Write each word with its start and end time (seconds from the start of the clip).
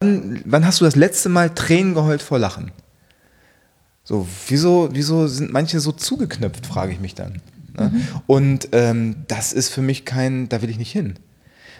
Wann, 0.00 0.42
wann 0.44 0.64
hast 0.64 0.80
du 0.80 0.84
das 0.84 0.94
letzte 0.94 1.28
Mal 1.28 1.50
Tränen 1.50 1.94
geheult 1.94 2.22
vor 2.22 2.38
Lachen? 2.38 2.70
So, 4.04 4.28
wieso, 4.46 4.90
wieso 4.92 5.26
sind 5.26 5.52
manche 5.52 5.80
so 5.80 5.92
zugeknöpft, 5.92 6.66
frage 6.66 6.92
ich 6.92 7.00
mich 7.00 7.14
dann. 7.14 7.42
Ne? 7.76 7.90
Mhm. 7.92 8.02
Und 8.26 8.68
ähm, 8.72 9.16
das 9.26 9.52
ist 9.52 9.70
für 9.70 9.82
mich 9.82 10.04
kein, 10.04 10.48
da 10.48 10.62
will 10.62 10.70
ich 10.70 10.78
nicht 10.78 10.92
hin. 10.92 11.14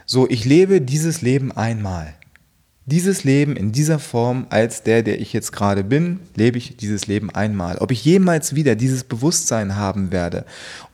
So, 0.05 0.29
ich 0.29 0.45
lebe 0.45 0.81
dieses 0.81 1.23
Leben 1.23 1.53
einmal. 1.53 2.15
Dieses 2.87 3.23
Leben 3.23 3.55
in 3.55 3.71
dieser 3.71 3.99
Form 3.99 4.47
als 4.49 4.83
der, 4.83 5.03
der 5.03 5.21
ich 5.21 5.33
jetzt 5.33 5.53
gerade 5.53 5.85
bin, 5.85 6.21
lebe 6.35 6.59
ich 6.59 6.77
dieses 6.77 7.07
Leben 7.07 7.31
einmal. 7.31 7.77
Ob 7.79 7.93
ich 7.93 8.05
jemals 8.05 8.55
wieder 8.55 8.75
dieses 8.75 9.05
Bewusstsein 9.05 9.77
haben 9.77 10.11
werde 10.11 10.45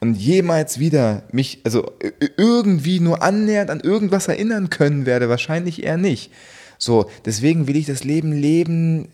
und 0.01 0.15
jemals 0.15 0.79
wieder 0.79 1.23
mich, 1.31 1.61
also 1.65 1.93
irgendwie 2.37 2.99
nur 2.99 3.23
annähernd 3.23 3.71
an 3.71 3.81
irgendwas 3.81 4.27
erinnern 4.29 4.71
können 4.71 5.07
werde, 5.07 5.29
wahrscheinlich 5.29 5.85
eher 5.85 5.97
nicht. 5.97 6.31
So, 6.79 7.11
deswegen 7.25 7.67
will 7.67 7.77
ich 7.77 7.87
das 7.87 8.05
Leben 8.05 8.33
leben 8.33 9.09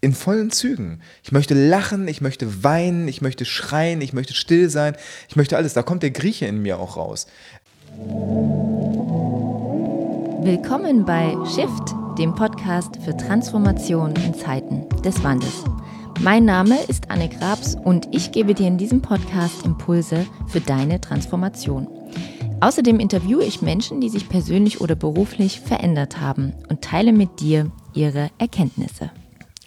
in 0.00 0.14
vollen 0.14 0.50
Zügen. 0.50 1.00
Ich 1.22 1.32
möchte 1.32 1.54
lachen, 1.54 2.06
ich 2.08 2.20
möchte 2.20 2.62
weinen, 2.62 3.08
ich 3.08 3.20
möchte 3.20 3.44
schreien, 3.44 4.00
ich 4.00 4.12
möchte 4.12 4.34
still 4.34 4.70
sein, 4.70 4.96
ich 5.28 5.36
möchte 5.36 5.56
alles. 5.56 5.74
Da 5.74 5.82
kommt 5.82 6.02
der 6.02 6.10
Grieche 6.10 6.46
in 6.46 6.62
mir 6.62 6.78
auch 6.78 6.96
raus. 6.96 7.26
Willkommen 10.42 11.04
bei 11.04 11.36
Shift 11.46 11.94
dem 12.18 12.34
Podcast 12.34 12.96
für 13.04 13.16
Transformation 13.16 14.14
in 14.24 14.34
Zeiten 14.34 14.88
des 15.02 15.22
Wandels. 15.22 15.64
Mein 16.20 16.44
Name 16.44 16.76
ist 16.88 17.10
Anne 17.10 17.28
Grabs 17.28 17.76
und 17.76 18.08
ich 18.12 18.32
gebe 18.32 18.54
dir 18.54 18.66
in 18.66 18.76
diesem 18.76 19.02
Podcast 19.02 19.64
Impulse 19.64 20.26
für 20.48 20.60
deine 20.60 21.00
Transformation. 21.00 21.97
Außerdem 22.60 22.98
interviewe 22.98 23.44
ich 23.44 23.62
Menschen, 23.62 24.00
die 24.00 24.08
sich 24.08 24.28
persönlich 24.28 24.80
oder 24.80 24.96
beruflich 24.96 25.60
verändert 25.60 26.20
haben 26.20 26.54
und 26.68 26.82
teile 26.82 27.12
mit 27.12 27.40
dir 27.40 27.70
ihre 27.94 28.30
Erkenntnisse. 28.38 29.12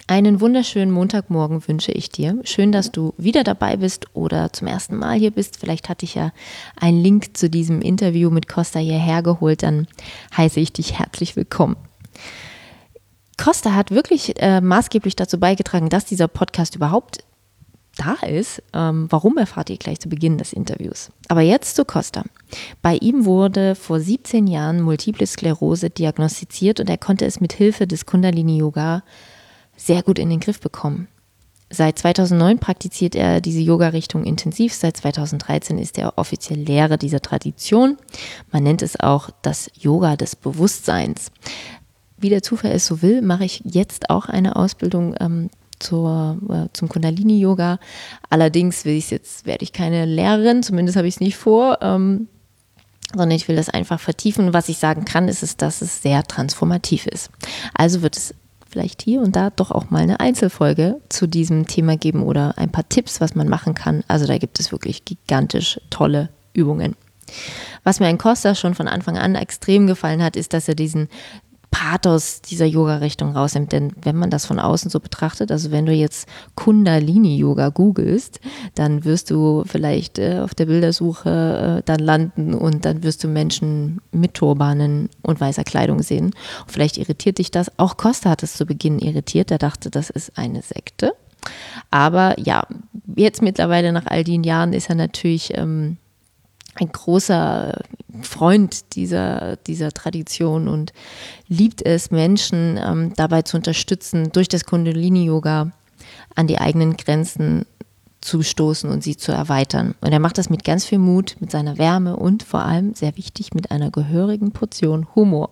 Einen 0.08 0.42
wunderschönen 0.42 0.92
Montagmorgen 0.92 1.66
wünsche 1.70 1.94
ich 1.94 2.10
dir. 2.10 2.42
Schön, 2.44 2.74
dass 2.74 2.92
du 2.92 3.14
wieder 3.18 3.46
dabei 3.46 3.78
bist 3.78 4.08
oder 4.14 4.52
zum 4.52 4.68
ersten 4.68 4.98
Mal 4.98 5.18
hier 5.18 5.32
bist. 5.32 5.58
Vielleicht 5.58 5.88
hatte 5.88 6.04
ich 6.04 6.16
ja 6.16 6.34
einen 6.76 7.02
Link 7.02 7.38
zu 7.38 7.50
diesem 7.50 7.82
Interview 7.82 8.30
mit 8.30 8.50
Costa 8.50 8.80
hierher 8.80 9.24
geholt. 9.24 9.64
Dann 9.64 9.88
heiße 10.36 10.60
ich 10.60 10.74
dich 10.74 11.00
herzlich 11.00 11.38
willkommen. 11.38 11.78
Costa 13.38 13.74
hat 13.74 13.92
wirklich 13.92 14.34
äh, 14.42 14.60
maßgeblich 14.60 15.16
dazu 15.16 15.40
beigetragen, 15.40 15.88
dass 15.88 16.04
dieser 16.04 16.28
Podcast 16.28 16.76
überhaupt 16.76 17.24
da 18.04 18.26
ist. 18.28 18.62
Ähm, 18.74 19.08
warum 19.10 19.38
erfahrt 19.38 19.70
ihr 19.70 19.78
gleich 19.78 20.00
zu 20.00 20.10
Beginn 20.10 20.38
des 20.38 20.54
Interviews. 20.54 21.10
Aber 21.28 21.42
jetzt 21.42 21.76
zu 21.76 21.86
Costa. 21.86 22.24
Bei 22.82 22.96
ihm 22.96 23.26
wurde 23.26 23.76
vor 23.76 24.00
17 24.00 24.48
Jahren 24.48 24.82
Multiple 24.82 25.26
Sklerose 25.26 25.90
diagnostiziert 25.90 26.80
und 26.80 26.90
er 26.90 26.98
konnte 26.98 27.26
es 27.26 27.40
mit 27.40 27.54
Hilfe 27.54 27.88
des 27.88 28.06
Kundalini 28.06 28.58
Yoga 28.58 29.04
sehr 29.76 30.04
gut 30.04 30.20
in 30.20 30.30
den 30.30 30.40
Griff 30.40 30.60
bekommen. 30.60 31.08
Seit 31.74 32.00
2009 32.00 32.60
praktiziert 32.60 33.16
er 33.16 33.40
diese 33.40 33.62
Yoga-Richtung 33.62 34.26
intensiv. 34.26 34.74
Seit 34.74 34.98
2013 34.98 35.78
ist 35.78 35.98
er 35.98 36.18
offiziell 36.18 36.60
Lehrer 36.60 36.98
dieser 36.98 37.22
Tradition. 37.22 37.98
Man 38.52 38.64
nennt 38.64 38.82
es 38.82 39.00
auch 39.00 39.30
das 39.42 39.72
Yoga 39.80 40.18
des 40.18 40.36
Bewusstseins 40.36 41.32
wie 42.22 42.30
der 42.30 42.44
Zufall 42.44 42.72
es 42.72 42.86
so 42.86 43.02
will, 43.02 43.22
mache 43.22 43.46
ich 43.46 43.62
jetzt 43.66 44.10
auch 44.10 44.28
eine 44.28 44.56
Ausbildung 44.56 45.16
ähm, 45.20 45.50
zur, 45.82 46.38
äh, 46.50 46.70
zum 46.74 46.90
Kundalini-Yoga. 46.90 47.80
Allerdings 48.30 48.86
will 48.86 48.96
ich 48.96 49.12
jetzt, 49.12 49.46
werde 49.46 49.64
ich 49.64 49.74
keine 49.74 50.06
Lehrerin, 50.06 50.64
zumindest 50.64 50.98
habe 50.98 51.08
ich 51.08 51.16
es 51.16 51.20
nicht 51.20 51.38
vor, 51.38 51.80
ähm, 51.82 52.28
sondern 53.12 53.32
ich 53.32 53.48
will 53.48 53.56
das 53.56 53.70
einfach 53.70 54.00
vertiefen. 54.00 54.54
Was 54.54 54.70
ich 54.70 54.78
sagen 54.78 55.06
kann, 55.06 55.28
ist 55.28 55.44
es, 55.44 55.58
dass 55.58 55.82
es 55.82 56.02
sehr 56.02 56.24
transformativ 56.24 57.08
ist. 57.08 57.30
Also 57.74 58.02
wird 58.02 58.16
es 58.16 58.34
vielleicht 58.70 59.02
hier 59.02 59.22
und 59.22 59.36
da 59.36 59.50
doch 59.50 59.72
auch 59.72 59.90
mal 59.90 60.02
eine 60.02 60.22
Einzelfolge 60.22 61.02
zu 61.10 61.28
diesem 61.28 61.68
Thema 61.68 61.98
geben 61.98 62.24
oder 62.24 62.58
ein 62.58 62.72
paar 62.72 62.88
Tipps, 62.88 63.20
was 63.20 63.36
man 63.36 63.50
machen 63.50 63.76
kann. 63.76 64.04
Also 64.08 64.26
da 64.26 64.38
gibt 64.38 64.60
es 64.60 64.72
wirklich 64.72 65.04
gigantisch 65.04 65.80
tolle 65.90 66.30
Übungen. 66.54 66.96
Was 67.84 68.00
mir 68.00 68.08
an 68.08 68.18
Costa 68.18 68.56
schon 68.56 68.76
von 68.76 68.88
Anfang 68.88 69.18
an 69.18 69.36
extrem 69.36 69.88
gefallen 69.88 70.24
hat, 70.24 70.36
ist, 70.36 70.54
dass 70.54 70.68
er 70.68 70.76
diesen 70.76 71.10
Pathos 71.72 72.42
dieser 72.42 72.66
Yoga-Richtung 72.66 73.36
rausnimmt. 73.36 73.72
Denn 73.72 73.94
wenn 74.02 74.16
man 74.16 74.30
das 74.30 74.46
von 74.46 74.60
außen 74.60 74.92
so 74.92 75.00
betrachtet, 75.00 75.52
also 75.52 75.72
wenn 75.72 75.86
du 75.86 75.94
jetzt 75.94 76.28
Kundalini-Yoga 76.56 77.70
googelst, 77.70 78.40
dann 78.76 79.04
wirst 79.06 79.32
du 79.32 79.64
vielleicht 79.66 80.20
äh, 80.20 80.40
auf 80.40 80.54
der 80.54 80.68
Bildersuche 80.68 81.80
äh, 81.80 81.84
dann 81.86 82.00
landen 82.00 82.54
und 82.54 82.86
dann 82.86 83.04
wirst 83.04 83.24
du 83.24 83.28
Menschen 83.28 84.02
mit 84.12 84.36
Turbanen 84.36 85.10
und 85.24 85.40
weißer 85.40 85.64
Kleidung 85.64 86.04
sehen. 86.04 86.26
Und 86.26 86.72
vielleicht 86.72 86.98
irritiert 86.98 87.40
dich 87.40 87.50
das. 87.50 87.72
Auch 87.80 87.98
Costa 87.98 88.30
hat 88.30 88.44
es 88.44 88.54
zu 88.54 88.66
Beginn 88.66 89.00
irritiert. 89.00 89.50
Er 89.50 89.58
dachte, 89.58 89.90
das 89.90 90.10
ist 90.10 90.38
eine 90.38 90.62
Sekte. 90.62 91.14
Aber 91.90 92.40
ja, 92.40 92.68
jetzt 93.16 93.42
mittlerweile 93.42 93.92
nach 93.92 94.06
all 94.06 94.24
den 94.24 94.44
Jahren 94.44 94.74
ist 94.74 94.90
er 94.90 94.96
natürlich 94.96 95.58
ähm, 95.58 95.98
ein 96.76 96.92
großer 96.92 97.82
Freund 98.22 98.96
dieser, 98.96 99.58
dieser 99.58 99.92
Tradition 99.92 100.68
und 100.68 100.94
liebt 101.48 101.86
es, 101.86 102.12
Menschen 102.12 102.80
ähm, 102.82 103.14
dabei 103.16 103.42
zu 103.42 103.58
unterstützen, 103.58 104.32
durch 104.32 104.48
das 104.48 104.66
Kundalini-Yoga 104.66 105.72
an 106.36 106.48
die 106.48 106.60
eigenen 106.60 106.98
Grenzen 106.98 107.66
zu 108.22 108.44
stoßen 108.44 108.90
und 108.90 109.04
sie 109.04 109.18
zu 109.18 109.32
erweitern. 109.32 109.96
Und 110.02 110.12
er 110.12 110.20
macht 110.20 110.38
das 110.38 110.50
mit 110.50 110.64
ganz 110.64 110.86
viel 110.86 111.00
Mut, 111.00 111.36
mit 111.40 111.52
seiner 111.52 111.78
Wärme 111.78 112.16
und 112.16 112.44
vor 112.44 112.62
allem, 112.62 112.94
sehr 112.94 113.18
wichtig, 113.18 113.54
mit 113.54 113.72
einer 113.72 113.92
gehörigen 113.92 114.52
Portion 114.52 115.08
Humor 115.16 115.50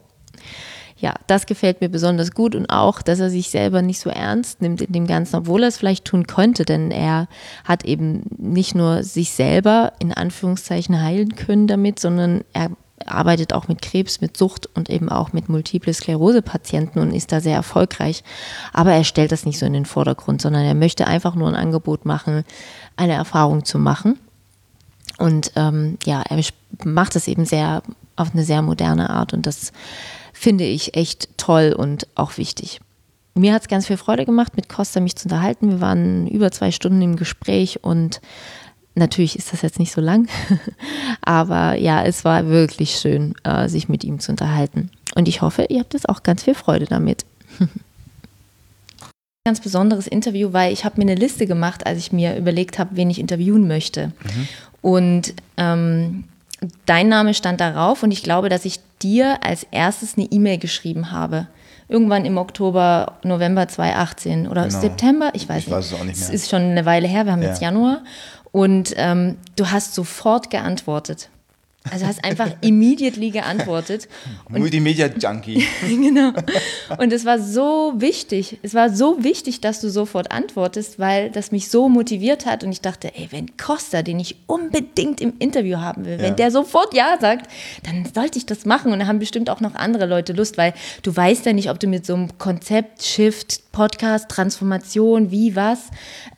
ja, 0.99 1.13
das 1.27 1.45
gefällt 1.45 1.79
mir 1.79 1.89
besonders 1.89 2.31
gut 2.31 2.55
und 2.55 2.69
auch, 2.69 3.01
dass 3.01 3.19
er 3.19 3.29
sich 3.29 3.49
selber 3.49 3.81
nicht 3.81 3.99
so 3.99 4.09
ernst 4.09 4.61
nimmt 4.61 4.81
in 4.81 4.91
dem 4.91 5.07
Ganzen, 5.07 5.37
obwohl 5.37 5.63
er 5.63 5.69
es 5.69 5.77
vielleicht 5.77 6.05
tun 6.05 6.27
könnte, 6.27 6.65
denn 6.65 6.91
er 6.91 7.27
hat 7.63 7.85
eben 7.85 8.23
nicht 8.37 8.75
nur 8.75 9.03
sich 9.03 9.31
selber 9.31 9.93
in 9.99 10.13
Anführungszeichen 10.13 11.01
heilen 11.01 11.35
können 11.35 11.67
damit, 11.67 11.99
sondern 11.99 12.43
er 12.51 12.71
arbeitet 13.05 13.53
auch 13.53 13.69
mit 13.69 13.81
Krebs, 13.81 14.19
mit 14.19 14.35
Sucht 14.35 14.67
und 14.75 14.89
eben 14.89 15.07
auch 15.07 15.31
mit 15.31 15.47
Multiple 15.47 15.93
Sklerose-Patienten 15.93 16.99
und 16.99 17.13
ist 17.13 17.31
da 17.31 17.39
sehr 17.39 17.55
erfolgreich. 17.55 18.23
Aber 18.73 18.91
er 18.91 19.05
stellt 19.05 19.31
das 19.31 19.45
nicht 19.45 19.57
so 19.57 19.65
in 19.65 19.73
den 19.73 19.85
Vordergrund, 19.85 20.41
sondern 20.41 20.63
er 20.63 20.75
möchte 20.75 21.07
einfach 21.07 21.33
nur 21.33 21.47
ein 21.47 21.55
Angebot 21.55 22.05
machen, 22.05 22.43
eine 22.97 23.13
Erfahrung 23.13 23.63
zu 23.63 23.79
machen. 23.79 24.19
Und 25.17 25.53
ähm, 25.55 25.97
ja, 26.05 26.21
er 26.21 26.41
macht 26.83 27.15
es 27.15 27.29
eben 27.29 27.45
sehr 27.45 27.83
auf 28.17 28.33
eine 28.33 28.43
sehr 28.43 28.61
moderne 28.61 29.09
Art 29.09 29.33
und 29.33 29.45
das 29.45 29.71
finde 30.39 30.63
ich 30.63 30.95
echt 30.95 31.27
toll 31.37 31.75
und 31.77 32.07
auch 32.15 32.37
wichtig. 32.37 32.79
Mir 33.35 33.53
hat 33.53 33.63
es 33.63 33.67
ganz 33.67 33.87
viel 33.87 33.97
Freude 33.97 34.25
gemacht, 34.25 34.55
mit 34.55 34.69
Costa 34.69 35.01
mich 35.01 35.17
zu 35.17 35.25
unterhalten. 35.25 35.69
Wir 35.69 35.81
waren 35.81 36.27
über 36.27 36.49
zwei 36.51 36.71
Stunden 36.71 37.01
im 37.01 37.17
Gespräch 37.17 37.83
und 37.83 38.21
natürlich 38.95 39.37
ist 39.37 39.51
das 39.51 39.63
jetzt 39.63 39.79
nicht 39.79 39.91
so 39.91 39.99
lang, 39.99 40.29
aber 41.21 41.75
ja, 41.75 42.05
es 42.05 42.23
war 42.23 42.47
wirklich 42.47 42.91
schön, 42.91 43.35
äh, 43.43 43.67
sich 43.67 43.89
mit 43.89 44.05
ihm 44.05 44.19
zu 44.19 44.31
unterhalten. 44.31 44.89
Und 45.13 45.27
ich 45.27 45.41
hoffe, 45.41 45.65
ihr 45.67 45.81
habt 45.81 45.93
jetzt 45.93 46.07
auch 46.07 46.23
ganz 46.23 46.43
viel 46.43 46.55
Freude 46.55 46.85
damit. 46.85 47.25
ganz 49.45 49.59
besonderes 49.59 50.07
Interview, 50.07 50.53
weil 50.53 50.71
ich 50.71 50.85
habe 50.85 50.95
mir 50.97 51.11
eine 51.11 51.19
Liste 51.19 51.47
gemacht, 51.47 51.85
als 51.85 51.97
ich 51.97 52.13
mir 52.13 52.37
überlegt 52.37 52.79
habe, 52.79 52.95
wen 52.95 53.09
ich 53.09 53.19
interviewen 53.19 53.67
möchte. 53.67 54.07
Mhm. 54.07 54.47
Und 54.81 55.33
ähm, 55.57 56.23
dein 56.85 57.09
Name 57.09 57.33
stand 57.33 57.59
darauf 57.59 58.03
und 58.03 58.11
ich 58.11 58.23
glaube, 58.23 58.47
dass 58.47 58.63
ich 58.63 58.79
dir 59.01 59.43
als 59.43 59.65
erstes 59.71 60.17
eine 60.17 60.27
E-Mail 60.27 60.57
geschrieben 60.57 61.11
habe. 61.11 61.47
Irgendwann 61.87 62.25
im 62.25 62.37
Oktober, 62.37 63.17
November 63.23 63.67
2018 63.67 64.47
oder 64.47 64.67
genau. 64.67 64.79
September, 64.79 65.31
ich 65.33 65.49
weiß, 65.49 65.63
ich 65.65 65.71
weiß 65.71 65.87
es 65.87 65.93
auch 65.93 66.03
nicht 66.03 66.19
mehr. 66.19 66.27
Es 66.27 66.29
ist 66.29 66.49
schon 66.49 66.61
eine 66.61 66.85
Weile 66.85 67.07
her, 67.07 67.25
wir 67.25 67.31
haben 67.31 67.41
ja. 67.41 67.49
jetzt 67.49 67.61
Januar. 67.61 68.03
Und 68.51 68.93
ähm, 68.97 69.37
du 69.55 69.71
hast 69.71 69.95
sofort 69.95 70.49
geantwortet. 70.49 71.29
Also 71.89 72.05
hast 72.05 72.23
einfach 72.25 72.51
immediately 72.61 73.31
geantwortet. 73.31 74.09
Multimedia-Junkie. 74.49 75.65
genau. 75.87 76.33
Und 76.97 77.13
es 77.13 77.23
war 77.23 77.39
so 77.39 77.93
wichtig, 77.95 78.59
es 78.63 78.73
war 78.73 78.89
so 78.89 79.23
wichtig, 79.23 79.61
dass 79.61 79.79
du 79.79 79.89
sofort 79.89 80.31
antwortest, 80.31 80.99
weil 80.99 81.31
das 81.31 81.51
mich 81.51 81.69
so 81.69 81.87
motiviert 81.87 82.45
hat 82.45 82.63
und 82.63 82.71
ich 82.71 82.81
dachte, 82.81 83.15
ey, 83.15 83.29
wenn 83.31 83.55
Costa, 83.57 84.01
den 84.01 84.19
ich 84.19 84.35
unbedingt 84.45 85.21
im 85.21 85.33
Interview 85.39 85.77
haben 85.77 86.05
will, 86.05 86.17
ja. 86.17 86.23
wenn 86.23 86.35
der 86.35 86.51
sofort 86.51 86.93
Ja 86.93 87.17
sagt, 87.19 87.49
dann 87.83 88.05
sollte 88.13 88.37
ich 88.37 88.45
das 88.45 88.65
machen 88.65 88.91
und 88.91 88.99
da 88.99 89.07
haben 89.07 89.19
bestimmt 89.19 89.49
auch 89.49 89.61
noch 89.61 89.75
andere 89.75 90.05
Leute 90.05 90.33
Lust, 90.33 90.57
weil 90.57 90.73
du 91.01 91.15
weißt 91.15 91.45
ja 91.45 91.53
nicht, 91.53 91.69
ob 91.69 91.79
du 91.79 91.87
mit 91.87 92.05
so 92.05 92.13
einem 92.13 92.37
Konzept, 92.37 93.03
Shift, 93.03 93.71
Podcast, 93.71 94.29
Transformation, 94.29 95.31
wie, 95.31 95.55
was, 95.55 95.79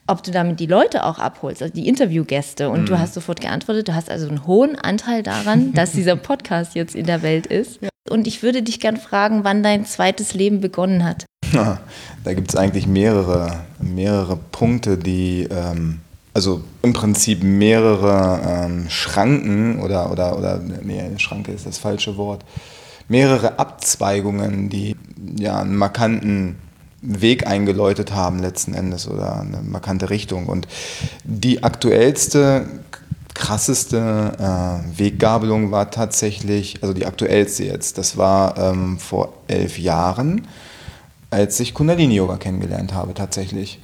ob 0.06 0.22
du 0.22 0.30
damit 0.30 0.60
die 0.60 0.66
Leute 0.66 1.04
auch 1.04 1.18
abholst, 1.18 1.62
also 1.62 1.74
die 1.74 1.88
Interviewgäste. 1.88 2.68
Und 2.68 2.82
mhm. 2.82 2.86
du 2.86 2.98
hast 2.98 3.14
sofort 3.14 3.40
geantwortet, 3.40 3.88
du 3.88 3.94
hast 3.94 4.10
also 4.10 4.28
einen 4.28 4.46
hohen 4.46 4.76
Anteil 4.76 5.22
daran, 5.22 5.72
dass 5.74 5.92
dieser 5.92 6.16
Podcast 6.16 6.74
jetzt 6.74 6.94
in 6.94 7.06
der 7.06 7.22
Welt 7.22 7.46
ist. 7.46 7.80
Ja. 7.80 7.88
Und 8.10 8.26
ich 8.26 8.42
würde 8.42 8.62
dich 8.62 8.80
gern 8.80 8.96
fragen, 8.96 9.44
wann 9.44 9.62
dein 9.62 9.86
zweites 9.86 10.34
Leben 10.34 10.60
begonnen 10.60 11.04
hat. 11.04 11.24
Da 11.52 12.34
gibt 12.34 12.50
es 12.50 12.56
eigentlich 12.56 12.86
mehrere, 12.86 13.64
mehrere 13.78 14.36
Punkte, 14.36 14.96
die, 14.96 15.46
ähm, 15.50 16.00
also 16.32 16.64
im 16.82 16.94
Prinzip 16.94 17.42
mehrere 17.42 18.40
ähm, 18.64 18.86
Schranken 18.88 19.80
oder, 19.80 20.10
oder, 20.10 20.38
oder, 20.38 20.58
nee, 20.58 21.02
Schranke 21.18 21.52
ist 21.52 21.66
das 21.66 21.78
falsche 21.78 22.16
Wort 22.16 22.44
mehrere 23.08 23.58
Abzweigungen, 23.58 24.68
die 24.68 24.96
ja 25.38 25.60
einen 25.60 25.76
markanten 25.76 26.56
Weg 27.02 27.46
eingeläutet 27.46 28.12
haben 28.12 28.38
letzten 28.38 28.74
Endes 28.74 29.08
oder 29.08 29.40
eine 29.40 29.60
markante 29.62 30.08
Richtung. 30.08 30.46
Und 30.46 30.68
die 31.24 31.64
aktuellste, 31.64 32.66
krasseste 33.34 34.32
äh, 34.38 34.98
Weggabelung 34.98 35.72
war 35.72 35.90
tatsächlich, 35.90 36.82
also 36.82 36.94
die 36.94 37.06
aktuellste 37.06 37.64
jetzt, 37.64 37.98
das 37.98 38.16
war 38.16 38.56
ähm, 38.56 38.98
vor 38.98 39.34
elf 39.48 39.78
Jahren, 39.78 40.46
als 41.30 41.58
ich 41.60 41.74
Kundalini-Yoga 41.74 42.36
kennengelernt 42.36 42.94
habe 42.94 43.14
tatsächlich. 43.14 43.80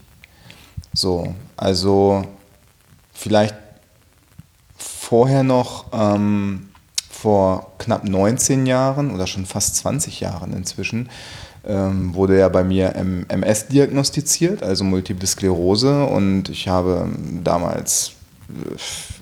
So, 0.93 1.35
also 1.57 2.25
vielleicht 3.13 3.55
vorher 4.77 5.43
noch 5.43 5.87
ähm, 5.93 6.69
vor 7.11 7.73
knapp 7.79 8.05
19 8.05 8.67
Jahren 8.67 9.11
oder 9.11 9.27
schon 9.27 9.45
fast 9.45 9.77
20 9.77 10.21
Jahren 10.21 10.53
inzwischen 10.53 11.09
ähm, 11.69 12.15
wurde 12.15 12.39
ja 12.39 12.49
bei 12.49 12.65
mir 12.65 12.95
MS 13.29 13.69
diagnostiziert, 13.69 14.63
also 14.63 14.85
Multiple 14.85 15.27
Sklerose 15.27 16.05
und 16.05 16.49
ich 16.49 16.69
habe 16.69 17.09
damals 17.45 18.13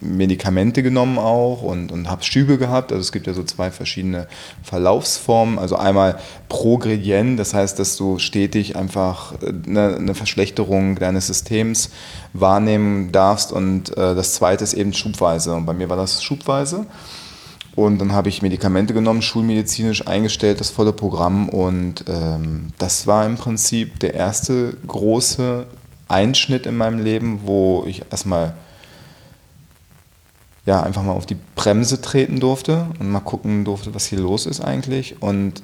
Medikamente 0.00 0.84
genommen 0.84 1.18
auch 1.18 1.62
und, 1.62 1.90
und 1.90 2.08
habe 2.08 2.22
Schübe 2.22 2.58
gehabt. 2.58 2.92
Also 2.92 3.00
es 3.00 3.10
gibt 3.10 3.26
ja 3.26 3.34
so 3.34 3.42
zwei 3.42 3.72
verschiedene 3.72 4.28
Verlaufsformen. 4.62 5.58
Also 5.58 5.74
einmal 5.74 6.20
progredient, 6.48 7.38
das 7.40 7.52
heißt, 7.52 7.76
dass 7.80 7.96
du 7.96 8.20
stetig 8.20 8.76
einfach 8.76 9.34
eine, 9.42 9.94
äh, 9.94 9.96
eine 9.96 10.14
Verschlechterung 10.14 10.94
deines 10.94 11.26
Systems 11.26 11.90
wahrnehmen 12.34 13.10
darfst 13.10 13.52
und 13.52 13.90
äh, 13.96 14.14
das 14.14 14.34
zweite 14.34 14.62
ist 14.62 14.74
eben 14.74 14.92
schubweise. 14.92 15.54
Und 15.54 15.66
bei 15.66 15.72
mir 15.72 15.88
war 15.88 15.96
das 15.96 16.22
schubweise. 16.22 16.86
Und 17.76 17.98
dann 17.98 18.12
habe 18.12 18.30
ich 18.30 18.40
Medikamente 18.40 18.94
genommen, 18.94 19.20
schulmedizinisch 19.20 20.06
eingestellt, 20.06 20.60
das 20.60 20.70
volle 20.70 20.94
Programm. 20.94 21.50
Und 21.50 22.04
ähm, 22.08 22.68
das 22.78 23.06
war 23.06 23.26
im 23.26 23.36
Prinzip 23.36 24.00
der 24.00 24.14
erste 24.14 24.74
große 24.86 25.66
Einschnitt 26.08 26.64
in 26.64 26.76
meinem 26.76 26.98
Leben, 26.98 27.40
wo 27.44 27.84
ich 27.86 28.02
erstmal 28.10 28.54
ja, 30.66 30.82
einfach 30.82 31.04
mal 31.04 31.12
auf 31.12 31.26
die 31.26 31.36
Bremse 31.54 32.00
treten 32.00 32.40
durfte 32.40 32.86
und 32.98 33.10
mal 33.10 33.20
gucken 33.20 33.64
durfte, 33.64 33.94
was 33.94 34.06
hier 34.06 34.18
los 34.18 34.46
ist 34.46 34.60
eigentlich. 34.60 35.22
Und, 35.22 35.62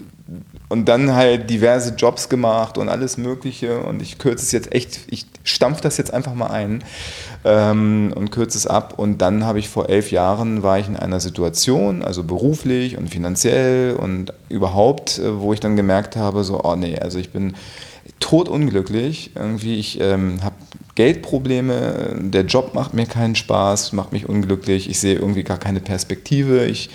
und 0.68 0.86
dann 0.86 1.12
halt 1.12 1.50
diverse 1.50 1.94
Jobs 1.96 2.28
gemacht 2.28 2.78
und 2.78 2.88
alles 2.88 3.18
Mögliche. 3.18 3.80
Und 3.80 4.00
ich 4.00 4.18
kürze 4.18 4.44
es 4.44 4.52
jetzt 4.52 4.72
echt, 4.72 5.00
ich 5.08 5.26
stampfe 5.42 5.82
das 5.82 5.96
jetzt 5.96 6.14
einfach 6.14 6.34
mal 6.34 6.50
ein 6.50 6.84
ähm, 7.44 8.12
und 8.14 8.30
kürze 8.30 8.56
es 8.56 8.68
ab. 8.68 8.94
Und 8.96 9.18
dann 9.18 9.44
habe 9.44 9.58
ich 9.58 9.68
vor 9.68 9.88
elf 9.88 10.12
Jahren, 10.12 10.62
war 10.62 10.78
ich 10.78 10.86
in 10.86 10.96
einer 10.96 11.18
Situation, 11.18 12.02
also 12.02 12.22
beruflich 12.22 12.96
und 12.96 13.10
finanziell 13.10 13.96
und 13.96 14.32
überhaupt, 14.48 15.18
äh, 15.18 15.40
wo 15.40 15.52
ich 15.52 15.58
dann 15.58 15.74
gemerkt 15.74 16.14
habe, 16.14 16.44
so, 16.44 16.62
oh 16.62 16.76
nee, 16.76 16.96
also 16.96 17.18
ich 17.18 17.30
bin 17.30 17.54
totunglücklich. 18.20 19.32
Irgendwie, 19.34 19.80
ich 19.80 20.00
ähm, 20.00 20.44
habe 20.44 20.54
Geldprobleme, 20.94 22.18
der 22.20 22.42
Job 22.42 22.74
macht 22.74 22.92
mir 22.92 23.06
keinen 23.06 23.34
Spaß, 23.34 23.92
macht 23.92 24.12
mich 24.12 24.28
unglücklich, 24.28 24.90
ich 24.90 25.00
sehe 25.00 25.14
irgendwie 25.14 25.42
gar 25.42 25.58
keine 25.58 25.80
Perspektive. 25.80 26.66
Ich, 26.66 26.90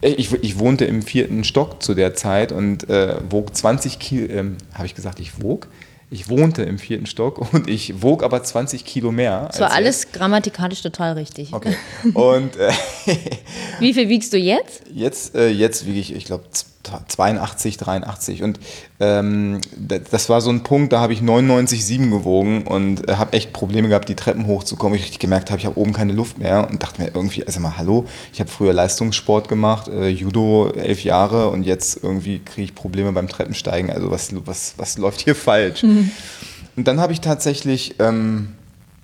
ich, 0.00 0.32
ich 0.32 0.58
wohnte 0.58 0.84
im 0.86 1.02
vierten 1.02 1.44
Stock 1.44 1.82
zu 1.82 1.94
der 1.94 2.14
Zeit 2.14 2.50
und 2.50 2.88
äh, 2.88 3.16
wog 3.28 3.54
20 3.54 3.98
Kilo, 3.98 4.32
ähm, 4.32 4.56
habe 4.72 4.86
ich 4.86 4.94
gesagt, 4.94 5.20
ich 5.20 5.42
wog? 5.42 5.68
Ich 6.10 6.30
wohnte 6.30 6.62
im 6.62 6.78
vierten 6.78 7.04
Stock 7.04 7.38
und 7.52 7.68
ich 7.68 8.00
wog 8.00 8.22
aber 8.22 8.42
20 8.42 8.86
Kilo 8.86 9.12
mehr. 9.12 9.48
Das 9.48 9.60
war 9.60 9.72
alles 9.72 10.04
jetzt. 10.04 10.14
grammatikalisch 10.14 10.80
total 10.80 11.12
richtig. 11.12 11.52
Okay. 11.52 11.76
Und 12.14 12.56
äh, 12.56 12.72
wie 13.78 13.92
viel 13.92 14.08
wiegst 14.08 14.32
du 14.32 14.38
jetzt? 14.38 14.84
Jetzt, 14.90 15.34
äh, 15.34 15.50
jetzt 15.50 15.84
wiege 15.84 16.00
ich, 16.00 16.14
ich 16.14 16.24
glaube, 16.24 16.44
82, 17.06 17.76
83. 17.76 18.42
Und 18.42 18.60
ähm, 19.00 19.60
das 20.10 20.28
war 20.28 20.40
so 20.40 20.50
ein 20.50 20.62
Punkt, 20.62 20.92
da 20.92 21.00
habe 21.00 21.12
ich 21.12 21.20
99,7 21.20 22.10
gewogen 22.10 22.62
und 22.62 23.08
äh, 23.08 23.14
habe 23.14 23.32
echt 23.32 23.52
Probleme 23.52 23.88
gehabt, 23.88 24.08
die 24.08 24.14
Treppen 24.14 24.46
hochzukommen. 24.46 24.96
Ich 24.96 25.02
richtig 25.02 25.18
gemerkt 25.20 25.50
habe, 25.50 25.60
ich 25.60 25.66
habe 25.66 25.78
oben 25.78 25.92
keine 25.92 26.12
Luft 26.12 26.38
mehr 26.38 26.68
und 26.70 26.82
dachte 26.82 27.02
mir 27.02 27.10
irgendwie, 27.14 27.46
also 27.46 27.60
mal, 27.60 27.76
hallo, 27.76 28.06
ich 28.32 28.40
habe 28.40 28.50
früher 28.50 28.72
Leistungssport 28.72 29.48
gemacht, 29.48 29.88
äh, 29.88 30.08
Judo 30.08 30.70
elf 30.70 31.04
Jahre 31.04 31.48
und 31.48 31.64
jetzt 31.64 32.02
irgendwie 32.02 32.40
kriege 32.40 32.64
ich 32.64 32.74
Probleme 32.74 33.12
beim 33.12 33.28
Treppensteigen. 33.28 33.90
Also 33.90 34.10
was, 34.10 34.30
was, 34.46 34.74
was 34.76 34.98
läuft 34.98 35.20
hier 35.20 35.34
falsch? 35.34 35.82
Mhm. 35.82 36.10
Und 36.76 36.86
dann 36.86 37.00
habe 37.00 37.12
ich 37.12 37.20
tatsächlich 37.20 37.96
ähm, 37.98 38.54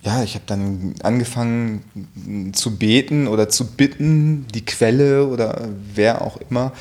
ja, 0.05 0.23
ich 0.23 0.35
habe 0.35 0.45
dann 0.47 0.95
angefangen 1.03 2.53
zu 2.53 2.77
beten 2.77 3.27
oder 3.27 3.49
zu 3.49 3.67
bitten, 3.67 4.47
die 4.55 4.65
Quelle 4.65 5.27
oder 5.27 5.69
wer 5.95 6.21
auch 6.21 6.37
immer 6.37 6.73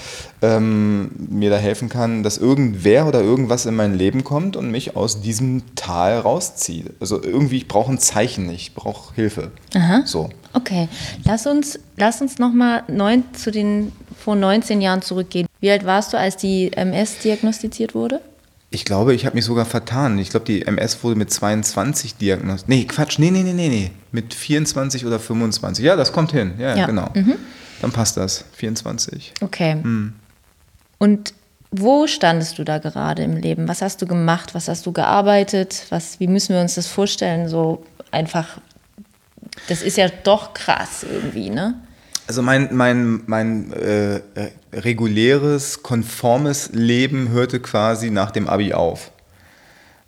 ähm, 0.42 1.12
mir 1.30 1.50
da 1.50 1.56
helfen 1.56 1.88
kann, 1.88 2.24
dass 2.24 2.38
irgendwer 2.38 3.08
oder 3.08 3.22
irgendwas 3.22 3.66
in 3.66 3.76
mein 3.76 3.98
Leben 3.98 4.26
kommt 4.26 4.58
und 4.58 4.72
mich 4.72 4.98
aus 4.98 5.22
diesem 5.22 5.64
Tal 5.76 6.20
rauszieht. 6.20 6.92
Also 7.00 7.24
irgendwie, 7.24 7.58
ich 7.58 7.68
brauche 7.70 7.94
ein 7.94 8.00
Zeichen, 8.00 8.50
ich 8.50 8.76
brauche 8.76 9.16
Hilfe. 9.16 9.52
Aha. 9.74 10.02
So. 10.06 10.30
Okay, 10.52 10.90
lass 11.24 11.48
uns, 11.48 11.80
lass 11.96 12.22
uns 12.22 12.40
nochmal 12.40 12.84
zu 13.34 13.52
den 13.52 13.94
vor 14.20 14.36
19 14.36 14.82
Jahren 14.82 15.02
zurückgehen. 15.02 15.48
Wie 15.62 15.72
alt 15.72 15.86
warst 15.86 16.12
du, 16.12 16.18
als 16.18 16.36
die 16.36 16.74
MS 16.74 17.20
diagnostiziert 17.20 17.96
wurde? 17.96 18.20
Ich 18.74 18.86
glaube, 18.86 19.14
ich 19.14 19.28
habe 19.28 19.36
mich 19.36 19.46
sogar 19.46 19.66
vertan. 19.66 20.18
Ich 20.18 20.32
glaube, 20.32 20.48
die 20.48 20.66
MS 20.66 21.04
wurde 21.04 21.16
mit 21.16 21.32
22 21.32 22.16
diagnostiziert. 22.16 22.70
Nee, 22.70 22.86
Quatsch, 22.86 23.20
nee, 23.20 23.30
nee, 23.30 23.44
nee, 23.44 23.54
nee, 23.54 23.70
nee. 23.70 23.92
Mit 24.12 24.34
24 24.34 25.06
oder 25.06 25.20
25. 25.20 25.86
Ja, 25.86 25.96
das 25.96 26.12
kommt 26.12 26.32
hin. 26.32 26.56
Ja, 26.58 26.76
ja. 26.76 26.88
genau. 26.88 27.12
Mhm. 27.14 27.36
Dann 27.82 27.92
passt 27.92 28.18
das. 28.18 28.46
24. 28.54 29.34
Okay. 29.42 29.76
Mhm. 29.76 30.16
Und 30.98 31.36
wo 31.70 32.08
standest 32.08 32.58
du 32.58 32.64
da 32.64 32.80
gerade 32.80 33.22
im 33.22 33.38
Leben? 33.38 33.68
Was 33.68 33.84
hast 33.84 34.02
du 34.02 34.08
gemacht? 34.08 34.56
Was 34.56 34.68
hast 34.68 34.88
du 34.88 34.92
gearbeitet? 34.92 35.86
Was, 35.90 36.20
wie 36.20 36.28
müssen 36.28 36.56
wir 36.56 36.62
uns 36.62 36.74
das 36.74 36.88
vorstellen? 36.88 37.50
So 37.50 37.86
einfach, 38.10 38.58
das 39.68 39.84
ist 39.84 39.98
ja 39.98 40.08
doch 40.24 40.56
krass 40.56 41.06
irgendwie, 41.08 41.52
ne? 41.52 41.76
Also 42.26 42.42
mein, 42.42 42.70
mein, 42.74 43.22
mein 43.26 43.74
äh, 43.74 44.22
reguläres, 44.72 45.84
konformes 45.84 46.70
Leben 46.72 47.30
hörte 47.30 47.60
quasi 47.60 48.12
nach 48.12 48.32
dem 48.32 48.48
Abi 48.48 48.74
auf. 48.74 49.12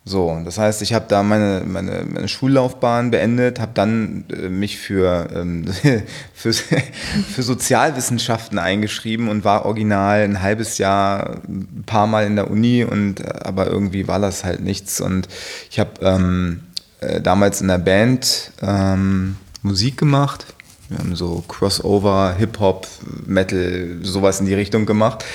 So, 0.08 0.40
das 0.46 0.60
heißt, 0.60 0.84
ich 0.84 0.94
habe 0.94 1.06
da 1.08 1.24
meine, 1.24 1.64
meine, 1.66 2.06
meine 2.08 2.28
Schullaufbahn 2.28 3.10
beendet, 3.10 3.60
habe 3.60 3.72
dann 3.74 4.26
äh, 4.32 4.50
mich 4.50 4.78
für, 4.78 5.28
ähm, 5.36 5.66
für, 6.34 6.54
für 7.34 7.44
Sozialwissenschaften 7.44 8.60
eingeschrieben 8.60 9.28
und 9.28 9.44
war 9.44 9.66
original 9.66 10.22
ein 10.22 10.44
halbes 10.44 10.78
Jahr 10.78 11.42
ein 11.48 11.84
paar 11.88 12.06
Mal 12.06 12.28
in 12.28 12.36
der 12.36 12.52
Uni 12.52 12.84
und 12.84 13.20
äh, 13.20 13.34
aber 13.44 13.66
irgendwie 13.66 14.08
war 14.08 14.20
das 14.20 14.44
halt 14.44 14.62
nichts. 14.62 15.02
Und 15.02 15.28
ich 15.72 15.80
habe 15.80 15.92
ähm, 16.02 16.60
äh, 17.02 17.20
damals 17.20 17.62
in 17.62 17.68
der 17.68 17.80
Band 17.80 18.52
ähm, 18.62 19.38
Musik 19.64 19.98
gemacht 19.98 20.55
wir 20.90 21.00
haben 21.00 21.16
so 21.16 21.44
Crossover, 21.48 22.36
Hip-Hop, 22.38 22.88
Metal, 23.26 23.98
sowas 24.02 24.40
in 24.40 24.46
die 24.46 24.54
Richtung 24.54 24.86
gemacht. 24.86 25.26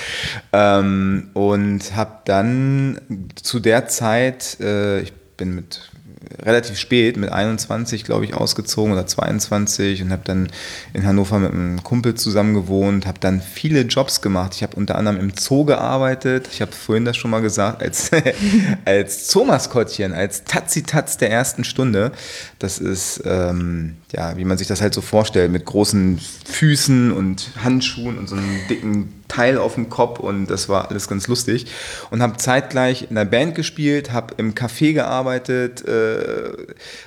Ähm, 0.53 1.29
und 1.33 1.95
habe 1.95 2.19
dann 2.25 3.29
zu 3.41 3.59
der 3.59 3.87
Zeit, 3.87 4.59
äh, 4.61 5.01
ich 5.01 5.13
bin 5.35 5.55
mit 5.55 5.90
relativ 6.39 6.77
spät, 6.77 7.17
mit 7.17 7.31
21, 7.31 8.03
glaube 8.03 8.25
ich, 8.25 8.33
ausgezogen 8.33 8.93
oder 8.93 9.07
22 9.07 10.01
und 10.01 10.11
habe 10.11 10.21
dann 10.25 10.49
in 10.93 11.05
Hannover 11.05 11.39
mit 11.39 11.51
einem 11.51 11.83
Kumpel 11.83 12.15
zusammen 12.15 12.53
gewohnt, 12.53 13.05
habe 13.05 13.19
dann 13.19 13.41
viele 13.41 13.81
Jobs 13.81 14.21
gemacht. 14.21 14.53
Ich 14.55 14.63
habe 14.63 14.75
unter 14.75 14.95
anderem 14.95 15.19
im 15.19 15.31
Zoo 15.37 15.65
gearbeitet. 15.65 16.49
Ich 16.51 16.61
habe 16.61 16.71
vorhin 16.71 17.05
das 17.05 17.17
schon 17.17 17.31
mal 17.31 17.41
gesagt, 17.41 17.81
als, 17.81 18.11
als 18.85 19.27
Zoomaskottchen, 19.27 20.13
als 20.13 20.43
Tatzi-Tatz 20.43 21.17
der 21.17 21.31
ersten 21.31 21.63
Stunde. 21.63 22.11
Das 22.59 22.79
ist, 22.79 23.21
ähm, 23.25 23.97
ja, 24.11 24.37
wie 24.37 24.45
man 24.45 24.57
sich 24.57 24.67
das 24.67 24.81
halt 24.81 24.93
so 24.93 25.01
vorstellt, 25.01 25.51
mit 25.51 25.65
großen 25.65 26.19
Füßen 26.45 27.11
und 27.11 27.51
Handschuhen 27.63 28.17
und 28.17 28.27
so 28.27 28.35
einem 28.35 28.59
dicken 28.69 29.20
Teil 29.31 29.57
auf 29.57 29.75
dem 29.75 29.89
Kopf 29.89 30.19
und 30.19 30.47
das 30.47 30.67
war 30.67 30.89
alles 30.89 31.07
ganz 31.07 31.27
lustig. 31.27 31.67
Und 32.09 32.21
habe 32.21 32.35
zeitgleich 32.35 33.07
in 33.09 33.15
der 33.15 33.23
Band 33.23 33.55
gespielt, 33.55 34.11
habe 34.11 34.33
im 34.37 34.55
Café 34.55 34.91
gearbeitet, 34.91 35.87
äh, 35.87 36.51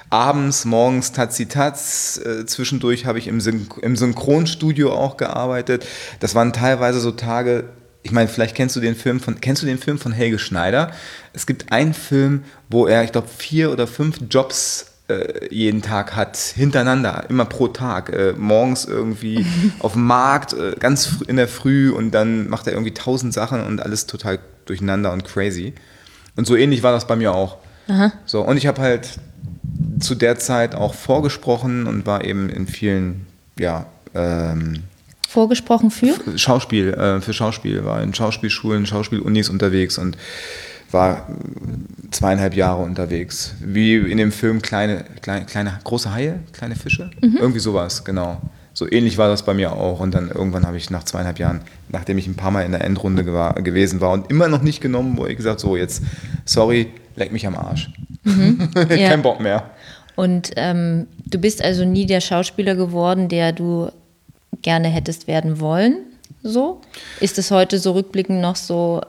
abends, 0.09 0.65
morgens 0.65 1.13
Tazi 1.13 1.47
Taz, 1.47 2.19
äh, 2.25 2.47
zwischendurch 2.47 3.05
habe 3.05 3.19
ich 3.19 3.29
im, 3.29 3.43
Syn 3.43 3.69
im 3.83 3.95
Synchronstudio 3.95 4.91
auch 4.91 5.19
gearbeitet. 5.19 5.87
Das 6.21 6.35
waren 6.35 6.55
teilweise 6.55 6.99
so 6.99 7.11
Tage, 7.11 7.65
ich 8.03 8.11
meine, 8.11 8.29
vielleicht 8.29 8.55
kennst 8.55 8.75
du 8.75 8.81
den 8.81 8.97
Film 8.97 9.21
von, 9.21 9.43
kennst 9.43 9.61
du 9.61 9.67
den 9.67 9.79
Film 9.79 9.99
von 9.99 10.13
Helge 10.13 10.39
Schneider? 10.39 10.93
Es 11.35 11.47
gibt 11.47 11.73
einen 11.73 11.93
Film, 11.93 12.45
wo 12.71 12.87
er, 12.87 13.05
ich 13.05 13.13
glaube, 13.13 13.29
vier 13.29 13.71
oder 13.71 13.87
fünf 13.87 14.17
Jobs 14.31 14.94
jeden 15.51 15.83
Tag 15.83 16.17
hat, 16.17 16.37
hintereinander, 16.37 17.25
immer 17.29 17.45
pro 17.45 17.69
Tag. 17.69 18.11
Äh, 18.11 18.33
morgens 18.37 18.85
irgendwie 18.87 19.45
auf 19.81 19.93
dem 19.93 20.07
Markt, 20.07 20.55
äh, 20.55 20.75
ganz 20.79 21.19
in 21.27 21.37
der 21.37 21.49
Früh 21.49 21.91
und 21.91 22.13
dann 22.13 22.49
macht 22.49 22.67
er 22.67 22.73
irgendwie 22.73 22.95
tausend 22.95 23.35
Sachen 23.35 23.63
und 23.65 23.83
alles 23.83 24.07
total 24.07 24.39
durcheinander 24.65 25.13
und 25.13 25.25
crazy. 25.25 25.75
Und 26.37 26.47
so 26.47 26.57
ähnlich 26.57 26.83
war 26.83 26.93
das 26.93 27.07
bei 27.07 27.17
mir 27.17 27.35
auch. 27.35 27.59
Aha. 27.89 28.13
So, 28.25 28.41
und 28.43 28.57
ich 28.57 28.67
habe 28.67 28.81
halt 28.81 29.19
zu 30.01 30.15
der 30.15 30.39
Zeit 30.39 30.75
auch 30.75 30.95
vorgesprochen 30.95 31.87
und 31.87 32.07
war 32.07 32.25
eben 32.25 32.49
in 32.49 32.67
vielen 32.67 33.27
ja, 33.59 33.87
ähm, 34.15 34.85
Vorgesprochen 35.29 35.91
für? 35.91 36.15
Schauspiel, 36.37 36.95
äh, 36.95 37.21
für 37.21 37.33
Schauspiel, 37.33 37.85
war 37.85 38.03
in 38.03 38.15
Schauspielschulen, 38.15 38.87
Schauspielunis 38.87 39.49
unterwegs 39.49 39.99
und 39.99 40.17
war 40.95 41.29
zweieinhalb 42.11 42.55
Jahre 42.55 42.83
unterwegs. 42.83 43.55
Wie 43.61 43.97
in 43.97 44.17
dem 44.17 44.33
Film 44.33 44.63
kleine, 44.63 45.05
kleine, 45.21 45.45
kleine 45.45 45.79
große 45.85 46.15
Haie, 46.15 46.41
kleine 46.53 46.77
Fische. 46.77 47.11
Mhm. 47.21 47.37
Irgendwie 47.37 47.61
sowas, 47.61 48.05
genau. 48.05 48.41
So 48.73 48.91
ähnlich 48.91 49.19
war 49.19 49.29
das 49.29 49.45
bei 49.45 49.53
mir 49.53 49.73
auch. 49.73 50.01
Und 50.01 50.15
dann 50.15 50.31
irgendwann 50.31 50.67
habe 50.67 50.79
ich 50.79 50.89
nach 50.91 51.05
zweieinhalb 51.05 51.39
Jahren, 51.39 51.61
nachdem 51.91 52.17
ich 52.17 52.27
ein 52.27 52.35
paar 52.35 52.51
Mal 52.51 52.63
in 52.63 52.73
der 52.73 52.83
Endrunde 52.83 53.31
war, 53.33 53.55
gewesen 53.63 54.01
war 54.01 54.13
und 54.13 54.31
immer 54.31 54.49
noch 54.49 54.63
nicht 54.63 54.81
genommen, 54.81 55.17
wo 55.19 55.27
ich 55.27 55.37
gesagt 55.37 55.61
so 55.61 55.77
jetzt, 55.77 56.03
sorry, 56.45 56.89
leck 57.17 57.31
mich 57.33 57.47
am 57.47 57.57
Arsch. 57.57 57.91
Mhm. 58.25 58.71
Kein 58.75 58.99
ja. 58.99 59.17
Bock 59.17 59.41
mehr. 59.41 59.71
Und 60.17 60.53
ähm, 60.57 61.07
du 61.27 61.39
bist 61.39 61.63
also 61.63 61.85
nie 61.85 62.07
der 62.07 62.21
Schauspieler 62.21 62.75
geworden, 62.75 63.29
der 63.29 63.53
du 63.53 63.91
gerne 64.63 64.89
hättest 64.89 65.27
werden 65.29 65.61
wollen? 65.61 65.97
So? 66.43 66.81
Ist 67.21 67.39
es 67.39 67.51
heute 67.51 67.79
so 67.79 67.93
rückblickend 67.93 68.41
noch 68.41 68.57
so, 68.57 69.01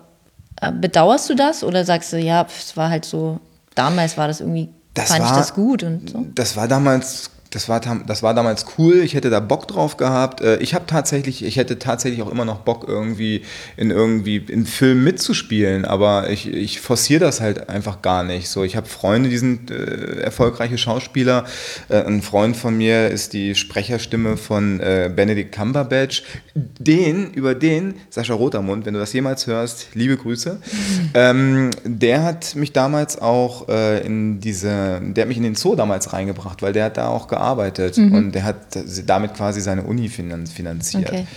bedauerst 0.80 1.30
du 1.30 1.36
das 1.36 1.64
oder 1.64 1.86
sagst 1.86 2.14
du, 2.14 2.18
ja, 2.18 2.46
es 2.48 2.76
war 2.78 2.90
halt 2.90 3.06
so, 3.06 3.40
damals 3.76 4.18
war 4.18 4.28
das 4.28 4.40
irgendwie, 4.40 4.70
das 4.94 5.10
fand 5.10 5.22
war, 5.24 5.32
ich 5.32 5.38
das 5.38 5.54
gut 5.54 5.84
und 5.84 6.10
so? 6.10 6.26
Das 6.34 6.56
war 6.56 6.68
damals 6.68 7.30
das 7.56 7.70
war, 7.70 7.80
das 7.80 8.22
war 8.22 8.34
damals 8.34 8.66
cool, 8.78 8.98
ich 8.98 9.14
hätte 9.14 9.30
da 9.30 9.40
Bock 9.40 9.66
drauf 9.70 9.96
gehabt. 9.96 10.42
Äh, 10.42 10.58
ich 10.58 10.74
habe 10.74 10.86
tatsächlich, 10.88 11.44
ich 11.46 11.56
hätte 11.56 11.80
tatsächlich 11.80 12.22
auch 12.22 12.30
immer 12.30 12.44
noch 12.44 12.60
Bock, 12.60 12.84
irgendwie 12.86 13.44
in 13.78 13.92
irgendwie 13.92 14.36
in 14.36 14.66
Filmen 14.66 15.06
mitzuspielen, 15.06 15.86
aber 15.86 16.30
ich, 16.30 16.52
ich 16.52 16.82
forciere 16.82 17.22
das 17.22 17.40
halt 17.40 17.70
einfach 17.70 18.02
gar 18.02 18.26
nicht. 18.26 18.50
So, 18.50 18.66
ich 18.66 18.76
habe 18.76 18.88
Freunde, 18.88 19.30
die 19.30 19.38
sind 19.38 19.72
äh, 19.72 20.20
erfolgreiche 20.20 20.78
Schauspieler. 20.78 21.46
Äh, 21.88 22.04
ein 22.04 22.22
Freund 22.22 22.58
von 22.58 22.78
mir 22.78 23.08
ist 23.08 23.32
die 23.32 23.56
Sprecherstimme 23.56 24.36
von 24.36 24.82
äh, 24.82 25.10
Benedict 25.16 25.54
Cumberbatch. 25.54 26.24
Den, 26.54 27.32
über 27.32 27.56
den, 27.56 27.94
Sascha 28.10 28.34
Rotermund, 28.34 28.86
wenn 28.86 28.96
du 28.96 29.00
das 29.00 29.14
jemals 29.14 29.48
hörst, 29.48 29.88
liebe 29.94 30.18
Grüße. 30.18 30.60
Ähm, 31.14 31.72
der 31.86 32.24
hat 32.24 32.56
mich 32.56 32.74
damals 32.74 33.22
auch 33.22 33.70
äh, 33.70 34.06
in 34.06 34.42
diese, 34.42 35.02
der 35.02 35.22
hat 35.22 35.28
mich 35.30 35.38
in 35.38 35.44
den 35.44 35.56
Zoo 35.56 35.76
damals 35.76 36.12
reingebracht, 36.12 36.62
weil 36.62 36.74
der 36.74 36.86
hat 36.86 36.98
da 36.98 37.08
auch 37.08 37.28
gearbeitet 37.28 37.45
gearbeitet 37.46 37.98
mhm. 37.98 38.14
und 38.14 38.32
der 38.34 38.44
hat 38.44 38.58
damit 39.06 39.36
quasi 39.36 39.62
seine 39.62 39.84
Uni 39.84 40.10
finanziert. 40.10 41.10
Okay. 41.10 41.28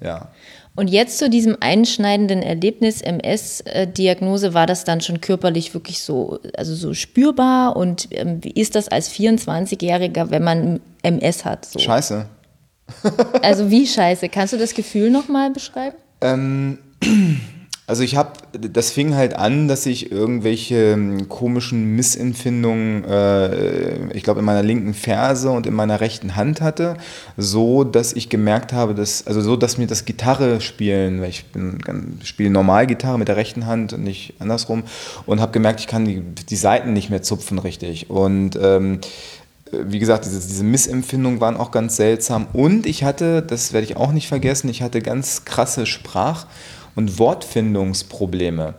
Ja. 0.00 0.28
Und 0.74 0.88
jetzt 0.88 1.18
zu 1.18 1.30
diesem 1.30 1.56
einschneidenden 1.60 2.42
Erlebnis 2.42 3.00
MS-Diagnose 3.00 4.52
war 4.52 4.66
das 4.66 4.84
dann 4.84 5.00
schon 5.00 5.22
körperlich 5.22 5.72
wirklich 5.72 6.02
so, 6.02 6.38
also 6.54 6.74
so 6.74 6.92
spürbar 6.92 7.76
und 7.76 8.08
ähm, 8.10 8.44
wie 8.44 8.50
ist 8.50 8.74
das 8.74 8.88
als 8.88 9.10
24-Jähriger, 9.10 10.30
wenn 10.30 10.44
man 10.44 10.80
MS 11.02 11.46
hat? 11.46 11.64
So? 11.64 11.78
Scheiße. 11.78 12.26
also 13.42 13.70
wie 13.70 13.86
scheiße? 13.86 14.28
Kannst 14.28 14.52
du 14.52 14.58
das 14.58 14.74
Gefühl 14.74 15.10
nochmal 15.10 15.50
beschreiben? 15.50 15.96
Ähm, 16.20 16.78
also 17.88 18.02
ich 18.02 18.16
habe, 18.16 18.32
das 18.52 18.90
fing 18.90 19.14
halt 19.14 19.36
an, 19.36 19.68
dass 19.68 19.86
ich 19.86 20.10
irgendwelche 20.10 20.92
ähm, 20.92 21.28
komischen 21.28 21.94
Missempfindungen, 21.94 23.04
äh, 23.04 24.12
ich 24.12 24.24
glaube 24.24 24.40
in 24.40 24.46
meiner 24.46 24.64
linken 24.64 24.92
Ferse 24.92 25.50
und 25.52 25.68
in 25.68 25.74
meiner 25.74 26.00
rechten 26.00 26.34
Hand 26.34 26.60
hatte, 26.60 26.96
so 27.36 27.84
dass 27.84 28.12
ich 28.12 28.28
gemerkt 28.28 28.72
habe, 28.72 28.96
dass, 28.96 29.24
also 29.28 29.40
so, 29.40 29.54
dass 29.54 29.78
mir 29.78 29.86
das 29.86 30.04
Gitarre 30.04 30.60
spielen, 30.60 31.20
weil 31.20 31.30
ich 31.30 31.44
spiele 32.24 32.50
normal 32.50 32.88
Gitarre 32.88 33.20
mit 33.20 33.28
der 33.28 33.36
rechten 33.36 33.66
Hand 33.66 33.92
und 33.92 34.02
nicht 34.02 34.34
andersrum 34.40 34.82
und 35.24 35.40
habe 35.40 35.52
gemerkt, 35.52 35.78
ich 35.78 35.86
kann 35.86 36.04
die, 36.04 36.22
die 36.22 36.56
Seiten 36.56 36.92
nicht 36.92 37.10
mehr 37.10 37.22
zupfen 37.22 37.60
richtig 37.60 38.10
und 38.10 38.58
ähm, 38.60 38.98
wie 39.70 40.00
gesagt, 40.00 40.24
diese, 40.24 40.40
diese 40.40 40.64
Missempfindungen 40.64 41.40
waren 41.40 41.56
auch 41.56 41.72
ganz 41.72 41.96
seltsam. 41.96 42.46
Und 42.52 42.86
ich 42.86 43.02
hatte, 43.02 43.42
das 43.42 43.72
werde 43.72 43.84
ich 43.84 43.96
auch 43.96 44.12
nicht 44.12 44.28
vergessen, 44.28 44.68
ich 44.68 44.80
hatte 44.80 45.00
ganz 45.02 45.44
krasse 45.44 45.86
Sprach- 45.86 46.46
und 46.96 47.18
Wortfindungsprobleme. 47.18 48.74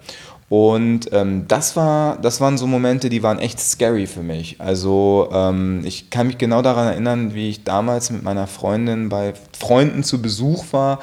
Und 0.50 1.12
ähm, 1.12 1.44
das, 1.50 1.76
war, 1.76 2.18
das 2.22 2.40
waren 2.40 2.58
so 2.58 2.68
Momente, 2.68 3.10
die 3.10 3.22
waren 3.22 3.38
echt 3.38 3.60
scary 3.60 4.08
für 4.08 4.24
mich. 4.24 4.56
Also 4.60 5.28
ähm, 5.34 5.82
ich 5.84 6.10
kann 6.10 6.28
mich 6.28 6.38
genau 6.38 6.62
daran 6.62 6.88
erinnern, 6.88 7.34
wie 7.34 7.50
ich 7.50 7.66
damals 7.66 8.12
mit 8.12 8.24
meiner 8.24 8.48
Freundin 8.48 9.10
bei 9.10 9.34
Freunden 9.58 10.04
zu 10.04 10.22
Besuch 10.22 10.66
war 10.72 11.00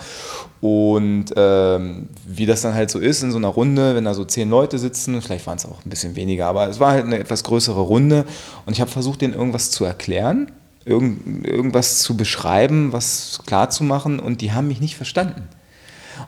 und 0.62 1.26
ähm, 1.36 2.08
wie 2.26 2.46
das 2.46 2.62
dann 2.62 2.72
halt 2.72 2.90
so 2.90 2.98
ist 2.98 3.22
in 3.22 3.32
so 3.32 3.36
einer 3.36 3.48
Runde, 3.48 3.94
wenn 3.94 4.06
da 4.06 4.14
so 4.14 4.24
zehn 4.24 4.48
Leute 4.48 4.78
sitzen, 4.78 5.20
vielleicht 5.20 5.46
waren 5.46 5.58
es 5.58 5.66
auch 5.66 5.84
ein 5.84 5.90
bisschen 5.90 6.16
weniger, 6.16 6.46
aber 6.46 6.70
es 6.70 6.80
war 6.80 6.92
halt 6.92 7.04
eine 7.04 7.18
etwas 7.18 7.44
größere 7.44 7.82
Runde 7.82 8.24
und 8.64 8.72
ich 8.72 8.80
habe 8.80 8.90
versucht, 8.90 9.20
denen 9.20 9.34
irgendwas 9.34 9.70
zu 9.70 9.84
erklären, 9.84 10.52
irgend, 10.86 11.46
irgendwas 11.46 11.98
zu 11.98 12.16
beschreiben, 12.16 12.94
was 12.94 13.40
klar 13.44 13.68
zu 13.68 13.84
machen 13.84 14.20
und 14.20 14.40
die 14.40 14.52
haben 14.52 14.68
mich 14.68 14.80
nicht 14.80 14.96
verstanden. 14.96 15.48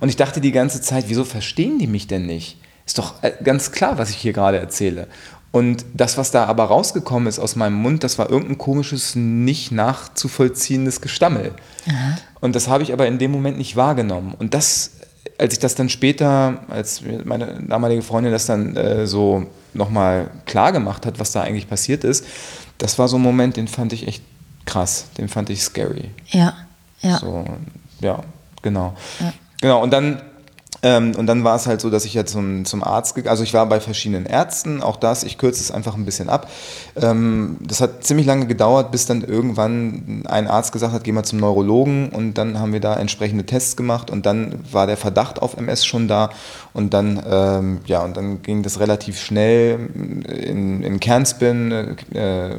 Und 0.01 0.09
ich 0.09 0.17
dachte 0.17 0.41
die 0.41 0.53
ganze 0.53 0.81
Zeit, 0.81 1.05
wieso 1.09 1.25
verstehen 1.25 1.79
die 1.79 1.87
mich 1.87 2.07
denn 2.07 2.27
nicht? 2.27 2.59
Ist 2.87 2.99
doch 2.99 3.23
äh, 3.23 3.33
ganz 3.43 3.73
klar, 3.73 3.99
was 3.99 4.11
ich 4.11 4.17
hier 4.17 4.33
gerade 4.33 4.59
erzähle. 4.59 5.09
Und 5.53 5.87
das, 5.95 6.19
was 6.19 6.31
da 6.31 6.45
aber 6.45 6.65
rausgekommen 6.65 7.29
ist 7.29 7.39
aus 7.39 7.57
meinem 7.57 7.77
Mund, 7.77 8.05
das 8.05 8.19
war 8.19 8.29
irgendein 8.29 8.59
komisches, 8.59 9.15
nicht 9.15 9.73
nachzuvollziehendes 9.73 11.01
Gestammel. 11.01 11.53
Aha. 11.89 12.19
Und 12.41 12.55
das 12.55 12.69
habe 12.69 12.83
ich 12.83 12.93
aber 12.93 13.07
in 13.07 13.19
dem 13.19 13.31
Moment 13.31 13.57
nicht 13.57 13.75
wahrgenommen. 13.75 14.35
Und 14.39 14.53
das, 14.53 14.91
als 15.39 15.55
ich 15.55 15.59
das 15.59 15.75
dann 15.75 15.89
später, 15.89 16.63
als 16.69 17.03
meine 17.25 17.63
damalige 17.67 18.03
Freundin 18.03 18.33
das 18.33 18.47
dann 18.47 18.77
äh, 18.77 19.07
so 19.07 19.47
nochmal 19.73 20.31
klar 20.45 20.73
gemacht 20.73 21.07
hat, 21.07 21.19
was 21.19 21.33
da 21.33 21.43
eigentlich 21.43 21.69
passiert 21.69 22.05
ist, 22.05 22.27
das 22.79 22.99
war 22.99 23.09
so 23.09 23.17
ein 23.17 23.23
Moment, 23.23 23.57
den 23.57 23.69
fand 23.69 23.93
ich 23.95 24.07
echt 24.07 24.23
krass, 24.67 25.07
den 25.17 25.29
fand 25.29 25.49
ich 25.49 25.63
scary. 25.63 26.11
Ja, 26.29 26.55
ja. 27.01 27.19
So, 27.19 27.45
ja, 28.01 28.23
genau. 28.61 28.95
Ja. 29.21 29.33
Genau, 29.61 29.83
und 29.83 29.93
dann 29.93 30.21
ähm, 30.87 31.17
und 31.17 31.27
dann 31.27 31.43
war 31.43 31.57
es 31.57 31.67
halt 31.67 31.81
so, 31.81 31.91
dass 31.91 32.05
ich 32.05 32.15
ja 32.15 32.25
zum, 32.25 32.65
zum 32.65 32.85
Arzt 32.85 33.17
gegangen 33.17 33.31
Also 33.31 33.43
ich 33.43 33.53
war 33.53 33.67
bei 33.67 33.81
verschiedenen 33.81 34.25
Ärzten, 34.25 34.85
auch 34.85 34.97
das, 34.97 35.25
ich 35.25 35.37
kürze 35.37 35.61
es 35.61 35.73
einfach 35.73 35.97
ein 35.97 36.05
bisschen 36.05 36.29
ab. 36.29 36.49
Ähm, 36.95 37.57
das 37.61 37.81
hat 37.81 38.05
ziemlich 38.05 38.25
lange 38.25 38.47
gedauert, 38.47 38.93
bis 38.93 39.05
dann 39.05 39.23
irgendwann 39.23 40.23
ein 40.29 40.47
Arzt 40.47 40.71
gesagt 40.71 40.93
hat, 40.93 41.03
geh 41.03 41.11
mal 41.11 41.25
zum 41.25 41.41
Neurologen. 41.41 42.11
Und 42.11 42.35
dann 42.35 42.61
haben 42.61 42.73
wir 42.73 42.79
da 42.79 42.95
entsprechende 42.95 43.45
Tests 43.45 43.77
gemacht 43.77 44.13
und 44.13 44.27
dann 44.27 44.61
war 44.71 44.87
der 44.87 44.97
Verdacht 44.97 45.43
auf 45.43 45.57
MS 45.57 45.85
schon 45.85 46.07
da. 46.07 46.31
Und 46.73 46.95
dann, 46.95 47.21
ähm, 47.29 47.81
ja, 47.87 48.05
und 48.05 48.17
dann 48.17 48.43
ging 48.43 48.63
das 48.63 48.79
relativ 48.79 49.19
schnell 49.19 49.89
in, 50.29 50.85
in 50.85 51.01
Kernspin, 51.01 51.97
äh, 52.13 52.51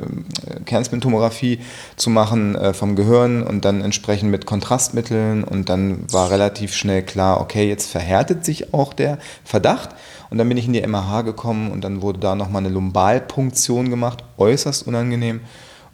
Kernspin-Tomographie 0.66 1.60
zu 1.96 2.10
machen 2.10 2.56
äh, 2.56 2.74
vom 2.74 2.98
Gehirn 2.98 3.44
und 3.44 3.64
dann 3.64 3.80
entsprechend 3.80 4.32
mit 4.32 4.46
Kontrastmitteln. 4.46 5.46
Und 5.46 5.70
dann 5.70 6.00
war 6.12 6.30
relativ 6.30 6.74
schnell 6.74 7.04
klar, 7.04 7.40
okay, 7.40 7.70
jetzt 7.70 7.90
verhält 7.90 8.17
verhärtet 8.18 8.46
sich 8.46 8.74
auch 8.74 8.94
der 8.94 9.20
Verdacht. 9.44 9.90
Und 10.30 10.38
dann 10.38 10.50
bin 10.50 10.58
ich 10.58 10.66
in 10.66 10.74
die 10.74 10.86
MRH 10.86 11.22
gekommen 11.22 11.72
und 11.72 11.82
dann 11.82 12.02
wurde 12.02 12.20
da 12.20 12.36
nochmal 12.36 12.66
eine 12.66 12.74
Lumbalpunktion 12.74 13.90
gemacht, 13.90 14.24
äußerst 14.38 14.88
unangenehm. 14.88 15.42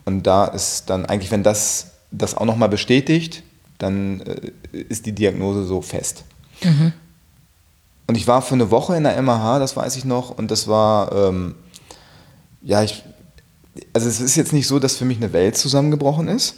Und 0.05 0.23
da 0.23 0.45
ist 0.45 0.89
dann 0.89 1.05
eigentlich, 1.05 1.31
wenn 1.31 1.43
das 1.43 1.91
das 2.11 2.35
auch 2.35 2.45
nochmal 2.45 2.69
bestätigt, 2.69 3.43
dann 3.77 4.21
äh, 4.21 4.77
ist 4.77 5.05
die 5.05 5.11
Diagnose 5.11 5.65
so 5.65 5.81
fest. 5.81 6.23
Mhm. 6.63 6.93
Und 8.07 8.15
ich 8.15 8.27
war 8.27 8.41
für 8.41 8.55
eine 8.55 8.71
Woche 8.71 8.95
in 8.95 9.03
der 9.03 9.21
MRH, 9.21 9.59
das 9.59 9.75
weiß 9.75 9.95
ich 9.95 10.05
noch, 10.05 10.37
und 10.37 10.51
das 10.51 10.67
war, 10.67 11.11
ähm, 11.11 11.55
ja, 12.61 12.83
ich, 12.83 13.03
also 13.93 14.07
es 14.07 14.19
ist 14.19 14.35
jetzt 14.35 14.53
nicht 14.53 14.67
so, 14.67 14.79
dass 14.79 14.97
für 14.97 15.05
mich 15.05 15.17
eine 15.17 15.33
Welt 15.33 15.57
zusammengebrochen 15.57 16.27
ist, 16.27 16.55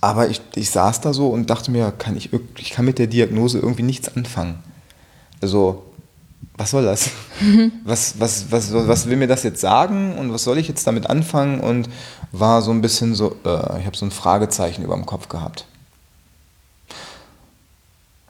aber 0.00 0.28
ich, 0.28 0.40
ich 0.54 0.70
saß 0.70 1.00
da 1.00 1.12
so 1.12 1.28
und 1.28 1.50
dachte 1.50 1.70
mir, 1.70 1.92
kann 1.92 2.16
ich, 2.16 2.30
ich 2.58 2.70
kann 2.70 2.84
mit 2.84 2.98
der 2.98 3.06
Diagnose 3.06 3.58
irgendwie 3.58 3.82
nichts 3.82 4.16
anfangen. 4.16 4.62
Also, 5.40 5.84
was 6.56 6.70
soll 6.70 6.84
das? 6.84 7.10
Was, 7.84 8.18
was, 8.18 8.50
was, 8.50 8.72
was 8.72 9.06
will 9.06 9.16
mir 9.18 9.26
das 9.26 9.42
jetzt 9.42 9.60
sagen 9.60 10.16
und 10.16 10.32
was 10.32 10.44
soll 10.44 10.56
ich 10.56 10.68
jetzt 10.68 10.86
damit 10.86 11.10
anfangen? 11.10 11.60
Und 11.60 11.88
war 12.32 12.62
so 12.62 12.70
ein 12.70 12.80
bisschen 12.80 13.14
so, 13.14 13.36
äh, 13.44 13.78
ich 13.78 13.84
habe 13.86 13.94
so 13.94 14.06
ein 14.06 14.10
Fragezeichen 14.10 14.82
über 14.82 14.94
dem 14.94 15.04
Kopf 15.04 15.28
gehabt. 15.28 15.66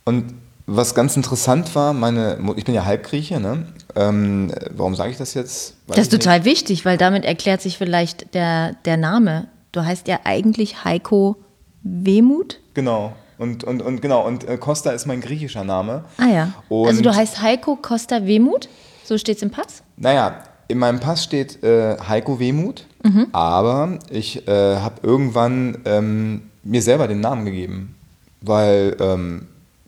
Und 0.05 0.35
was 0.67 0.95
ganz 0.97 1.17
interessant 1.17 1.75
war, 1.77 1.93
meine, 1.93 2.39
ich 2.57 2.65
bin 2.65 2.75
ja 2.75 2.85
Halbgrieche, 2.85 3.39
ne? 3.39 3.67
Ähm, 3.95 4.53
warum 4.71 4.97
sage 4.97 5.13
ich 5.13 5.17
das 5.17 5.35
jetzt? 5.35 5.75
Weiß 5.87 5.97
das 5.97 6.07
ist 6.07 6.13
total 6.13 6.39
nicht. 6.39 6.47
wichtig, 6.47 6.85
weil 6.85 6.99
damit 6.99 7.25
erklärt 7.25 7.63
sich 7.63 7.79
vielleicht 7.79 8.35
der, 8.35 8.75
der 8.85 8.97
Name. 8.97 9.47
Du 9.71 9.85
heißt 9.85 10.09
ja 10.09 10.21
eigentlich 10.25 10.85
Heiko 10.85 11.37
Wehmut. 11.83 12.59
Genau. 12.75 13.15
Und, 13.39 13.65
und, 13.65 13.83
und 13.83 14.01
genau, 14.01 14.27
und 14.27 14.49
äh, 14.49 14.57
Costa 14.57 14.91
ist 14.91 15.07
mein 15.07 15.21
griechischer 15.21 15.65
Name. 15.65 16.05
Ah 16.19 16.27
ja. 16.27 16.53
Und 16.69 16.89
also 16.89 17.03
du 17.03 17.15
heißt 17.15 17.43
Heiko 17.43 17.77
Costa 17.77 18.25
Wehmut? 18.25 18.69
So 19.05 19.19
steht 19.19 19.37
es 19.37 19.43
im 19.43 19.51
Pass? 19.51 19.83
Naja, 19.97 20.43
in 20.69 20.79
meinem 20.79 21.01
Pass 21.01 21.23
steht 21.23 21.63
äh, 21.63 21.97
Heiko 22.09 22.41
Wehmut, 22.41 22.87
mhm. 23.05 23.29
aber 23.33 23.99
ich 24.11 24.49
äh, 24.49 24.77
habe 24.77 24.97
irgendwann 25.03 25.79
ähm, 25.85 26.43
mir 26.65 26.83
selber 26.83 27.09
den 27.09 27.21
Namen 27.21 27.45
gegeben. 27.45 27.95
Weil, 28.41 28.97
ähm, 29.01 29.47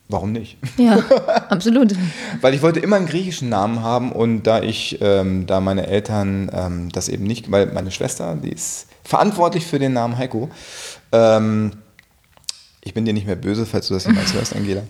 warum 0.09 0.33
nicht? 0.33 0.59
Ja, 0.77 0.99
absolut. 1.49 1.95
weil 2.41 2.55
ich 2.55 2.63
wollte 2.63 2.81
immer 2.81 2.97
einen 2.97 3.07
griechischen 3.07 3.49
Namen 3.49 3.83
haben 3.83 4.13
und 4.13 4.45
da 4.45 4.63
ich, 4.63 4.99
ähm, 5.01 5.47
da 5.47 5.61
meine 5.61 5.87
Eltern 5.87 6.51
ähm, 6.53 6.89
das 6.93 7.09
eben 7.09 7.25
nicht, 7.25 7.51
weil 7.51 7.67
meine 7.67 7.91
Schwester, 7.91 8.37
die 8.37 8.51
ist 8.51 8.89
verantwortlich 9.05 9.67
für 9.67 9.79
den 9.79 9.93
Namen 9.95 10.17
Heiko, 10.17 10.49
ähm, 11.13 11.73
Ich 12.89 12.95
bin 12.95 13.05
dir 13.05 13.13
nicht 13.13 13.27
mehr 13.27 13.37
böse, 13.37 13.67
falls 13.67 13.89
du 13.89 13.95
das 13.95 14.07
jemals 14.07 14.33
hörst, 14.33 14.57
Angela. 14.57 14.83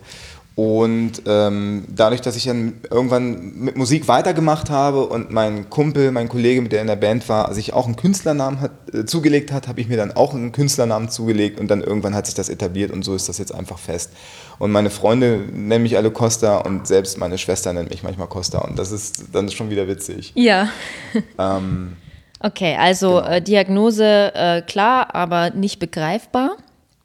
Und 0.54 1.22
ähm, 1.26 1.84
dadurch, 1.88 2.20
dass 2.20 2.36
ich 2.36 2.44
dann 2.44 2.74
irgendwann 2.90 3.54
mit 3.58 3.76
Musik 3.76 4.06
weitergemacht 4.06 4.70
habe 4.70 5.06
und 5.06 5.32
mein 5.32 5.68
Kumpel, 5.68 6.12
mein 6.12 6.28
Kollege, 6.28 6.62
mit 6.62 6.70
der 6.70 6.80
in 6.80 6.86
der 6.86 6.94
Band 6.94 7.28
war, 7.28 7.52
sich 7.54 7.72
auch 7.72 7.86
einen 7.86 7.96
Künstlernamen 7.96 8.60
hat, 8.60 8.72
äh, 8.92 9.04
zugelegt 9.04 9.50
hat, 9.50 9.66
habe 9.66 9.80
ich 9.80 9.88
mir 9.88 9.96
dann 9.96 10.12
auch 10.12 10.32
einen 10.32 10.52
Künstlernamen 10.52 11.08
zugelegt 11.08 11.58
und 11.58 11.68
dann 11.68 11.82
irgendwann 11.82 12.14
hat 12.14 12.26
sich 12.26 12.36
das 12.36 12.48
etabliert 12.48 12.92
und 12.92 13.04
so 13.04 13.16
ist 13.16 13.28
das 13.28 13.38
jetzt 13.38 13.52
einfach 13.52 13.78
fest. 13.78 14.12
Und 14.60 14.70
meine 14.70 14.90
Freunde 14.90 15.44
nennen 15.52 15.82
mich 15.82 15.96
alle 15.96 16.12
Costa 16.12 16.58
und 16.58 16.86
selbst 16.86 17.18
meine 17.18 17.36
Schwester 17.38 17.72
nennt 17.72 17.90
mich 17.90 18.04
manchmal 18.04 18.28
Costa 18.28 18.58
und 18.58 18.78
das 18.78 18.92
ist 18.92 19.26
dann 19.32 19.48
schon 19.50 19.70
wieder 19.70 19.88
witzig. 19.88 20.32
Ja. 20.36 20.70
ähm, 21.38 21.96
okay, 22.38 22.76
also 22.78 23.16
genau. 23.16 23.28
äh, 23.28 23.42
Diagnose 23.42 24.32
äh, 24.34 24.62
klar, 24.62 25.14
aber 25.16 25.50
nicht 25.50 25.80
begreifbar. 25.80 26.56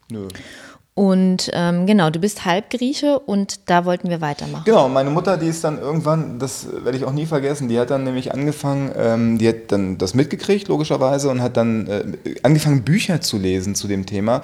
Nö. 0.10 0.28
Und 0.96 1.50
ähm, 1.54 1.88
genau, 1.88 2.12
du 2.12 2.20
bist 2.20 2.46
Halbgrieche 2.46 3.18
und 3.18 3.68
da 3.68 3.84
wollten 3.84 4.12
wir 4.12 4.22
weitermachen. 4.22 4.62
Genau, 4.66 4.88
meine 4.88 5.10
Mutter, 5.10 5.38
die 5.38 5.48
ist 5.48 5.64
dann 5.64 5.80
irgendwann, 5.80 6.38
das 6.38 6.68
werde 6.72 6.96
ich 6.96 7.04
auch 7.04 7.14
nie 7.14 7.26
vergessen, 7.26 7.68
die 7.68 7.80
hat 7.80 7.90
dann 7.90 8.04
nämlich 8.04 8.32
angefangen, 8.32 8.92
ähm, 8.96 9.38
die 9.40 9.48
hat 9.48 9.72
dann 9.72 9.98
das 9.98 10.14
mitgekriegt, 10.14 10.68
logischerweise, 10.68 11.30
und 11.30 11.42
hat 11.42 11.58
dann 11.58 11.88
äh, 11.88 12.36
angefangen, 12.44 12.84
Bücher 12.84 13.22
zu 13.22 13.40
lesen 13.40 13.74
zu 13.74 13.88
dem 13.88 14.06
Thema. 14.06 14.44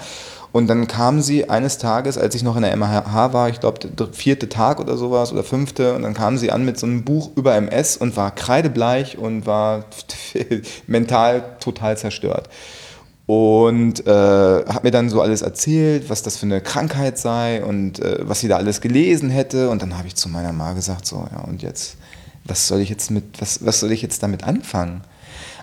Und 0.52 0.66
dann 0.66 0.88
kam 0.88 1.22
sie 1.22 1.48
eines 1.48 1.78
Tages, 1.78 2.18
als 2.18 2.34
ich 2.34 2.42
noch 2.42 2.56
in 2.56 2.64
der 2.64 2.76
MH 2.76 3.32
war, 3.32 3.50
ich 3.50 3.60
glaube, 3.60 3.88
der 3.88 4.08
vierte 4.08 4.50
Tag 4.50 4.80
oder 4.80 4.98
sowas 4.98 5.32
oder 5.32 5.44
fünfte, 5.44 5.94
und 5.94 6.02
dann 6.02 6.16
kam 6.16 6.40
sie 6.40 6.52
an 6.52 6.66
mit 6.66 6.80
so 6.80 6.88
einem 6.88 7.04
Buch 7.04 7.30
über 7.36 7.54
MS 7.54 7.98
und 7.98 8.18
war 8.18 8.32
kreidebleich 8.34 9.20
und 9.20 9.46
war 9.46 9.86
mental 10.88 11.44
total 11.60 11.96
zerstört 11.96 12.50
und 13.30 14.08
äh, 14.08 14.66
hat 14.66 14.84
mir 14.84 14.90
dann 14.90 15.08
so 15.08 15.22
alles 15.22 15.44
erzählt, 15.44 16.10
was 16.10 16.24
das 16.24 16.38
für 16.38 16.48
eine 16.48 16.62
Krankheit 16.62 17.20
sei 17.20 17.64
und 17.64 18.00
äh, 18.00 18.28
was 18.28 18.40
sie 18.40 18.48
da 18.48 18.58
alles 18.58 18.82
gelesen 18.82 19.30
hätte. 19.30 19.70
Und 19.70 19.84
dann 19.84 19.96
habe 20.00 20.08
ich 20.08 20.16
zu 20.16 20.30
meiner 20.30 20.52
Ma 20.52 20.74
gesagt, 20.74 21.06
so, 21.06 21.28
ja, 21.32 21.42
und 21.42 21.62
jetzt, 21.62 21.98
was 22.46 22.68
soll 22.68 22.80
ich 22.80 22.90
jetzt 22.90 23.12
mit, 23.12 23.40
was, 23.40 23.64
was 23.64 23.82
soll 23.82 23.92
ich 23.92 24.02
jetzt 24.02 24.24
damit 24.24 24.46
anfangen? 24.46 25.02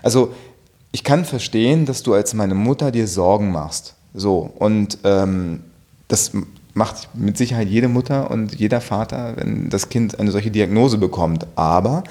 Also, 0.01 0.33
ich 0.93 1.03
kann 1.03 1.25
verstehen, 1.25 1.85
dass 1.85 2.03
du 2.03 2.13
als 2.13 2.33
meine 2.33 2.55
Mutter 2.55 2.89
dir 2.89 3.05
Sorgen 3.05 3.51
machst. 3.51 3.95
So, 4.13 4.49
und 4.59 4.99
ähm, 5.03 5.59
das 6.07 6.31
macht 6.73 7.09
mit 7.15 7.37
Sicherheit 7.37 7.67
jede 7.67 7.89
Mutter 7.89 8.31
und 8.31 8.55
jeder 8.55 8.79
Vater, 8.79 9.33
wenn 9.35 9.69
das 9.69 9.89
Kind 9.89 10.21
eine 10.21 10.31
solche 10.31 10.51
Diagnose 10.51 10.97
bekommt. 10.97 11.45
Aber 11.57 12.05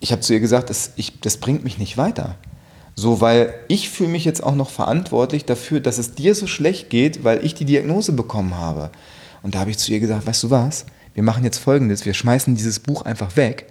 ich 0.00 0.12
habe 0.12 0.22
zu 0.22 0.32
ihr 0.32 0.40
gesagt, 0.40 0.70
das, 0.70 0.92
ich, 0.96 1.20
das 1.20 1.36
bringt 1.36 1.62
mich 1.62 1.76
nicht 1.76 1.98
weiter. 1.98 2.36
So, 3.00 3.20
weil 3.20 3.54
ich 3.68 3.90
fühle 3.90 4.08
mich 4.08 4.24
jetzt 4.24 4.42
auch 4.42 4.56
noch 4.56 4.70
verantwortlich 4.70 5.44
dafür, 5.44 5.78
dass 5.78 5.98
es 5.98 6.16
dir 6.16 6.34
so 6.34 6.48
schlecht 6.48 6.90
geht, 6.90 7.22
weil 7.22 7.44
ich 7.46 7.54
die 7.54 7.64
Diagnose 7.64 8.10
bekommen 8.10 8.56
habe. 8.56 8.90
Und 9.44 9.54
da 9.54 9.60
habe 9.60 9.70
ich 9.70 9.78
zu 9.78 9.92
ihr 9.92 10.00
gesagt, 10.00 10.26
weißt 10.26 10.42
du 10.42 10.50
was, 10.50 10.84
wir 11.14 11.22
machen 11.22 11.44
jetzt 11.44 11.58
Folgendes, 11.58 12.04
wir 12.04 12.12
schmeißen 12.12 12.56
dieses 12.56 12.80
Buch 12.80 13.02
einfach 13.02 13.36
weg 13.36 13.66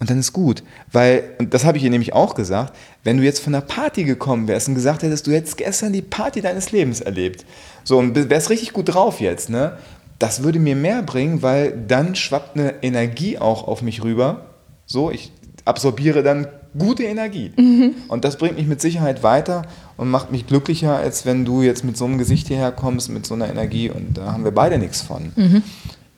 und 0.00 0.10
dann 0.10 0.18
ist 0.18 0.32
gut. 0.32 0.64
Weil, 0.90 1.22
und 1.38 1.54
das 1.54 1.64
habe 1.64 1.78
ich 1.78 1.84
ihr 1.84 1.90
nämlich 1.90 2.12
auch 2.12 2.34
gesagt, 2.34 2.74
wenn 3.04 3.18
du 3.18 3.22
jetzt 3.22 3.38
von 3.38 3.54
einer 3.54 3.64
Party 3.64 4.02
gekommen 4.02 4.48
wärst 4.48 4.66
und 4.66 4.74
gesagt 4.74 5.04
hättest, 5.04 5.28
du 5.28 5.30
hättest 5.30 5.58
gestern 5.58 5.92
die 5.92 6.02
Party 6.02 6.40
deines 6.40 6.72
Lebens 6.72 7.00
erlebt, 7.00 7.46
so, 7.84 7.98
und 7.98 8.16
wärst 8.30 8.50
richtig 8.50 8.72
gut 8.72 8.92
drauf 8.92 9.20
jetzt, 9.20 9.48
ne? 9.48 9.78
Das 10.18 10.42
würde 10.42 10.58
mir 10.58 10.74
mehr 10.74 11.04
bringen, 11.04 11.40
weil 11.42 11.72
dann 11.86 12.16
schwappt 12.16 12.58
eine 12.58 12.82
Energie 12.82 13.38
auch 13.38 13.68
auf 13.68 13.80
mich 13.80 14.02
rüber. 14.02 14.46
So, 14.86 15.12
ich 15.12 15.30
absorbiere 15.64 16.24
dann 16.24 16.48
gute 16.78 17.04
Energie. 17.04 17.52
Mhm. 17.56 17.94
Und 18.08 18.24
das 18.24 18.36
bringt 18.36 18.56
mich 18.56 18.66
mit 18.66 18.80
Sicherheit 18.80 19.22
weiter 19.22 19.62
und 19.96 20.10
macht 20.10 20.32
mich 20.32 20.46
glücklicher, 20.46 20.96
als 20.96 21.26
wenn 21.26 21.44
du 21.44 21.62
jetzt 21.62 21.84
mit 21.84 21.96
so 21.96 22.04
einem 22.04 22.18
Gesicht 22.18 22.48
hierher 22.48 22.72
kommst, 22.72 23.10
mit 23.10 23.26
so 23.26 23.34
einer 23.34 23.48
Energie 23.48 23.90
und 23.90 24.18
da 24.18 24.32
haben 24.32 24.44
wir 24.44 24.52
beide 24.52 24.78
nichts 24.78 25.02
von. 25.02 25.32
Mhm. 25.36 25.62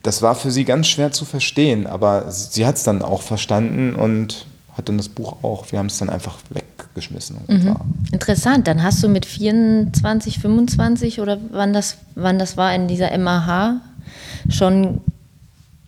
Das 0.03 0.23
war 0.23 0.35
für 0.35 0.51
sie 0.51 0.65
ganz 0.65 0.87
schwer 0.87 1.13
zu 1.13 1.25
verstehen, 1.25 1.87
aber 1.87 2.31
sie 2.31 2.67
hat 2.67 2.77
es 2.77 2.83
dann 2.83 3.03
auch 3.03 3.23
verstanden 3.23 3.95
und 3.95 4.47
hat 4.77 4.89
dann 4.89 4.99
das 4.99 5.09
Buch 5.09 5.43
auch, 5.43 5.71
wir 5.73 5.79
haben 5.79 5.87
es 5.87 5.99
dann 5.99 6.11
einfach 6.11 6.39
weggeschmissen. 6.51 7.39
Mhm. 7.49 7.77
Interessant, 8.13 8.67
dann 8.67 8.83
hast 8.83 9.03
du 9.03 9.09
mit 9.09 9.25
24, 9.25 10.41
25 10.41 11.21
oder 11.21 11.39
wann 11.51 11.73
das, 11.73 11.97
wann 12.15 12.39
das 12.39 12.57
war 12.57 12.75
in 12.75 12.89
dieser 12.89 13.17
MAH 13.17 13.81
schon 14.51 15.01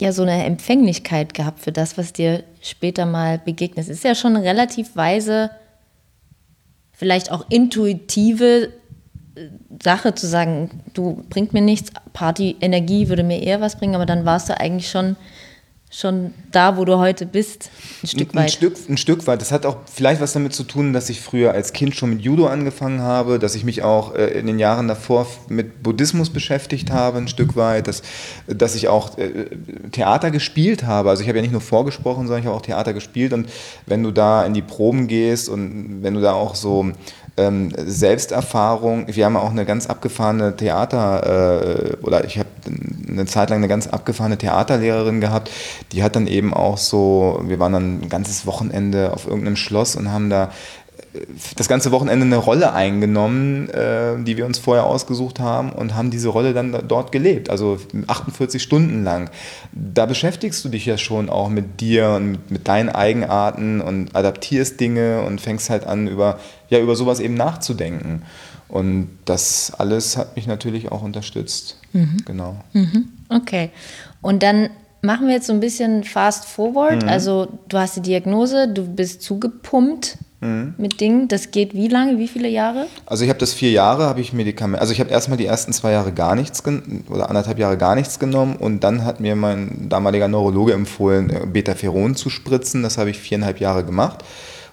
ja 0.01 0.13
so 0.13 0.23
eine 0.23 0.45
Empfänglichkeit 0.45 1.35
gehabt 1.35 1.61
für 1.61 1.73
das, 1.73 1.97
was 1.97 2.13
dir 2.13 2.45
später 2.61 3.07
mal 3.07 3.39
begegnet. 3.39 3.89
Ist 3.89 4.05
ja 4.05 4.15
schon 4.15 4.37
eine 4.37 4.45
relativ 4.45 4.95
weise, 4.97 5.51
vielleicht 6.93 7.31
auch 7.31 7.47
intuitive 7.49 8.73
äh, 9.35 9.49
Sache 9.83 10.15
zu 10.15 10.27
sagen, 10.27 10.83
du 10.95 11.25
bringt 11.29 11.53
mir 11.53 11.63
nichts, 11.63 11.93
Party, 12.13 12.57
Energie 12.61 13.09
würde 13.09 13.23
mir 13.23 13.43
eher 13.43 13.61
was 13.61 13.77
bringen, 13.77 13.95
aber 13.95 14.07
dann 14.07 14.25
warst 14.25 14.49
du 14.49 14.59
eigentlich 14.59 14.91
schon 14.91 15.17
schon 15.91 16.35
da, 16.51 16.77
wo 16.77 16.85
du 16.85 16.99
heute 16.99 17.27
bist, 17.27 17.71
ein 18.03 18.09
Stück 18.09 18.35
weit. 18.35 18.45
Ein 18.45 18.49
Stück, 18.49 18.77
ein 18.89 18.97
Stück 18.97 19.27
weit. 19.27 19.41
Das 19.41 19.53
hat 19.53 19.65
auch 19.65 19.79
vielleicht 19.87 20.21
was 20.21 20.33
damit 20.33 20.53
zu 20.53 20.65
tun, 20.65 20.93
dass 20.93 21.09
ich 21.11 21.21
früher 21.21 21.53
als 21.53 21.73
Kind 21.73 21.95
schon 21.95 22.11
mit 22.11 22.23
Judo 22.23 22.47
angefangen 22.47 23.01
habe, 23.01 23.39
dass 23.39 23.55
ich 23.55 23.65
mich 23.65 23.83
auch 23.83 24.15
äh, 24.15 24.27
in 24.27 24.47
den 24.47 24.59
Jahren 24.59 24.89
davor 24.89 25.27
mit 25.49 25.83
Buddhismus 25.83 26.31
beschäftigt 26.31 26.91
habe, 26.91 27.19
ein 27.19 27.29
Stück 27.29 27.55
weit, 27.55 27.87
dass, 27.87 28.03
dass 28.49 28.75
ich 28.75 28.89
auch 28.89 29.17
äh, 29.17 29.47
Theater 29.93 30.33
gespielt 30.33 30.85
habe. 30.85 31.11
Also 31.11 31.23
ich 31.23 31.29
habe 31.29 31.39
ja 31.39 31.43
nicht 31.43 31.53
nur 31.53 31.61
vorgesprochen, 31.61 32.27
sondern 32.27 32.41
ich 32.41 32.47
habe 32.47 32.57
auch 32.57 32.63
Theater 32.63 32.93
gespielt 32.93 33.33
und 33.33 33.49
wenn 33.87 34.03
du 34.03 34.11
da 34.11 34.45
in 34.45 34.55
die 34.55 34.63
Proben 34.63 35.07
gehst 35.07 35.49
und 35.49 36.03
wenn 36.03 36.15
du 36.15 36.21
da 36.21 36.33
auch 36.33 36.57
so 36.57 36.93
ähm, 37.37 37.73
Selbsterfahrung. 37.77 39.07
Wir 39.09 39.25
haben 39.25 39.37
auch 39.37 39.51
eine 39.51 39.65
ganz 39.65 39.87
abgefahrene 39.87 40.57
Theater, 40.57 41.93
äh, 41.93 41.97
oder 42.05 42.25
ich 42.25 42.39
habe 42.39 42.49
eine 43.09 43.27
Zeit 43.27 43.51
lang 43.51 43.59
eine 43.59 43.69
ganz 43.69 43.87
abgefahrene 43.87 44.39
Theaterlehrerin 44.39 45.21
gehabt, 45.21 45.51
die 45.93 46.03
hat 46.03 46.17
dann 46.17 46.27
eben 46.27 46.53
auch 46.53 46.79
so, 46.79 47.41
wir 47.45 47.59
waren 47.59 47.73
dann 47.73 48.01
ein 48.01 48.09
ganzes 48.09 48.47
Wochenende 48.47 49.13
auf 49.13 49.27
irgendeinem 49.27 49.57
Schloss 49.57 49.97
und 49.97 50.11
haben 50.11 50.31
da 50.31 50.51
das 51.57 51.69
ganze 51.69 51.93
Wochenende 51.93 52.27
eine 52.27 52.37
Rolle 52.37 52.73
eingenommen, 52.73 53.69
äh, 53.71 54.23
die 54.23 54.37
wir 54.37 54.47
uns 54.47 54.59
vorher 54.59 54.87
ausgesucht 54.87 55.41
haben 55.41 55.73
und 55.73 55.95
haben 55.95 56.11
diese 56.11 56.29
Rolle 56.29 56.55
dann 56.55 56.77
dort 56.87 57.13
gelebt, 57.13 57.51
also 57.51 57.79
48 58.07 58.63
Stunden 58.63 59.05
lang. 59.05 59.31
Da 59.73 60.07
beschäftigst 60.07 60.65
du 60.65 60.69
dich 60.69 60.87
ja 60.87 60.99
schon 60.99 61.29
auch 61.29 61.49
mit 61.49 61.81
dir 61.81 62.11
und 62.11 62.31
mit, 62.33 62.51
mit 62.51 62.69
deinen 62.69 62.89
Eigenarten 62.89 63.81
und 63.81 64.15
adaptierst 64.15 64.81
Dinge 64.81 65.23
und 65.23 65.41
fängst 65.41 65.71
halt 65.71 65.85
an, 65.87 66.09
über, 66.09 66.39
ja, 66.69 66.79
über 66.79 66.97
sowas 66.97 67.21
eben 67.21 67.35
nachzudenken. 67.35 68.23
Und 68.69 69.11
das 69.25 69.73
alles 69.77 70.17
hat 70.17 70.37
mich 70.37 70.47
natürlich 70.47 70.91
auch 70.91 71.03
unterstützt. 71.03 71.79
Mhm. 71.93 72.17
Genau. 72.25 72.57
Mhm. 72.73 73.09
Okay. 73.29 73.71
Und 74.23 74.43
dann 74.43 74.71
machen 75.03 75.29
wir 75.29 75.35
jetzt 75.35 75.47
so 75.47 75.53
ein 75.53 75.61
bisschen 75.61 76.05
fast 76.05 76.47
forward. 76.47 77.03
Mhm. 77.03 77.09
Also 77.09 77.49
du 77.69 77.79
hast 77.79 77.97
die 77.97 78.03
Diagnose, 78.03 78.69
du 78.69 78.83
bist 78.87 79.23
zugepumpt 79.23 80.19
mhm. 80.47 80.75
mit 80.79 81.01
Dingen. 81.01 81.29
Das 81.29 81.51
geht 81.51 81.75
wie 81.75 81.89
lange, 81.89 82.19
wie 82.19 82.29
viele 82.29 82.49
Jahre? 82.49 82.87
Also 83.05 83.25
ich 83.25 83.31
habe 83.31 83.39
das 83.39 83.53
vier 83.53 83.71
Jahre, 83.71 84.05
habe 84.05 84.21
ich 84.21 84.33
Medikamente, 84.33 84.81
also 84.81 84.93
ich 84.93 85.01
habe 85.01 85.11
erstmal 85.11 85.39
die 85.39 85.47
ersten 85.47 85.73
zwei 85.73 85.93
Jahre 85.93 86.13
gar 86.13 86.35
nichts 86.35 86.63
oder 87.11 87.29
anderthalb 87.29 87.59
Jahre 87.59 87.77
gar 87.77 87.95
nichts 87.95 88.19
genommen 88.19 88.57
und 88.57 88.85
dann 88.85 89.05
hat 89.05 89.21
mir 89.21 89.37
mein 89.37 89.89
damaliger 89.89 90.29
Neurologe 90.29 90.73
empfohlen, 90.73 91.31
äh, 91.31 91.47
Betaferon 91.47 92.15
zu 92.17 92.31
spritzen. 92.31 92.83
Das 92.83 92.99
habe 92.99 93.11
ich 93.11 93.19
viereinhalb 93.19 93.61
Jahre 93.61 93.85
gemacht 93.85 94.25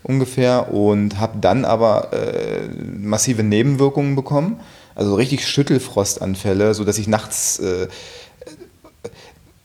ungefähr 0.03 0.73
und 0.73 1.19
habe 1.19 1.39
dann 1.39 1.65
aber 1.65 2.11
äh, 2.13 2.67
massive 2.97 3.41
Nebenwirkungen 3.41 4.15
bekommen, 4.15 4.59
also 4.95 5.15
richtig 5.15 5.47
Schüttelfrostanfälle, 5.47 6.73
sodass 6.73 6.97
ich 6.99 7.07
nachts 7.07 7.59
äh, 7.59 7.87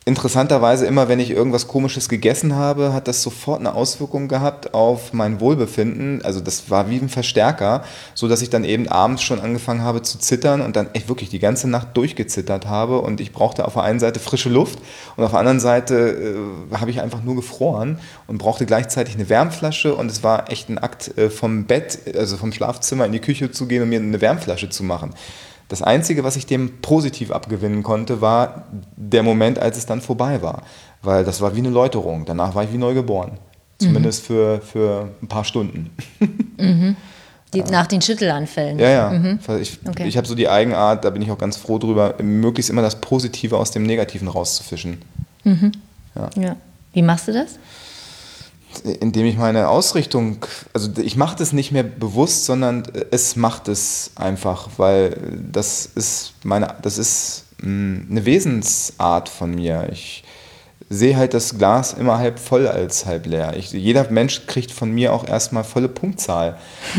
interessanterweise 0.09 0.87
immer, 0.87 1.09
wenn 1.09 1.21
ich 1.21 1.31
irgendwas 1.31 1.69
Komisches 1.69 2.09
gegessen 2.09 2.55
habe, 2.55 2.95
hat 2.95 3.07
das 3.07 3.23
sofort 3.23 3.61
eine 3.61 3.75
Auswirkung 3.75 4.27
gehabt 4.27 4.73
auf 4.73 5.13
mein 5.13 5.39
Wohlbefinden. 5.39 6.25
Also 6.25 6.41
das 6.41 6.71
war 6.71 6.89
wie 6.89 6.97
ein 6.97 7.11
Verstärker, 7.11 7.85
so 8.15 8.27
dass 8.27 8.41
ich 8.41 8.49
dann 8.49 8.65
eben 8.65 8.89
abends 8.89 9.23
schon 9.23 9.39
angefangen 9.39 9.83
habe 9.83 10.01
zu 10.01 10.19
zittern 10.19 10.63
und 10.63 10.77
dann 10.77 10.89
echt 10.95 11.09
wirklich 11.09 11.29
die 11.29 11.39
ganze 11.39 11.69
Nacht 11.69 11.95
durchgezittert 11.95 12.67
habe 12.67 13.03
und 13.03 13.21
ich 13.21 13.33
brauchte 13.33 13.67
auf 13.67 13.75
der 13.75 13.83
einen 13.83 14.01
Seite 14.01 14.19
frische 14.19 14.49
Luft 14.49 14.79
und 15.17 15.25
auf 15.25 15.31
der 15.31 15.41
anderen 15.41 15.61
Seite 15.61 16.39
äh, 16.73 16.77
habe 16.77 16.91
ich 16.91 17.03
einfach 17.03 17.23
nur 17.23 17.37
gefroren 17.37 17.99
und 18.27 18.39
brauchte 18.39 18.65
gleichzeitig 18.65 19.15
eine 19.15 19.29
Wärmflasche 19.29 19.95
und 19.95 20.11
es 20.11 20.23
war 20.23 20.51
echt 20.51 20.71
ein 20.71 20.79
Akt 20.79 21.17
äh, 21.19 21.29
vom 21.29 21.67
Bett, 21.67 22.17
also 22.17 22.39
vom 22.39 22.53
Schlafzimmer 22.53 23.05
in 23.05 23.13
die 23.13 23.21
Küche 23.21 23.51
zu 23.51 23.67
gehen 23.67 23.83
und 23.83 23.91
mir 23.91 24.01
eine 24.01 24.21
Wärmflasche 24.21 24.71
zu 24.71 24.83
machen. 24.85 25.15
Das 25.69 25.83
Einzige, 25.83 26.25
was 26.25 26.37
ich 26.37 26.47
dem 26.47 26.81
positiv 26.81 27.31
abgewinnen 27.31 27.83
konnte, 27.83 28.21
war 28.21 28.65
der 28.97 29.23
Moment, 29.23 29.59
als 29.59 29.77
es 29.77 29.87
dann 29.87 30.01
vorbei 30.01 30.43
war. 30.43 30.63
Weil 31.03 31.25
das 31.25 31.41
war 31.41 31.55
wie 31.55 31.61
eine 31.61 31.71
Läuterung. 31.71 32.25
Danach 32.25 32.55
war 32.55 32.65
ich 32.65 32.73
wie 32.73 32.79
neu 32.79 32.95
geboren. 32.95 33.39
Zumindest 33.79 34.23
mhm. 34.23 34.27
für, 34.27 34.61
für 34.61 35.09
ein 35.23 35.29
paar 35.29 35.45
Stunden. 35.45 35.91
Mhm. 36.61 36.97
Die, 37.55 37.63
nach 37.63 37.87
den 37.87 38.03
Schüttelanfällen. 38.03 38.81
Ja, 38.81 38.91
ja. 38.91 39.11
Mhm. 39.11 39.39
Ich, 39.61 39.79
okay. 39.89 40.09
ich 40.09 40.17
habe 40.17 40.27
so 40.27 40.35
die 40.35 40.49
Eigenart, 40.49 41.05
da 41.05 41.11
bin 41.11 41.23
ich 41.23 41.31
auch 41.31 41.39
ganz 41.39 41.57
froh 41.57 41.79
drüber, 41.79 42.17
möglichst 42.21 42.69
immer 42.69 42.83
das 42.83 43.01
Positive 43.01 43.57
aus 43.57 43.71
dem 43.71 43.85
Negativen 43.85 44.27
rauszufischen. 44.27 45.01
Mhm. 45.45 45.71
Ja. 46.17 46.31
ja. 46.37 46.57
Wie 46.93 47.03
machst 47.03 47.29
du 47.29 47.33
das? 47.33 47.61
Indem 48.81 49.27
ich 49.27 49.37
meine 49.37 49.69
Ausrichtung, 49.69 50.39
also 50.73 50.91
ich 51.01 51.17
mache 51.17 51.37
das 51.37 51.53
nicht 51.53 51.73
mehr 51.73 51.83
bewusst, 51.83 52.45
sondern 52.45 52.85
es 53.11 53.37
macht 53.37 53.69
es 53.69 54.11
einfach, 54.15 54.69
weil 54.77 55.17
das 55.53 55.87
ist 55.87 56.33
meine, 56.45 56.75
das 56.83 56.99
ist 56.99 57.45
mh, 57.63 58.03
eine 58.11 58.25
Wesensart 58.25 59.29
von 59.29 59.55
mir. 59.55 59.89
Ich 59.93 60.25
sehe 60.91 61.17
halt 61.17 61.35
das 61.35 61.59
Glas 61.59 61.93
immer 61.93 62.19
halb 62.19 62.39
voll 62.39 62.67
als 62.67 63.05
halb 63.05 63.27
leer. 63.27 63.55
Ich, 63.57 63.73
jeder 63.73 64.11
Mensch 64.11 64.47
kriegt 64.47 64.71
von 64.71 64.91
mir 64.91 65.13
auch 65.13 65.27
erstmal 65.27 65.65
volle 65.65 65.89
Punktzahl. 65.89 66.57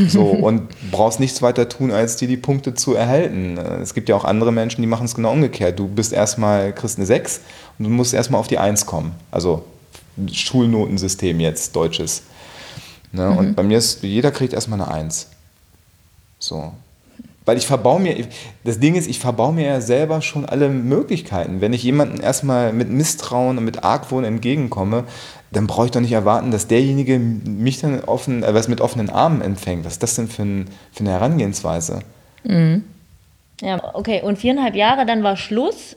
So, 0.08 0.22
und 0.26 0.68
brauchst 0.92 1.20
nichts 1.20 1.42
weiter 1.42 1.68
tun, 1.70 1.92
als 1.92 2.18
dir 2.18 2.28
die 2.28 2.38
Punkte 2.38 2.76
zu 2.76 2.94
erhalten. 2.94 3.58
Es 3.82 3.94
gibt 3.94 4.10
ja 4.10 4.16
auch 4.16 4.26
andere 4.26 4.52
Menschen, 4.52 4.82
die 4.82 4.88
machen 4.88 5.06
es 5.06 5.16
genau 5.16 5.32
umgekehrt. 5.32 5.80
Du 5.80 5.88
bist 5.88 6.14
erstmal, 6.14 6.74
kriegst 6.74 6.98
eine 6.98 7.06
6 7.06 7.42
und 7.80 7.86
du 7.86 7.92
musst 7.92 8.14
erstmal 8.14 8.40
auf 8.40 8.48
die 8.48 8.60
1 8.60 8.86
kommen. 8.86 9.14
Also 9.32 9.64
Schulnotensystem 10.32 11.40
jetzt, 11.40 11.76
deutsches. 11.76 12.24
Ne? 13.12 13.26
Mhm. 13.26 13.38
Und 13.38 13.56
bei 13.56 13.64
mir 13.64 13.78
ist, 13.78 14.04
jeder 14.04 14.32
kriegt 14.32 14.54
erstmal 14.54 14.82
eine 14.82 14.92
1. 14.92 15.28
So. 16.40 16.74
Weil 17.46 17.58
ich 17.58 17.66
verbaue 17.66 18.00
mir, 18.00 18.28
das 18.64 18.80
Ding 18.80 18.96
ist, 18.96 19.08
ich 19.08 19.20
verbaue 19.20 19.54
mir 19.54 19.66
ja 19.66 19.82
selber 19.82 20.22
schon 20.22 20.46
alle 20.46 20.70
Möglichkeiten. 20.70 21.62
Wenn 21.62 21.74
ich 21.74 21.82
jemandem 21.84 22.22
erstmal 22.22 22.74
mit 22.74 22.90
Misstrauen 22.90 23.58
und 23.58 23.66
mit 23.66 23.84
Argwohn 23.84 24.24
entgegenkomme, 24.24 25.06
dann 25.52 25.66
brauche 25.66 25.86
ich 25.86 25.92
doch 25.92 26.02
nicht 26.02 26.12
erwarten, 26.12 26.52
dass 26.52 26.68
derjenige 26.68 27.18
mich 27.18 27.80
dann 27.80 28.04
offen, 28.04 28.44
äh, 28.44 28.54
was 28.54 28.68
mit 28.68 28.82
offenen 28.82 29.10
Armen 29.10 29.42
empfängt. 29.42 29.84
Was 29.84 29.94
ist 29.94 30.04
das 30.04 30.16
denn 30.16 30.28
für, 30.28 30.44
ein, 30.44 30.70
für 30.92 31.00
eine 31.00 31.12
Herangehensweise? 31.12 32.02
Mhm. 32.44 32.84
Ja, 33.62 33.96
okay. 33.96 34.22
Und 34.22 34.38
viereinhalb 34.38 34.76
Jahre, 34.76 35.06
dann 35.06 35.24
war 35.24 35.36
Schluss. 35.36 35.96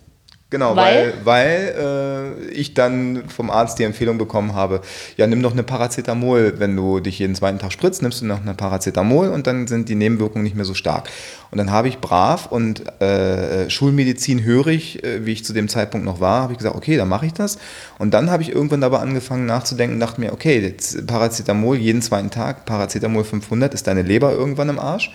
Genau, 0.52 0.76
weil, 0.76 1.14
weil, 1.24 1.74
weil 1.78 2.44
äh, 2.50 2.52
ich 2.52 2.74
dann 2.74 3.24
vom 3.26 3.50
Arzt 3.50 3.78
die 3.78 3.84
Empfehlung 3.84 4.18
bekommen 4.18 4.54
habe, 4.54 4.82
ja, 5.16 5.26
nimm 5.26 5.42
doch 5.42 5.52
eine 5.52 5.62
Paracetamol, 5.62 6.56
wenn 6.58 6.76
du 6.76 7.00
dich 7.00 7.18
jeden 7.18 7.34
zweiten 7.34 7.58
Tag 7.58 7.72
spritzt, 7.72 8.02
nimmst 8.02 8.20
du 8.20 8.26
noch 8.26 8.42
eine 8.42 8.52
Paracetamol 8.52 9.28
und 9.28 9.46
dann 9.46 9.66
sind 9.66 9.88
die 9.88 9.94
Nebenwirkungen 9.94 10.44
nicht 10.44 10.54
mehr 10.54 10.66
so 10.66 10.74
stark. 10.74 11.08
Und 11.50 11.56
dann 11.56 11.70
habe 11.70 11.88
ich 11.88 12.00
brav 12.00 12.48
und 12.50 13.00
äh, 13.00 13.70
Schulmedizin 13.70 14.44
hörig, 14.44 15.02
äh, 15.02 15.24
wie 15.24 15.32
ich 15.32 15.42
zu 15.42 15.54
dem 15.54 15.68
Zeitpunkt 15.68 16.04
noch 16.04 16.20
war, 16.20 16.42
habe 16.42 16.52
ich 16.52 16.58
gesagt, 16.58 16.76
okay, 16.76 16.98
dann 16.98 17.08
mache 17.08 17.24
ich 17.24 17.32
das. 17.32 17.56
Und 17.98 18.12
dann 18.12 18.30
habe 18.30 18.42
ich 18.42 18.52
irgendwann 18.52 18.82
dabei 18.82 18.98
angefangen 18.98 19.46
nachzudenken 19.46 20.00
dachte 20.00 20.20
mir, 20.20 20.34
okay, 20.34 20.74
Paracetamol 21.06 21.78
jeden 21.78 22.02
zweiten 22.02 22.30
Tag, 22.30 22.66
Paracetamol 22.66 23.24
500, 23.24 23.72
ist 23.72 23.86
deine 23.86 24.02
Leber 24.02 24.32
irgendwann 24.32 24.68
im 24.68 24.78
Arsch? 24.78 25.12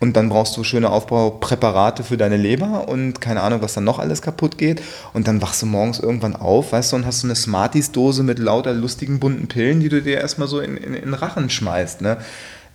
Und 0.00 0.16
dann 0.16 0.30
brauchst 0.30 0.56
du 0.56 0.64
schöne 0.64 0.88
Aufbaupräparate 0.88 2.04
für 2.04 2.16
deine 2.16 2.38
Leber 2.38 2.88
und 2.88 3.20
keine 3.20 3.42
Ahnung, 3.42 3.60
was 3.60 3.74
dann 3.74 3.84
noch 3.84 3.98
alles 3.98 4.22
kaputt 4.22 4.56
geht. 4.56 4.80
Und 5.12 5.28
dann 5.28 5.42
wachst 5.42 5.60
du 5.60 5.66
morgens 5.66 6.00
irgendwann 6.00 6.34
auf, 6.34 6.72
weißt 6.72 6.92
du, 6.92 6.96
und 6.96 7.06
hast 7.06 7.20
so 7.20 7.26
eine 7.26 7.34
Smarties-Dose 7.34 8.22
mit 8.22 8.38
lauter 8.38 8.72
lustigen 8.72 9.20
bunten 9.20 9.46
Pillen, 9.46 9.80
die 9.80 9.90
du 9.90 10.00
dir 10.00 10.18
erstmal 10.18 10.48
so 10.48 10.60
in, 10.60 10.78
in, 10.78 10.94
in 10.94 11.02
den 11.02 11.14
Rachen 11.14 11.50
schmeißt. 11.50 12.00
Ne? 12.00 12.16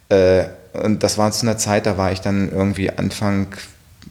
Äh, 0.09 0.45
und 0.73 1.01
das 1.01 1.17
war 1.17 1.31
zu 1.31 1.47
einer 1.47 1.57
Zeit, 1.57 1.87
da 1.87 1.97
war 1.97 2.11
ich 2.11 2.21
dann 2.21 2.51
irgendwie 2.51 2.91
Anfang 2.91 3.47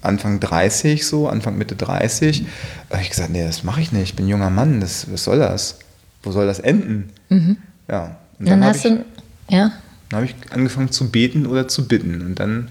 Anfang 0.03 0.39
30, 0.41 1.07
so, 1.07 1.29
Anfang 1.29 1.57
Mitte 1.57 1.77
30. 1.77 2.45
Da 2.89 2.97
habe 2.97 3.03
ich 3.03 3.11
gesagt, 3.11 3.31
nee, 3.31 3.45
das 3.45 3.65
mache 3.65 3.81
ich 3.81 3.93
nicht. 3.93 4.03
Ich 4.03 4.17
bin 4.17 4.27
ein 4.27 4.29
junger 4.29 4.51
Mann, 4.51 4.81
das, 4.81 5.11
was 5.11 5.25
soll 5.25 5.39
das? 5.39 5.79
Wo 6.23 6.31
soll 6.31 6.47
das 6.47 6.59
enden? 6.59 7.11
Mhm. 7.31 7.57
Ja. 7.89 8.17
Und 8.39 8.49
dann, 8.49 8.61
dann 8.61 8.69
hast 8.69 8.85
ich, 8.85 8.93
du, 8.93 9.05
ja. 9.49 9.73
Dann 10.11 10.17
habe 10.21 10.27
ich 10.27 10.35
angefangen 10.53 10.91
zu 10.91 11.11
beten 11.11 11.47
oder 11.47 11.69
zu 11.69 11.89
bitten. 11.89 12.21
Und 12.21 12.39
dann 12.39 12.71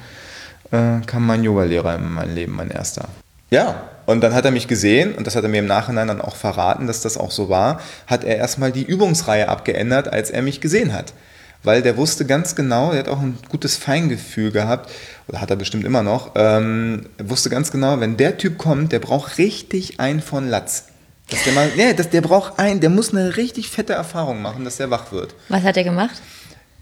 äh, 0.74 1.06
kam 1.06 1.26
mein 1.26 1.44
Yogalehrer 1.44 1.96
in 1.96 2.12
mein 2.12 2.34
Leben, 2.34 2.56
mein 2.56 2.72
erster. 2.72 3.08
Ja, 3.50 3.84
und 4.06 4.22
dann 4.22 4.34
hat 4.34 4.46
er 4.46 4.52
mich 4.52 4.68
gesehen, 4.68 5.14
und 5.14 5.28
das 5.28 5.36
hat 5.36 5.44
er 5.44 5.50
mir 5.50 5.60
im 5.60 5.68
Nachhinein 5.68 6.08
dann 6.08 6.20
auch 6.20 6.36
verraten, 6.36 6.88
dass 6.88 7.02
das 7.02 7.18
auch 7.18 7.32
so 7.32 7.48
war, 7.48 7.80
hat 8.08 8.24
er 8.24 8.38
erstmal 8.38 8.72
die 8.72 8.84
Übungsreihe 8.84 9.48
abgeändert, 9.48 10.12
als 10.12 10.32
er 10.32 10.42
mich 10.42 10.60
gesehen 10.60 10.92
hat. 10.92 11.14
Weil 11.62 11.82
der 11.82 11.96
wusste 11.96 12.26
ganz 12.26 12.56
genau, 12.56 12.92
er 12.92 13.00
hat 13.00 13.08
auch 13.08 13.22
ein 13.22 13.38
gutes 13.48 13.78
Feingefühl 13.78 14.52
gehabt, 14.52 14.92
oder 15.28 15.40
hat 15.40 15.50
er 15.50 15.56
bestimmt 15.56 15.86
immer 15.86 16.04
noch, 16.04 16.32
ähm, 16.36 17.06
wusste 17.20 17.50
ganz 17.50 17.72
genau, 17.72 18.00
wenn 18.00 18.18
der 18.18 18.38
Typ 18.38 18.58
kommt, 18.58 18.92
der 18.92 19.00
braucht 19.00 19.38
richtig 19.38 20.00
einen 20.00 20.22
von 20.22 20.50
Latz. 20.50 20.86
Dass 21.30 21.44
der, 21.46 21.54
mal, 21.54 21.70
nee, 21.78 21.94
dass 21.94 22.10
der 22.10 22.22
braucht 22.22 22.60
einen, 22.60 22.82
der 22.82 22.90
muss 22.90 23.14
eine 23.14 23.38
richtig 23.38 23.70
fette 23.70 23.94
Erfahrung 23.94 24.42
machen, 24.42 24.66
dass 24.66 24.78
der 24.78 24.90
wach 24.90 25.14
wird. 25.14 25.36
Was 25.48 25.64
hat 25.64 25.78
er 25.78 25.86
gemacht? 25.86 26.22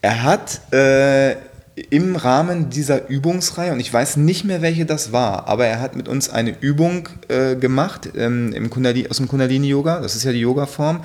Er 0.01 0.23
hat 0.23 0.73
äh, 0.73 1.35
im 1.75 2.15
Rahmen 2.15 2.69
dieser 2.69 3.07
Übungsreihe, 3.09 3.71
und 3.71 3.79
ich 3.79 3.91
weiß 3.91 4.17
nicht 4.17 4.43
mehr, 4.43 4.61
welche 4.61 4.85
das 4.85 5.11
war, 5.11 5.47
aber 5.47 5.65
er 5.65 5.79
hat 5.79 5.95
mit 5.95 6.07
uns 6.07 6.29
eine 6.29 6.55
Übung 6.59 7.07
äh, 7.29 7.55
gemacht 7.55 8.09
ähm, 8.15 8.51
im 8.53 8.69
Kundalini, 8.69 9.09
aus 9.09 9.17
dem 9.17 9.27
Kundalini-Yoga, 9.27 10.01
das 10.01 10.15
ist 10.15 10.23
ja 10.23 10.31
die 10.31 10.41
Yoga-Form, 10.41 11.03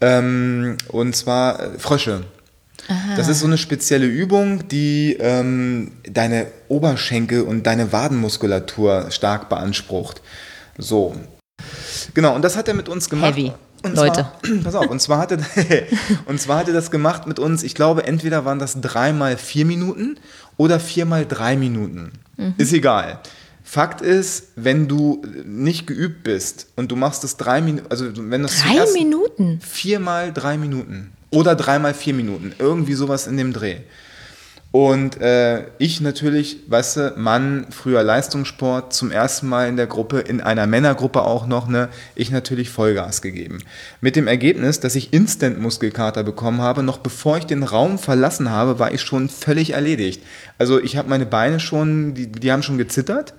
ähm, 0.00 0.76
und 0.88 1.14
zwar 1.14 1.60
äh, 1.60 1.78
Frösche. 1.78 2.24
Aha. 2.88 3.16
Das 3.16 3.28
ist 3.28 3.40
so 3.40 3.46
eine 3.46 3.58
spezielle 3.58 4.06
Übung, 4.06 4.68
die 4.68 5.16
ähm, 5.18 5.92
deine 6.04 6.46
Oberschenkel 6.68 7.42
und 7.42 7.66
deine 7.66 7.92
Wadenmuskulatur 7.92 9.10
stark 9.10 9.48
beansprucht. 9.48 10.22
So. 10.78 11.16
Genau, 12.14 12.34
und 12.34 12.42
das 12.42 12.56
hat 12.56 12.68
er 12.68 12.74
mit 12.74 12.88
uns 12.88 13.10
gemacht. 13.10 13.34
Heavy. 13.34 13.52
Und 13.86 13.96
Leute. 13.96 14.26
Zwar, 14.42 14.56
pass 14.64 14.74
auf, 14.74 14.90
und 14.90 15.00
zwar, 15.00 15.18
hatte, 15.18 15.38
und 16.26 16.40
zwar 16.40 16.58
hatte 16.58 16.72
das 16.72 16.90
gemacht 16.90 17.26
mit 17.26 17.38
uns, 17.38 17.62
ich 17.62 17.74
glaube, 17.74 18.04
entweder 18.04 18.44
waren 18.44 18.58
das 18.58 18.80
dreimal 18.80 19.36
vier 19.36 19.64
Minuten 19.64 20.18
oder 20.56 20.80
viermal 20.80 21.26
drei 21.26 21.56
Minuten. 21.56 22.12
Mhm. 22.36 22.54
Ist 22.58 22.72
egal. 22.72 23.20
Fakt 23.62 24.00
ist, 24.00 24.52
wenn 24.54 24.86
du 24.86 25.22
nicht 25.44 25.86
geübt 25.86 26.22
bist 26.22 26.68
und 26.76 26.92
du 26.92 26.96
machst 26.96 27.24
es 27.24 27.36
drei 27.36 27.60
Minuten, 27.60 27.86
also 27.90 28.06
wenn 28.14 28.42
das 28.42 28.62
drei 28.62 28.92
Minuten? 28.92 29.60
Viermal 29.60 30.32
drei 30.32 30.56
Minuten 30.56 31.12
oder 31.30 31.56
dreimal 31.56 31.92
vier 31.92 32.14
Minuten, 32.14 32.54
irgendwie 32.58 32.94
sowas 32.94 33.26
in 33.26 33.36
dem 33.36 33.52
Dreh. 33.52 33.78
Und 34.78 35.22
äh, 35.22 35.64
ich 35.78 36.02
natürlich, 36.02 36.58
weißt 36.68 36.96
du, 36.98 37.14
Mann, 37.16 37.66
früher 37.70 38.02
Leistungssport, 38.02 38.92
zum 38.92 39.10
ersten 39.10 39.48
Mal 39.48 39.70
in 39.70 39.78
der 39.78 39.86
Gruppe, 39.86 40.18
in 40.18 40.42
einer 40.42 40.66
Männergruppe 40.66 41.22
auch 41.22 41.46
noch, 41.46 41.66
ne, 41.66 41.88
ich 42.14 42.30
natürlich 42.30 42.68
Vollgas 42.68 43.22
gegeben. 43.22 43.60
Mit 44.02 44.16
dem 44.16 44.28
Ergebnis, 44.28 44.78
dass 44.78 44.94
ich 44.94 45.14
Instant-Muskelkater 45.14 46.24
bekommen 46.24 46.60
habe, 46.60 46.82
noch 46.82 46.98
bevor 46.98 47.38
ich 47.38 47.46
den 47.46 47.62
Raum 47.62 47.98
verlassen 47.98 48.50
habe, 48.50 48.78
war 48.78 48.92
ich 48.92 49.00
schon 49.00 49.30
völlig 49.30 49.70
erledigt. 49.70 50.22
Also 50.58 50.78
ich 50.78 50.98
habe 50.98 51.08
meine 51.08 51.24
Beine 51.24 51.58
schon, 51.58 52.12
die, 52.12 52.26
die 52.30 52.52
haben 52.52 52.62
schon 52.62 52.76
gezittert. 52.76 53.32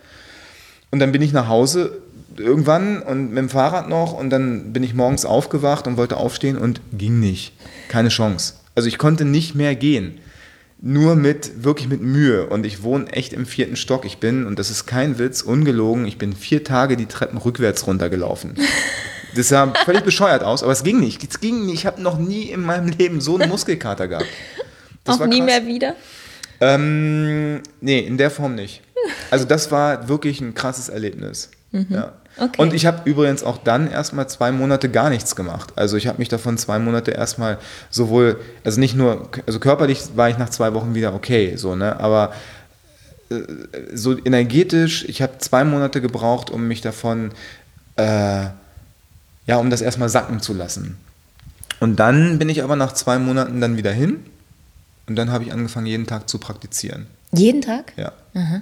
Und 0.89 0.97
dann 0.97 1.11
bin 1.11 1.21
ich 1.21 1.33
nach 1.33 1.47
Hause 1.47 2.01
irgendwann 2.35 3.03
und 3.03 3.29
mit 3.29 3.37
dem 3.37 3.49
Fahrrad 3.49 3.89
noch 3.89 4.13
und 4.13 4.31
dann 4.31 4.73
bin 4.73 4.81
ich 4.81 4.95
morgens 4.95 5.23
aufgewacht 5.23 5.85
und 5.85 5.97
wollte 5.97 6.17
aufstehen 6.17 6.57
und 6.57 6.81
ging 6.93 7.19
nicht. 7.19 7.53
Keine 7.89 8.09
Chance. 8.09 8.55
Also 8.73 8.87
ich 8.87 8.97
konnte 8.97 9.23
nicht 9.23 9.53
mehr 9.53 9.75
gehen 9.75 10.17
nur 10.79 11.15
mit, 11.15 11.63
wirklich 11.63 11.87
mit 11.87 12.01
Mühe. 12.01 12.47
Und 12.47 12.65
ich 12.65 12.83
wohne 12.83 13.07
echt 13.11 13.33
im 13.33 13.45
vierten 13.45 13.75
Stock. 13.75 14.05
Ich 14.05 14.19
bin, 14.19 14.45
und 14.45 14.59
das 14.59 14.69
ist 14.69 14.85
kein 14.85 15.17
Witz, 15.17 15.41
ungelogen, 15.41 16.05
ich 16.05 16.17
bin 16.17 16.33
vier 16.33 16.63
Tage 16.63 16.97
die 16.97 17.07
Treppen 17.07 17.37
rückwärts 17.37 17.87
runtergelaufen. 17.87 18.55
Das 19.35 19.49
sah 19.49 19.71
völlig 19.85 20.03
bescheuert 20.03 20.41
aus, 20.41 20.63
aber 20.63 20.71
es 20.71 20.83
ging 20.83 20.99
nicht. 20.99 21.23
Es 21.23 21.39
ging 21.39 21.65
nicht. 21.65 21.75
Ich 21.75 21.85
habe 21.85 22.01
noch 22.01 22.17
nie 22.17 22.43
in 22.43 22.61
meinem 22.61 22.87
Leben 22.87 23.21
so 23.21 23.37
einen 23.37 23.49
Muskelkater 23.51 24.07
gehabt. 24.07 24.25
Das 25.03 25.21
Auch 25.21 25.27
nie 25.27 25.41
mehr 25.41 25.67
wieder? 25.67 25.95
Ähm, 26.59 27.61
nee, 27.79 27.99
in 27.99 28.17
der 28.17 28.31
Form 28.31 28.55
nicht. 28.55 28.81
Also 29.29 29.45
das 29.45 29.69
war 29.69 30.07
wirklich 30.09 30.41
ein 30.41 30.55
krasses 30.55 30.89
Erlebnis. 30.89 31.51
Mhm. 31.71 31.87
Ja. 31.89 32.13
Okay. 32.39 32.61
Und 32.61 32.73
ich 32.73 32.85
habe 32.85 33.09
übrigens 33.09 33.43
auch 33.43 33.57
dann 33.57 33.89
erstmal 33.89 34.29
zwei 34.29 34.51
Monate 34.51 34.89
gar 34.89 35.09
nichts 35.09 35.35
gemacht. 35.35 35.73
Also 35.75 35.97
ich 35.97 36.07
habe 36.07 36.19
mich 36.19 36.29
davon 36.29 36.57
zwei 36.57 36.77
Monate 36.77 37.11
erstmal 37.11 37.57
sowohl, 37.89 38.39
also 38.63 38.79
nicht 38.79 38.95
nur, 38.95 39.29
also 39.47 39.59
körperlich 39.59 40.15
war 40.15 40.29
ich 40.29 40.37
nach 40.37 40.49
zwei 40.49 40.73
Wochen 40.73 40.93
wieder 40.93 41.15
okay, 41.15 41.55
so, 41.55 41.75
ne, 41.75 41.99
aber 41.99 42.33
äh, 43.29 43.41
so 43.93 44.15
energetisch, 44.23 45.03
ich 45.09 45.21
habe 45.23 45.39
zwei 45.39 45.63
Monate 45.63 45.99
gebraucht, 45.99 46.51
um 46.51 46.67
mich 46.67 46.81
davon, 46.81 47.31
äh, 47.95 48.45
ja, 49.47 49.57
um 49.57 49.71
das 49.71 49.81
erstmal 49.81 50.09
sacken 50.09 50.39
zu 50.39 50.53
lassen. 50.53 50.97
Und 51.79 51.95
dann 51.97 52.37
bin 52.37 52.49
ich 52.49 52.63
aber 52.63 52.75
nach 52.75 52.93
zwei 52.93 53.17
Monaten 53.17 53.61
dann 53.61 53.77
wieder 53.77 53.91
hin 53.91 54.19
und 55.07 55.15
dann 55.15 55.31
habe 55.31 55.43
ich 55.43 55.51
angefangen, 55.53 55.87
jeden 55.87 56.05
Tag 56.05 56.29
zu 56.29 56.37
praktizieren. 56.37 57.07
Jeden 57.31 57.61
Tag? 57.61 57.93
Ja. 57.97 58.11
Aha. 58.35 58.61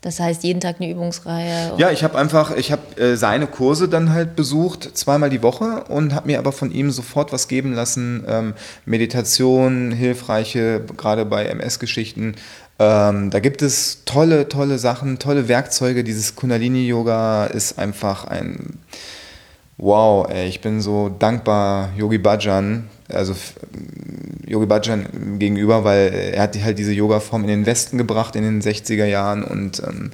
Das 0.00 0.18
heißt, 0.18 0.44
jeden 0.44 0.60
Tag 0.60 0.76
eine 0.80 0.90
Übungsreihe? 0.90 1.74
Ja, 1.76 1.90
ich 1.90 2.02
habe 2.02 2.16
einfach, 2.16 2.56
ich 2.56 2.72
habe 2.72 2.98
äh, 2.98 3.16
seine 3.16 3.46
Kurse 3.46 3.86
dann 3.86 4.12
halt 4.12 4.34
besucht, 4.34 4.96
zweimal 4.96 5.28
die 5.28 5.42
Woche 5.42 5.84
und 5.88 6.14
habe 6.14 6.28
mir 6.28 6.38
aber 6.38 6.52
von 6.52 6.70
ihm 6.72 6.90
sofort 6.90 7.32
was 7.32 7.48
geben 7.48 7.74
lassen. 7.74 8.24
Ähm, 8.26 8.54
Meditation, 8.86 9.92
hilfreiche, 9.92 10.82
gerade 10.96 11.26
bei 11.26 11.44
MS-Geschichten. 11.44 12.36
Ähm, 12.78 13.28
da 13.28 13.40
gibt 13.40 13.60
es 13.60 14.04
tolle, 14.06 14.48
tolle 14.48 14.78
Sachen, 14.78 15.18
tolle 15.18 15.48
Werkzeuge. 15.48 16.02
Dieses 16.02 16.34
Kundalini-Yoga 16.34 17.44
ist 17.46 17.78
einfach 17.78 18.24
ein 18.24 18.78
Wow, 19.82 20.28
ey, 20.28 20.46
ich 20.46 20.60
bin 20.60 20.82
so 20.82 21.08
dankbar 21.08 21.88
Yogi 21.96 22.18
Bhajan, 22.18 22.90
also 23.08 23.34
Yogi 24.46 24.66
Bhajan 24.66 25.38
gegenüber, 25.38 25.84
weil 25.84 26.12
er 26.34 26.42
hat 26.42 26.62
halt 26.62 26.78
diese 26.78 26.92
Yoga-Form 26.92 27.44
in 27.44 27.48
den 27.48 27.64
Westen 27.64 27.96
gebracht 27.96 28.36
in 28.36 28.42
den 28.42 28.60
60er 28.60 29.06
Jahren 29.06 29.42
und 29.42 29.82
ähm, 29.82 30.10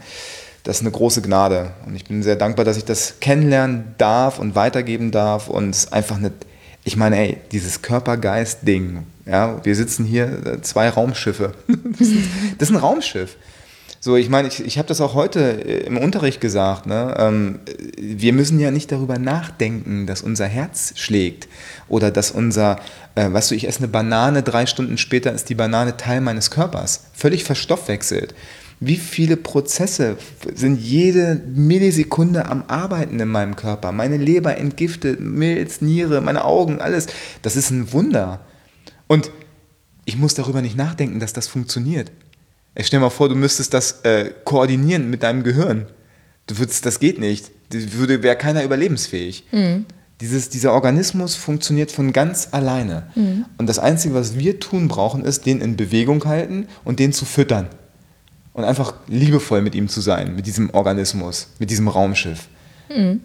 das 0.62 0.76
ist 0.76 0.82
eine 0.82 0.92
große 0.92 1.20
Gnade. 1.20 1.72
Und 1.84 1.96
ich 1.96 2.04
bin 2.04 2.22
sehr 2.22 2.36
dankbar, 2.36 2.64
dass 2.64 2.76
ich 2.76 2.84
das 2.84 3.18
kennenlernen 3.18 3.96
darf 3.98 4.38
und 4.38 4.54
weitergeben 4.54 5.10
darf 5.10 5.48
und 5.48 5.88
einfach 5.90 6.18
nicht, 6.18 6.34
ich 6.84 6.96
meine, 6.96 7.18
ey, 7.18 7.38
dieses 7.50 7.82
Körper-Geist-Ding, 7.82 9.04
Ja, 9.26 9.64
wir 9.64 9.74
sitzen 9.74 10.04
hier, 10.04 10.46
äh, 10.46 10.62
zwei 10.62 10.88
Raumschiffe. 10.88 11.54
das 11.98 12.68
ist 12.68 12.70
ein 12.70 12.76
Raumschiff. 12.76 13.36
So, 14.06 14.14
ich 14.14 14.28
meine, 14.28 14.46
ich, 14.46 14.64
ich 14.64 14.78
habe 14.78 14.86
das 14.86 15.00
auch 15.00 15.14
heute 15.14 15.40
äh, 15.40 15.84
im 15.84 15.98
Unterricht 15.98 16.40
gesagt. 16.40 16.86
Ne? 16.86 17.12
Ähm, 17.18 17.58
wir 17.98 18.32
müssen 18.32 18.60
ja 18.60 18.70
nicht 18.70 18.92
darüber 18.92 19.18
nachdenken, 19.18 20.06
dass 20.06 20.22
unser 20.22 20.46
Herz 20.46 20.92
schlägt 20.94 21.48
oder 21.88 22.12
dass 22.12 22.30
unser, 22.30 22.78
äh, 23.16 23.32
weißt 23.32 23.50
du, 23.50 23.56
ich 23.56 23.66
esse 23.66 23.80
eine 23.80 23.88
Banane, 23.88 24.44
drei 24.44 24.66
Stunden 24.66 24.96
später 24.96 25.32
ist 25.32 25.48
die 25.48 25.56
Banane 25.56 25.96
Teil 25.96 26.20
meines 26.20 26.52
Körpers. 26.52 27.06
Völlig 27.14 27.42
verstoffwechselt. 27.42 28.32
Wie 28.78 28.94
viele 28.94 29.36
Prozesse 29.36 30.18
sind 30.54 30.80
jede 30.80 31.42
Millisekunde 31.52 32.46
am 32.46 32.62
Arbeiten 32.68 33.18
in 33.18 33.28
meinem 33.28 33.56
Körper? 33.56 33.90
Meine 33.90 34.18
Leber 34.18 34.56
entgiftet, 34.56 35.18
Milz, 35.18 35.80
Niere, 35.80 36.20
meine 36.20 36.44
Augen, 36.44 36.80
alles. 36.80 37.08
Das 37.42 37.56
ist 37.56 37.70
ein 37.70 37.92
Wunder. 37.92 38.46
Und 39.08 39.32
ich 40.04 40.16
muss 40.16 40.34
darüber 40.34 40.62
nicht 40.62 40.76
nachdenken, 40.76 41.18
dass 41.18 41.32
das 41.32 41.48
funktioniert. 41.48 42.12
Ich 42.76 42.86
stell 42.86 43.00
dir 43.00 43.04
mal 43.04 43.10
vor, 43.10 43.28
du 43.28 43.34
müsstest 43.34 43.72
das 43.74 44.02
äh, 44.02 44.32
koordinieren 44.44 45.08
mit 45.08 45.22
deinem 45.22 45.42
Gehirn. 45.42 45.86
Du 46.46 46.58
würdest, 46.58 46.84
das 46.84 47.00
geht 47.00 47.18
nicht. 47.18 47.50
Würde 47.70 48.22
wäre 48.22 48.36
keiner 48.36 48.62
überlebensfähig. 48.62 49.44
Mhm. 49.50 49.86
Dieses, 50.20 50.50
dieser 50.50 50.72
Organismus 50.72 51.34
funktioniert 51.34 51.90
von 51.90 52.12
ganz 52.12 52.48
alleine. 52.52 53.10
Mhm. 53.14 53.46
Und 53.58 53.66
das 53.66 53.78
Einzige, 53.78 54.14
was 54.14 54.38
wir 54.38 54.60
tun 54.60 54.88
brauchen, 54.88 55.24
ist, 55.24 55.46
den 55.46 55.60
in 55.60 55.76
Bewegung 55.76 56.24
halten 56.26 56.68
und 56.84 57.00
den 57.00 57.12
zu 57.12 57.24
füttern. 57.24 57.68
Und 58.52 58.64
einfach 58.64 58.94
liebevoll 59.08 59.62
mit 59.62 59.74
ihm 59.74 59.88
zu 59.88 60.00
sein, 60.00 60.36
mit 60.36 60.46
diesem 60.46 60.70
Organismus, 60.70 61.48
mit 61.58 61.70
diesem 61.70 61.88
Raumschiff. 61.88 62.48
Mhm. 62.94 63.20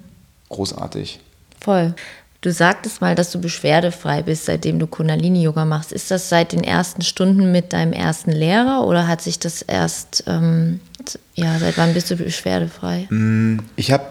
Großartig. 0.50 1.20
Voll. 1.60 1.94
Du 2.42 2.52
sagtest 2.52 3.02
mal, 3.02 3.14
dass 3.14 3.32
du 3.32 3.40
beschwerdefrei 3.40 4.24
bist, 4.24 4.46
seitdem 4.46 4.80
du 4.80 4.88
Kundalini-Yoga 4.88 5.64
machst. 5.64 5.92
Ist 5.92 6.10
das 6.10 6.28
seit 6.28 6.54
den 6.54 6.64
ersten 6.64 7.04
Stunden 7.04 7.52
mit 7.52 7.72
deinem 7.72 7.94
ersten 7.94 8.32
Lehrer 8.32 8.84
oder 8.88 9.08
hat 9.08 9.22
sich 9.22 9.38
das 9.38 9.62
erst, 9.62 10.24
ähm, 10.26 10.80
ja, 11.36 11.60
seit 11.60 11.78
wann 11.78 11.94
bist 11.94 12.10
du 12.10 12.16
beschwerdefrei? 12.16 13.06
Mm, 13.12 13.60
ich 13.76 13.92
habe 13.92 14.06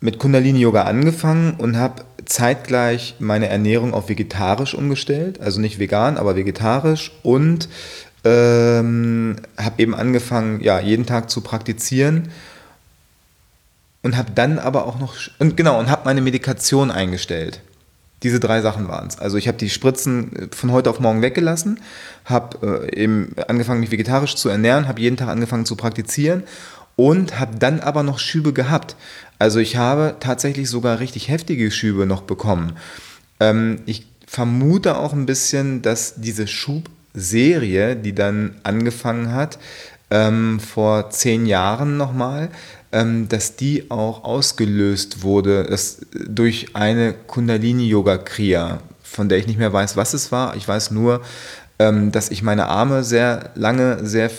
mit 0.00 0.18
Kundalini-Yoga 0.18 0.82
angefangen 0.82 1.54
und 1.54 1.78
habe 1.78 2.04
zeitgleich 2.26 3.14
meine 3.18 3.48
Ernährung 3.48 3.94
auf 3.94 4.10
vegetarisch 4.10 4.74
umgestellt, 4.74 5.40
also 5.40 5.58
nicht 5.58 5.78
vegan, 5.78 6.18
aber 6.18 6.36
vegetarisch 6.36 7.12
und 7.22 7.70
ähm, 8.24 9.36
habe 9.56 9.82
eben 9.82 9.94
angefangen, 9.94 10.60
ja, 10.60 10.80
jeden 10.80 11.06
Tag 11.06 11.30
zu 11.30 11.40
praktizieren 11.40 12.28
und 14.04 14.16
habe 14.16 14.30
dann 14.32 14.60
aber 14.60 14.86
auch 14.86 15.00
noch 15.00 15.16
und 15.40 15.56
genau 15.56 15.80
und 15.80 15.90
habe 15.90 16.02
meine 16.04 16.20
Medikation 16.20 16.92
eingestellt. 16.92 17.60
Diese 18.22 18.38
drei 18.38 18.60
Sachen 18.60 18.86
waren 18.86 19.08
es. 19.08 19.18
Also 19.18 19.36
ich 19.38 19.48
habe 19.48 19.58
die 19.58 19.70
Spritzen 19.70 20.36
äh, 20.36 20.48
von 20.54 20.70
heute 20.70 20.90
auf 20.90 21.00
morgen 21.00 21.22
weggelassen, 21.22 21.80
habe 22.24 22.86
äh, 22.92 23.02
eben 23.02 23.34
angefangen, 23.48 23.80
mich 23.80 23.90
vegetarisch 23.90 24.36
zu 24.36 24.48
ernähren, 24.50 24.86
habe 24.86 25.00
jeden 25.00 25.16
Tag 25.16 25.28
angefangen 25.28 25.66
zu 25.66 25.74
praktizieren 25.74 26.44
und 26.96 27.40
habe 27.40 27.58
dann 27.58 27.80
aber 27.80 28.02
noch 28.02 28.18
Schübe 28.18 28.52
gehabt. 28.52 28.94
Also 29.38 29.58
ich 29.58 29.76
habe 29.76 30.16
tatsächlich 30.20 30.68
sogar 30.68 31.00
richtig 31.00 31.28
heftige 31.28 31.70
Schübe 31.70 32.06
noch 32.06 32.22
bekommen. 32.22 32.74
Ähm, 33.40 33.80
ich 33.86 34.06
vermute 34.26 34.98
auch 34.98 35.14
ein 35.14 35.26
bisschen, 35.26 35.80
dass 35.80 36.16
diese 36.16 36.46
Schubserie, 36.46 37.96
die 37.96 38.14
dann 38.14 38.56
angefangen 38.64 39.32
hat, 39.32 39.58
ähm, 40.10 40.60
vor 40.60 41.10
zehn 41.10 41.46
Jahren 41.46 41.96
nochmal, 41.96 42.50
dass 43.28 43.56
die 43.56 43.90
auch 43.90 44.24
ausgelöst 44.24 45.22
wurde 45.22 45.68
durch 46.28 46.74
eine 46.74 47.12
Kundalini-Yoga-Kriya, 47.12 48.78
von 49.02 49.28
der 49.28 49.38
ich 49.38 49.46
nicht 49.46 49.58
mehr 49.58 49.72
weiß, 49.72 49.96
was 49.96 50.14
es 50.14 50.30
war. 50.30 50.54
Ich 50.56 50.66
weiß 50.68 50.92
nur, 50.92 51.20
ähm, 51.78 52.12
dass 52.12 52.30
ich 52.30 52.42
meine 52.42 52.66
Arme 52.68 53.02
sehr 53.02 53.50
lange, 53.56 54.06
sehr 54.06 54.30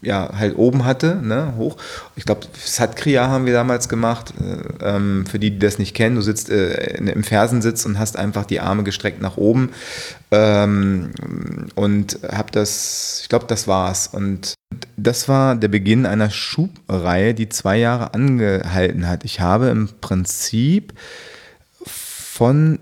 ja, 0.00 0.30
halt 0.36 0.56
oben 0.56 0.84
hatte, 0.84 1.16
ne, 1.16 1.54
hoch. 1.56 1.76
Ich 2.14 2.24
glaube, 2.24 2.46
Satkriya 2.56 3.28
haben 3.28 3.46
wir 3.46 3.52
damals 3.52 3.88
gemacht. 3.88 4.32
Äh, 4.40 4.96
ähm, 4.96 5.26
für 5.26 5.38
die, 5.38 5.50
die 5.50 5.58
das 5.58 5.78
nicht 5.78 5.94
kennen, 5.94 6.16
du 6.16 6.22
sitzt 6.22 6.50
äh, 6.50 6.98
im 6.98 7.24
Fersensitz 7.24 7.84
und 7.84 7.98
hast 7.98 8.16
einfach 8.16 8.44
die 8.44 8.60
Arme 8.60 8.84
gestreckt 8.84 9.20
nach 9.20 9.36
oben. 9.36 9.70
Ähm, 10.30 11.10
und 11.74 12.20
hab 12.30 12.52
das, 12.52 13.20
ich 13.22 13.28
glaube, 13.28 13.46
das 13.48 13.66
war's. 13.66 14.06
Und 14.06 14.54
das 14.96 15.28
war 15.28 15.56
der 15.56 15.68
Beginn 15.68 16.06
einer 16.06 16.30
Schubreihe, 16.30 17.34
die 17.34 17.48
zwei 17.48 17.78
Jahre 17.78 18.14
angehalten 18.14 19.08
hat. 19.08 19.24
Ich 19.24 19.40
habe 19.40 19.68
im 19.68 19.88
Prinzip 20.00 20.92
von 22.38 22.78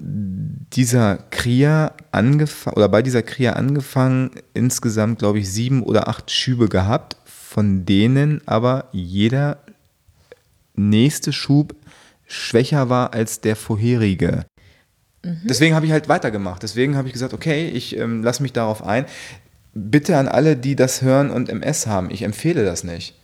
dieser 0.71 1.17
Kria 1.31 1.93
angefangen, 2.13 2.77
oder 2.77 2.91
bei 2.91 3.01
dieser 3.01 3.23
Kria 3.23 3.55
angefangen, 3.55 4.33
insgesamt, 4.53 5.19
glaube 5.21 5.39
ich, 5.39 5.51
sieben 5.51 5.83
oder 5.83 6.09
acht 6.09 6.31
Schübe 6.31 6.69
gehabt, 6.69 7.17
von 7.25 7.87
denen 7.87 8.43
aber 8.45 8.91
jeder 8.93 9.61
nächste 10.75 11.33
Schub 11.33 11.75
schwächer 12.27 12.91
war 12.91 13.15
als 13.15 13.41
der 13.41 13.57
vorherige. 13.57 14.45
Mhm. 15.25 15.41
Deswegen 15.45 15.75
habe 15.75 15.87
ich 15.87 15.93
halt 15.93 16.11
weitergemacht. 16.11 16.63
Deswegen 16.63 16.95
habe 16.95 17.09
ich 17.09 17.15
gesagt, 17.15 17.33
okay, 17.33 17.67
ich 17.71 17.97
ähm, 17.97 18.23
lasse 18.23 18.43
mich 18.43 18.53
darauf 18.53 18.85
ein. 18.85 19.07
Bitte 19.73 20.19
an 20.19 20.29
alle, 20.29 20.59
die 20.59 20.77
das 20.77 21.01
hören 21.01 21.31
und 21.31 21.49
MS 21.49 21.87
haben, 21.87 22.11
ich 22.11 22.21
empfehle 22.21 22.67
das 22.67 22.85
nicht. 22.85 23.15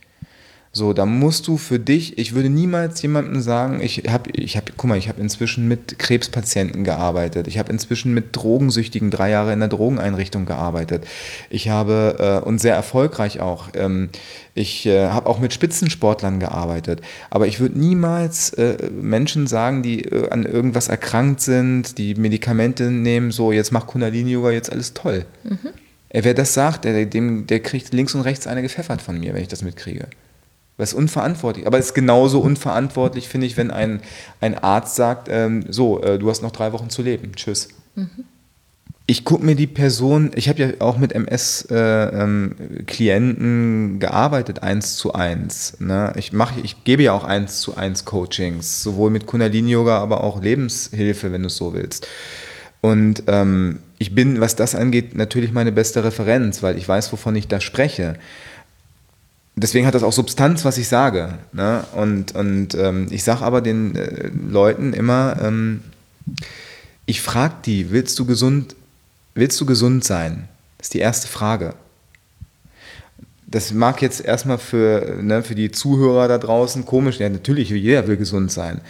So, 0.75 0.91
da 0.93 1.05
musst 1.05 1.45
du 1.45 1.57
für 1.57 1.77
dich, 1.77 2.17
ich 2.17 2.33
würde 2.33 2.49
niemals 2.49 2.99
jemandem 3.03 3.41
sagen, 3.41 3.79
ich 3.79 4.05
habe, 4.09 4.31
ich 4.31 4.57
habe, 4.57 4.71
guck 4.75 4.89
mal, 4.89 4.97
ich 4.97 5.07
habe 5.07 5.21
inzwischen 5.21 5.67
mit 5.67 5.99
Krebspatienten 5.99 6.83
gearbeitet, 6.83 7.47
ich 7.47 7.59
habe 7.59 7.71
inzwischen 7.71 8.15
mit 8.15 8.35
Drogensüchtigen 8.35 9.11
drei 9.11 9.29
Jahre 9.29 9.53
in 9.53 9.59
der 9.59 9.69
Drogeneinrichtung 9.69 10.47
gearbeitet, 10.47 11.05
ich 11.51 11.69
habe 11.69 12.41
äh, 12.43 12.43
und 12.43 12.57
sehr 12.59 12.73
erfolgreich 12.73 13.39
auch, 13.39 13.67
ähm, 13.75 14.09
ich 14.55 14.87
äh, 14.87 15.09
habe 15.09 15.29
auch 15.29 15.37
mit 15.37 15.53
Spitzensportlern 15.53 16.39
gearbeitet, 16.39 17.01
aber 17.29 17.45
ich 17.45 17.59
würde 17.59 17.77
niemals 17.77 18.49
äh, 18.53 18.89
Menschen 18.99 19.45
sagen, 19.45 19.83
die 19.83 20.05
äh, 20.05 20.31
an 20.31 20.43
irgendwas 20.43 20.87
erkrankt 20.87 21.41
sind, 21.41 21.99
die 21.99 22.15
Medikamente 22.15 22.89
nehmen, 22.89 23.29
so 23.29 23.51
jetzt 23.51 23.71
mach 23.71 23.85
Kundalini-Yoga, 23.85 24.49
jetzt 24.49 24.71
alles 24.71 24.95
toll. 24.95 25.27
Mhm. 25.43 25.69
Wer 26.09 26.33
das 26.33 26.55
sagt, 26.55 26.85
der, 26.85 27.05
dem, 27.05 27.45
der 27.45 27.59
kriegt 27.59 27.93
links 27.93 28.15
und 28.15 28.21
rechts 28.21 28.47
eine 28.47 28.63
gepfeffert 28.63 29.03
von 29.03 29.19
mir, 29.19 29.35
wenn 29.35 29.43
ich 29.43 29.47
das 29.49 29.61
mitkriege. 29.61 30.07
Das 30.77 30.93
ist 30.93 30.95
unverantwortlich. 30.95 31.67
Aber 31.67 31.77
es 31.77 31.87
ist 31.87 31.93
genauso 31.93 32.39
unverantwortlich, 32.39 33.29
finde 33.29 33.47
ich, 33.47 33.57
wenn 33.57 33.69
ein, 33.71 34.01
ein 34.41 34.57
Arzt 34.57 34.95
sagt, 34.95 35.27
ähm, 35.29 35.65
so, 35.69 36.01
äh, 36.01 36.17
du 36.17 36.29
hast 36.29 36.41
noch 36.41 36.51
drei 36.51 36.71
Wochen 36.73 36.89
zu 36.89 37.01
leben. 37.03 37.33
Tschüss. 37.35 37.69
Mhm. 37.95 38.25
Ich 39.05 39.25
gucke 39.25 39.45
mir 39.45 39.55
die 39.55 39.67
Person, 39.67 40.31
ich 40.33 40.47
habe 40.47 40.59
ja 40.61 40.69
auch 40.79 40.97
mit 40.97 41.11
MS-Klienten 41.11 42.15
äh, 42.87 43.93
ähm, 43.93 43.99
gearbeitet, 43.99 44.63
eins 44.63 44.95
zu 44.95 45.13
eins. 45.13 45.77
Ne? 45.81 46.13
Ich, 46.15 46.31
mach, 46.31 46.53
ich 46.63 46.85
gebe 46.85 47.03
ja 47.03 47.11
auch 47.11 47.25
eins 47.25 47.59
zu 47.59 47.75
eins 47.75 48.05
Coachings, 48.05 48.81
sowohl 48.81 49.11
mit 49.11 49.25
Kundalini-Yoga, 49.25 49.97
aber 49.97 50.23
auch 50.23 50.41
Lebenshilfe, 50.41 51.33
wenn 51.33 51.41
du 51.41 51.47
es 51.47 51.57
so 51.57 51.73
willst. 51.73 52.07
Und 52.79 53.23
ähm, 53.27 53.79
ich 53.97 54.15
bin, 54.15 54.39
was 54.39 54.55
das 54.55 54.73
angeht, 54.73 55.15
natürlich 55.15 55.51
meine 55.51 55.73
beste 55.73 56.03
Referenz, 56.03 56.63
weil 56.63 56.77
ich 56.77 56.87
weiß, 56.87 57.11
wovon 57.11 57.35
ich 57.35 57.49
da 57.49 57.59
spreche 57.59 58.15
deswegen 59.55 59.85
hat 59.85 59.95
das 59.95 60.03
auch 60.03 60.13
Substanz, 60.13 60.65
was 60.65 60.77
ich 60.77 60.87
sage. 60.87 61.37
Ne? 61.51 61.83
Und, 61.95 62.35
und 62.35 62.75
ähm, 62.75 63.07
ich 63.11 63.23
sage 63.23 63.43
aber 63.43 63.61
den 63.61 63.95
äh, 63.95 64.29
Leuten 64.49 64.93
immer, 64.93 65.37
ähm, 65.41 65.81
ich 67.05 67.21
frage 67.21 67.55
die, 67.65 67.91
willst 67.91 68.17
du 68.19 68.25
gesund, 68.25 68.75
willst 69.35 69.59
du 69.59 69.65
gesund 69.65 70.03
sein? 70.03 70.47
Das 70.77 70.87
ist 70.87 70.93
die 70.93 70.99
erste 70.99 71.27
Frage. 71.27 71.75
Das 73.45 73.71
mag 73.71 74.01
jetzt 74.01 74.25
erstmal 74.25 74.57
für, 74.57 75.19
ne, 75.21 75.43
für 75.43 75.53
die 75.53 75.71
Zuhörer 75.71 76.27
da 76.27 76.37
draußen 76.39 76.85
komisch, 76.85 77.19
ja 77.19 77.29
natürlich, 77.29 77.69
jeder 77.69 78.07
will 78.07 78.17
gesund 78.17 78.51
sein. 78.51 78.81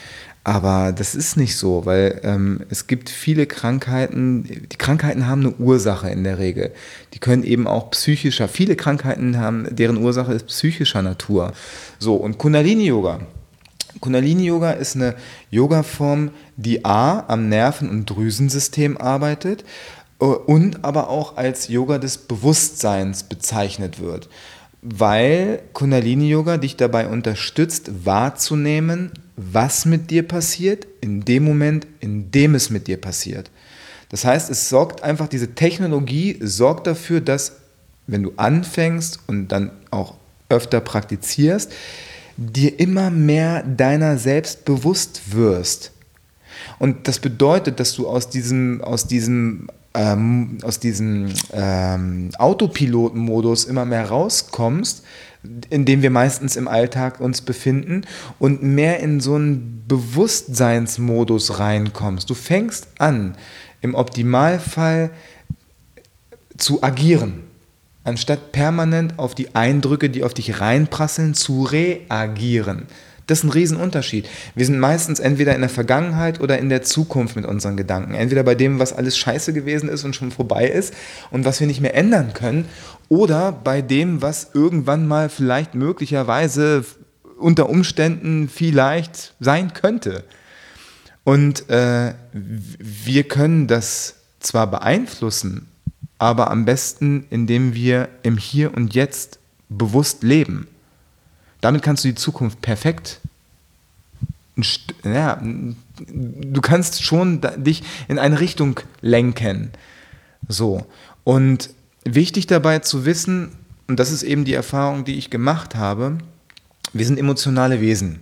Aber 0.45 0.91
das 0.91 1.15
ist 1.15 1.37
nicht 1.37 1.55
so, 1.55 1.85
weil 1.85 2.19
ähm, 2.23 2.65
es 2.69 2.87
gibt 2.87 3.09
viele 3.09 3.45
Krankheiten, 3.45 4.43
die 4.43 4.77
Krankheiten 4.77 5.27
haben 5.27 5.39
eine 5.39 5.55
Ursache 5.55 6.09
in 6.09 6.25
der 6.25 6.37
Regel. 6.37 6.73
Die 7.13 7.19
können 7.19 7.43
eben 7.43 7.65
auch 7.65 7.91
psychischer, 7.91 8.49
viele 8.49 8.75
Krankheiten 8.75 9.39
haben, 9.39 9.73
deren 9.73 9.97
Ursache 9.97 10.33
ist 10.33 10.47
psychischer 10.47 11.01
Natur. 11.01 11.53
So, 11.97 12.15
und 12.15 12.39
Kundalini-Yoga. 12.39 13.21
Kundalini-Yoga 14.01 14.71
ist 14.71 14.97
eine 14.97 15.15
Yoga-Form, 15.49 16.31
die 16.57 16.83
A 16.83 17.23
am 17.29 17.47
Nerven- 17.47 17.89
und 17.89 18.09
Drüsensystem 18.09 18.97
arbeitet 18.97 19.63
äh, 20.19 20.25
und 20.25 20.83
aber 20.83 21.09
auch 21.09 21.37
als 21.37 21.69
Yoga 21.69 21.99
des 21.99 22.17
Bewusstseins 22.17 23.23
bezeichnet 23.23 24.01
wird 24.01 24.27
weil 24.83 25.61
Kundalini-Yoga 25.71 26.57
dich 26.57 26.75
dabei 26.75 27.07
unterstützt, 27.07 28.05
wahrzunehmen, 28.05 29.11
was 29.37 29.85
mit 29.85 30.11
dir 30.11 30.27
passiert, 30.27 30.85
in 31.01 31.25
dem 31.25 31.45
Moment, 31.45 31.87
in 32.01 32.31
dem 32.31 32.53
es 32.53 32.69
mit 32.69 32.87
dir 32.87 32.97
passiert. 32.97 33.49
Das 34.09 34.25
heißt, 34.25 34.49
es 34.49 34.69
sorgt 34.69 35.01
einfach, 35.01 35.27
diese 35.27 35.55
Technologie 35.55 36.37
sorgt 36.41 36.85
dafür, 36.85 37.21
dass, 37.21 37.53
wenn 38.05 38.23
du 38.23 38.33
anfängst 38.35 39.19
und 39.27 39.47
dann 39.47 39.71
auch 39.89 40.15
öfter 40.49 40.81
praktizierst, 40.81 41.71
dir 42.37 42.79
immer 42.79 43.09
mehr 43.09 43.63
deiner 43.63 44.17
selbst 44.17 44.65
bewusst 44.65 45.33
wirst. 45.33 45.91
Und 46.77 47.07
das 47.07 47.19
bedeutet, 47.19 47.79
dass 47.79 47.93
du 47.93 48.07
aus 48.07 48.29
diesem, 48.29 48.81
aus 48.81 49.07
diesem 49.07 49.69
ähm, 49.93 50.57
aus 50.63 50.79
diesem 50.79 51.33
ähm, 51.51 52.31
Autopilotenmodus 52.37 53.65
immer 53.65 53.85
mehr 53.85 54.09
rauskommst, 54.09 55.03
in 55.69 55.85
dem 55.85 56.01
wir 56.01 56.09
meistens 56.09 56.55
im 56.55 56.67
Alltag 56.67 57.19
uns 57.19 57.41
befinden 57.41 58.05
und 58.39 58.63
mehr 58.63 58.99
in 58.99 59.19
so 59.19 59.35
einen 59.35 59.83
Bewusstseinsmodus 59.87 61.59
reinkommst. 61.59 62.29
Du 62.29 62.33
fängst 62.33 62.87
an, 62.97 63.35
im 63.81 63.95
Optimalfall 63.95 65.11
zu 66.57 66.81
agieren, 66.81 67.43
anstatt 68.03 68.51
permanent 68.51 69.19
auf 69.19 69.35
die 69.35 69.53
Eindrücke, 69.53 70.09
die 70.09 70.23
auf 70.23 70.33
dich 70.33 70.61
reinprasseln, 70.61 71.33
zu 71.33 71.63
reagieren. 71.63 72.87
Das 73.27 73.39
ist 73.39 73.43
ein 73.45 73.51
Riesenunterschied. 73.51 74.27
Wir 74.55 74.65
sind 74.65 74.79
meistens 74.79 75.19
entweder 75.19 75.55
in 75.55 75.61
der 75.61 75.69
Vergangenheit 75.69 76.41
oder 76.41 76.59
in 76.59 76.69
der 76.69 76.81
Zukunft 76.81 77.35
mit 77.35 77.45
unseren 77.45 77.77
Gedanken. 77.77 78.15
Entweder 78.15 78.43
bei 78.43 78.55
dem, 78.55 78.79
was 78.79 78.93
alles 78.93 79.17
scheiße 79.17 79.53
gewesen 79.53 79.87
ist 79.87 80.03
und 80.03 80.15
schon 80.15 80.31
vorbei 80.31 80.67
ist 80.67 80.93
und 81.31 81.45
was 81.45 81.59
wir 81.59 81.67
nicht 81.67 81.81
mehr 81.81 81.95
ändern 81.95 82.33
können, 82.33 82.65
oder 83.09 83.51
bei 83.51 83.81
dem, 83.81 84.21
was 84.21 84.49
irgendwann 84.53 85.07
mal 85.07 85.29
vielleicht 85.29 85.75
möglicherweise 85.75 86.83
unter 87.37 87.69
Umständen 87.69 88.49
vielleicht 88.49 89.35
sein 89.39 89.73
könnte. 89.73 90.23
Und 91.23 91.69
äh, 91.69 92.13
wir 92.33 93.23
können 93.23 93.67
das 93.67 94.15
zwar 94.39 94.67
beeinflussen, 94.69 95.67
aber 96.17 96.51
am 96.51 96.65
besten, 96.65 97.25
indem 97.29 97.73
wir 97.73 98.09
im 98.23 98.37
Hier 98.37 98.73
und 98.75 98.93
Jetzt 98.93 99.39
bewusst 99.69 100.23
leben. 100.23 100.67
Damit 101.63 101.81
kannst 101.81 102.03
du 102.03 102.09
die 102.09 102.15
Zukunft 102.15 102.61
perfekt. 102.61 103.21
Ja, 105.05 105.41
du 105.41 106.59
kannst 106.59 107.01
schon 107.03 107.39
dich 107.55 107.83
in 108.09 108.19
eine 108.19 108.41
Richtung 108.41 108.81
lenken. 108.99 109.71
So. 110.49 110.85
Und 111.23 111.69
wichtig 112.03 112.47
dabei 112.47 112.79
zu 112.79 113.05
wissen, 113.05 113.53
und 113.87 113.97
das 113.97 114.11
ist 114.11 114.23
eben 114.23 114.43
die 114.43 114.53
Erfahrung, 114.53 115.05
die 115.05 115.17
ich 115.17 115.29
gemacht 115.29 115.75
habe, 115.75 116.17
wir 116.91 117.05
sind 117.05 117.17
emotionale 117.17 117.79
Wesen 117.79 118.19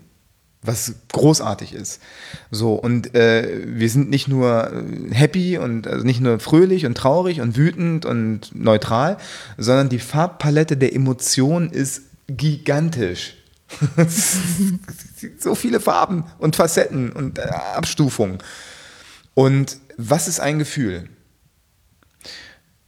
was 0.63 0.93
großartig 1.12 1.73
ist. 1.73 1.99
So, 2.51 2.75
und 2.75 3.15
äh, 3.15 3.63
wir 3.65 3.89
sind 3.89 4.12
nicht 4.12 4.27
nur 4.27 4.71
happy 5.10 5.58
und 5.58 5.88
also 5.88 6.06
nicht 6.06 6.21
nur 6.21 6.39
fröhlich 6.39 6.86
und 6.86 6.95
traurig 6.95 7.41
und 7.41 7.58
wütend 7.58 8.06
und 8.06 8.54
neutral, 8.54 9.17
sondern 9.58 9.89
die 9.89 9.97
Farbpalette 9.97 10.77
der 10.77 10.93
Emotionen 10.93 11.71
ist 11.71 12.04
gigantisch. 12.37 13.35
so 15.39 15.55
viele 15.55 15.79
Farben 15.79 16.25
und 16.39 16.55
Facetten 16.55 17.11
und 17.11 17.39
äh, 17.39 17.43
Abstufungen. 17.43 18.39
Und 19.33 19.77
was 19.97 20.27
ist 20.27 20.39
ein 20.39 20.59
Gefühl? 20.59 21.09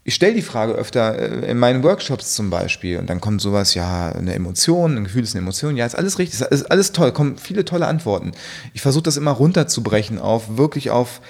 Ich 0.05 0.15
stelle 0.15 0.33
die 0.33 0.41
Frage 0.41 0.73
öfter 0.73 1.17
äh, 1.17 1.49
in 1.49 1.57
meinen 1.57 1.83
Workshops 1.83 2.35
zum 2.35 2.49
Beispiel 2.49 2.99
und 2.99 3.09
dann 3.09 3.21
kommt 3.21 3.41
sowas, 3.41 3.73
ja, 3.73 4.11
eine 4.11 4.33
Emotion, 4.33 4.97
ein 4.97 5.05
Gefühl 5.05 5.23
ist 5.23 5.33
eine 5.33 5.43
Emotion, 5.43 5.77
ja, 5.77 5.85
ist 5.85 5.95
alles 5.95 6.19
richtig, 6.19 6.41
ist 6.41 6.69
alles 6.69 6.91
toll, 6.91 7.13
kommen 7.13 7.37
viele 7.37 7.63
tolle 7.63 7.87
Antworten. 7.87 8.33
Ich 8.73 8.81
versuche 8.81 9.03
das 9.03 9.15
immer 9.15 9.31
runterzubrechen 9.31 10.19
auf 10.19 10.57
wirklich 10.57 10.91
auf 10.91 11.21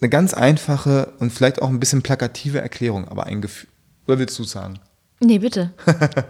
eine 0.00 0.08
ganz 0.08 0.34
einfache 0.34 1.12
und 1.18 1.32
vielleicht 1.32 1.60
auch 1.60 1.68
ein 1.68 1.80
bisschen 1.80 2.02
plakative 2.02 2.60
Erklärung, 2.60 3.08
aber 3.08 3.26
ein 3.26 3.40
Gefühl, 3.40 3.68
oder 4.06 4.18
willst 4.20 4.38
du 4.38 4.44
sagen? 4.44 4.78
Nee, 5.20 5.38
bitte. 5.38 5.72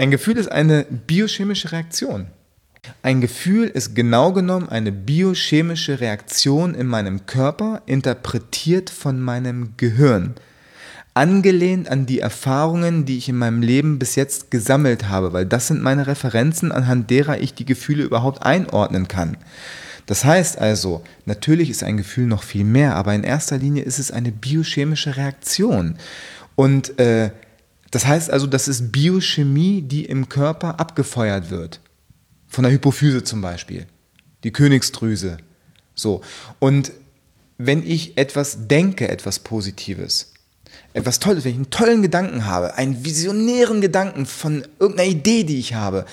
Ein 0.00 0.10
Gefühl 0.10 0.38
ist 0.38 0.50
eine 0.50 0.84
biochemische 0.84 1.72
Reaktion. 1.72 2.28
Ein 3.02 3.20
Gefühl 3.20 3.66
ist 3.66 3.94
genau 3.94 4.32
genommen 4.32 4.66
eine 4.70 4.92
biochemische 4.92 6.00
Reaktion 6.00 6.74
in 6.74 6.86
meinem 6.86 7.26
Körper, 7.26 7.82
interpretiert 7.84 8.88
von 8.88 9.20
meinem 9.20 9.74
Gehirn, 9.76 10.36
angelehnt 11.12 11.90
an 11.90 12.06
die 12.06 12.20
Erfahrungen, 12.20 13.04
die 13.04 13.18
ich 13.18 13.28
in 13.28 13.36
meinem 13.36 13.60
Leben 13.60 13.98
bis 13.98 14.14
jetzt 14.14 14.50
gesammelt 14.50 15.10
habe, 15.10 15.34
weil 15.34 15.44
das 15.44 15.66
sind 15.66 15.82
meine 15.82 16.06
Referenzen, 16.06 16.72
anhand 16.72 17.10
derer 17.10 17.38
ich 17.38 17.52
die 17.52 17.66
Gefühle 17.66 18.02
überhaupt 18.02 18.42
einordnen 18.42 19.06
kann. 19.06 19.36
Das 20.06 20.24
heißt 20.24 20.58
also, 20.58 21.04
natürlich 21.26 21.68
ist 21.68 21.84
ein 21.84 21.98
Gefühl 21.98 22.26
noch 22.26 22.42
viel 22.42 22.64
mehr, 22.64 22.96
aber 22.96 23.12
in 23.12 23.22
erster 23.22 23.58
Linie 23.58 23.82
ist 23.82 23.98
es 23.98 24.10
eine 24.10 24.32
biochemische 24.32 25.18
Reaktion. 25.18 25.96
Und 26.56 26.98
äh, 26.98 27.32
das 27.90 28.06
heißt 28.06 28.30
also, 28.30 28.46
das 28.46 28.68
ist 28.68 28.92
Biochemie, 28.92 29.82
die 29.82 30.04
im 30.04 30.28
Körper 30.28 30.78
abgefeuert 30.78 31.50
wird. 31.50 31.80
Von 32.46 32.64
der 32.64 32.72
Hypophyse 32.72 33.24
zum 33.24 33.40
Beispiel. 33.40 33.86
Die 34.44 34.52
Königsdrüse. 34.52 35.38
So. 35.94 36.22
Und 36.58 36.92
wenn 37.58 37.86
ich 37.86 38.16
etwas 38.16 38.68
denke, 38.68 39.08
etwas 39.08 39.40
Positives, 39.40 40.32
etwas 40.94 41.18
Tolles, 41.18 41.44
wenn 41.44 41.52
ich 41.52 41.56
einen 41.56 41.70
tollen 41.70 42.02
Gedanken 42.02 42.46
habe, 42.46 42.74
einen 42.74 43.04
visionären 43.04 43.80
Gedanken 43.80 44.26
von 44.26 44.64
irgendeiner 44.78 45.10
Idee, 45.10 45.44
die 45.44 45.58
ich 45.58 45.74
habe, 45.74 46.06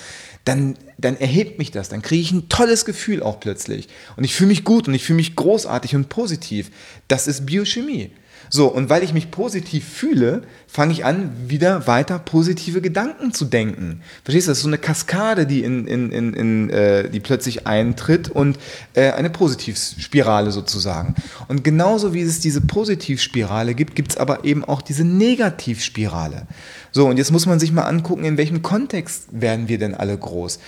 dann, 0.44 0.76
dann 0.98 1.16
erhebt 1.16 1.58
mich 1.58 1.70
das, 1.70 1.88
dann 1.88 2.02
kriege 2.02 2.22
ich 2.22 2.32
ein 2.32 2.48
tolles 2.48 2.84
Gefühl 2.84 3.22
auch 3.22 3.40
plötzlich. 3.40 3.88
Und 4.16 4.24
ich 4.24 4.34
fühle 4.34 4.48
mich 4.48 4.64
gut 4.64 4.88
und 4.88 4.94
ich 4.94 5.04
fühle 5.04 5.16
mich 5.16 5.36
großartig 5.36 5.94
und 5.94 6.08
positiv. 6.08 6.70
Das 7.06 7.26
ist 7.26 7.46
Biochemie. 7.46 8.10
So, 8.50 8.68
und 8.68 8.88
weil 8.88 9.02
ich 9.02 9.12
mich 9.12 9.30
positiv 9.30 9.86
fühle, 9.86 10.42
fange 10.70 10.92
ich 10.92 11.04
an, 11.04 11.32
wieder 11.46 11.86
weiter 11.86 12.18
positive 12.18 12.82
Gedanken 12.82 13.32
zu 13.32 13.46
denken. 13.46 14.02
Verstehst 14.22 14.46
du? 14.46 14.50
Das 14.50 14.58
ist 14.58 14.62
so 14.62 14.68
eine 14.68 14.76
Kaskade, 14.76 15.46
die, 15.46 15.64
in, 15.64 15.86
in, 15.86 16.12
in, 16.12 16.34
in 16.34 16.70
äh, 16.70 17.08
die 17.08 17.20
plötzlich 17.20 17.66
eintritt 17.66 18.28
und 18.28 18.58
äh, 18.92 19.10
eine 19.12 19.30
Positivspirale 19.30 20.52
sozusagen. 20.52 21.14
Und 21.48 21.64
genauso 21.64 22.12
wie 22.12 22.20
es 22.20 22.40
diese 22.40 22.60
Positivspirale 22.60 23.74
gibt, 23.74 23.96
gibt 23.96 24.12
es 24.12 24.16
aber 24.18 24.44
eben 24.44 24.62
auch 24.62 24.82
diese 24.82 25.04
Negativspirale. 25.04 26.46
So, 26.92 27.08
und 27.08 27.16
jetzt 27.16 27.32
muss 27.32 27.46
man 27.46 27.58
sich 27.58 27.72
mal 27.72 27.84
angucken, 27.84 28.24
in 28.24 28.36
welchem 28.36 28.60
Kontext 28.60 29.28
werden 29.30 29.68
wir 29.68 29.78
denn 29.78 29.94
alle 29.94 30.18
groß. 30.18 30.58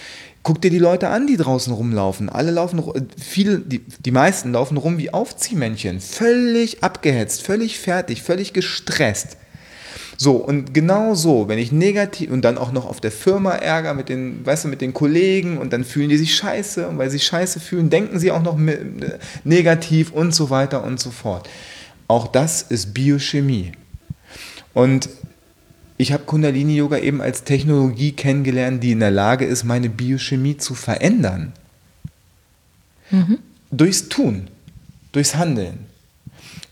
Guck 0.42 0.62
dir 0.62 0.70
die 0.70 0.78
Leute 0.78 1.10
an, 1.10 1.26
die 1.26 1.36
draußen 1.36 1.74
rumlaufen. 1.74 2.30
Alle 2.30 2.50
laufen, 2.50 2.82
viele, 3.18 3.58
die, 3.58 3.80
die 3.80 4.10
meisten 4.10 4.52
laufen 4.52 4.78
rum 4.78 4.96
wie 4.96 5.12
Aufziehmännchen. 5.12 6.00
Völlig 6.00 6.82
abgehetzt, 6.82 7.42
völlig 7.42 7.78
fertig, 7.78 8.22
völlig 8.22 8.54
gestresst. 8.54 9.36
So, 10.22 10.32
und 10.32 10.74
genau 10.74 11.14
so, 11.14 11.48
wenn 11.48 11.58
ich 11.58 11.72
negativ 11.72 12.30
und 12.30 12.42
dann 12.42 12.58
auch 12.58 12.72
noch 12.72 12.84
auf 12.84 13.00
der 13.00 13.10
Firma 13.10 13.52
Ärger 13.52 13.94
mit 13.94 14.10
den, 14.10 14.44
weißt 14.44 14.64
du, 14.64 14.68
mit 14.68 14.82
den 14.82 14.92
Kollegen 14.92 15.56
und 15.56 15.72
dann 15.72 15.82
fühlen 15.82 16.10
die 16.10 16.18
sich 16.18 16.36
scheiße 16.36 16.86
und 16.86 16.98
weil 16.98 17.08
sie 17.08 17.16
sich 17.16 17.26
scheiße 17.26 17.58
fühlen, 17.58 17.88
denken 17.88 18.18
sie 18.18 18.30
auch 18.30 18.42
noch 18.42 18.58
negativ 19.44 20.12
und 20.12 20.34
so 20.34 20.50
weiter 20.50 20.84
und 20.84 21.00
so 21.00 21.10
fort. 21.10 21.48
Auch 22.06 22.26
das 22.26 22.60
ist 22.60 22.92
Biochemie. 22.92 23.72
Und 24.74 25.08
ich 25.96 26.12
habe 26.12 26.24
Kundalini 26.24 26.76
Yoga 26.76 26.98
eben 26.98 27.22
als 27.22 27.44
Technologie 27.44 28.12
kennengelernt, 28.12 28.82
die 28.82 28.92
in 28.92 29.00
der 29.00 29.10
Lage 29.10 29.46
ist, 29.46 29.64
meine 29.64 29.88
Biochemie 29.88 30.58
zu 30.58 30.74
verändern. 30.74 31.54
Mhm. 33.10 33.38
Durchs 33.70 34.10
Tun, 34.10 34.48
durchs 35.12 35.36
Handeln 35.36 35.78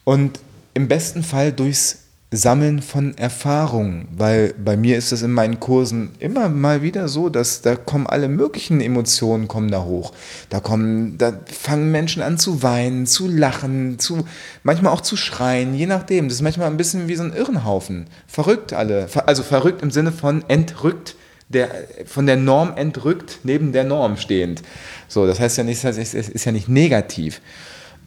und 0.04 0.38
im 0.74 0.86
besten 0.86 1.22
Fall 1.22 1.50
durchs 1.50 2.07
Sammeln 2.30 2.82
von 2.82 3.16
Erfahrungen, 3.16 4.06
weil 4.14 4.52
bei 4.62 4.76
mir 4.76 4.98
ist 4.98 5.12
es 5.12 5.22
in 5.22 5.32
meinen 5.32 5.60
Kursen 5.60 6.10
immer 6.18 6.50
mal 6.50 6.82
wieder 6.82 7.08
so, 7.08 7.30
dass 7.30 7.62
da 7.62 7.74
kommen 7.74 8.06
alle 8.06 8.28
möglichen 8.28 8.82
Emotionen 8.82 9.48
kommen 9.48 9.70
da 9.70 9.84
hoch. 9.84 10.12
Da 10.50 10.60
kommen, 10.60 11.16
da 11.16 11.32
fangen 11.46 11.90
Menschen 11.90 12.20
an 12.20 12.36
zu 12.36 12.62
weinen, 12.62 13.06
zu 13.06 13.28
lachen, 13.28 13.98
zu 13.98 14.26
manchmal 14.62 14.92
auch 14.92 15.00
zu 15.00 15.16
schreien, 15.16 15.74
je 15.74 15.86
nachdem. 15.86 16.28
Das 16.28 16.34
ist 16.34 16.42
manchmal 16.42 16.66
ein 16.66 16.76
bisschen 16.76 17.08
wie 17.08 17.16
so 17.16 17.22
ein 17.22 17.32
Irrenhaufen. 17.32 18.08
Verrückt 18.26 18.74
alle, 18.74 19.08
also 19.24 19.42
verrückt 19.42 19.80
im 19.80 19.90
Sinne 19.90 20.12
von 20.12 20.44
entrückt, 20.48 21.16
der 21.48 21.70
von 22.04 22.26
der 22.26 22.36
Norm 22.36 22.74
entrückt, 22.76 23.38
neben 23.42 23.72
der 23.72 23.84
Norm 23.84 24.18
stehend. 24.18 24.60
So, 25.08 25.26
das 25.26 25.40
heißt 25.40 25.56
ja 25.56 25.64
nicht, 25.64 25.82
das 25.82 25.96
ist, 25.96 26.44
ja 26.44 26.52
nicht 26.52 26.68
negativ. 26.68 27.40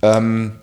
Ähm, 0.04 0.54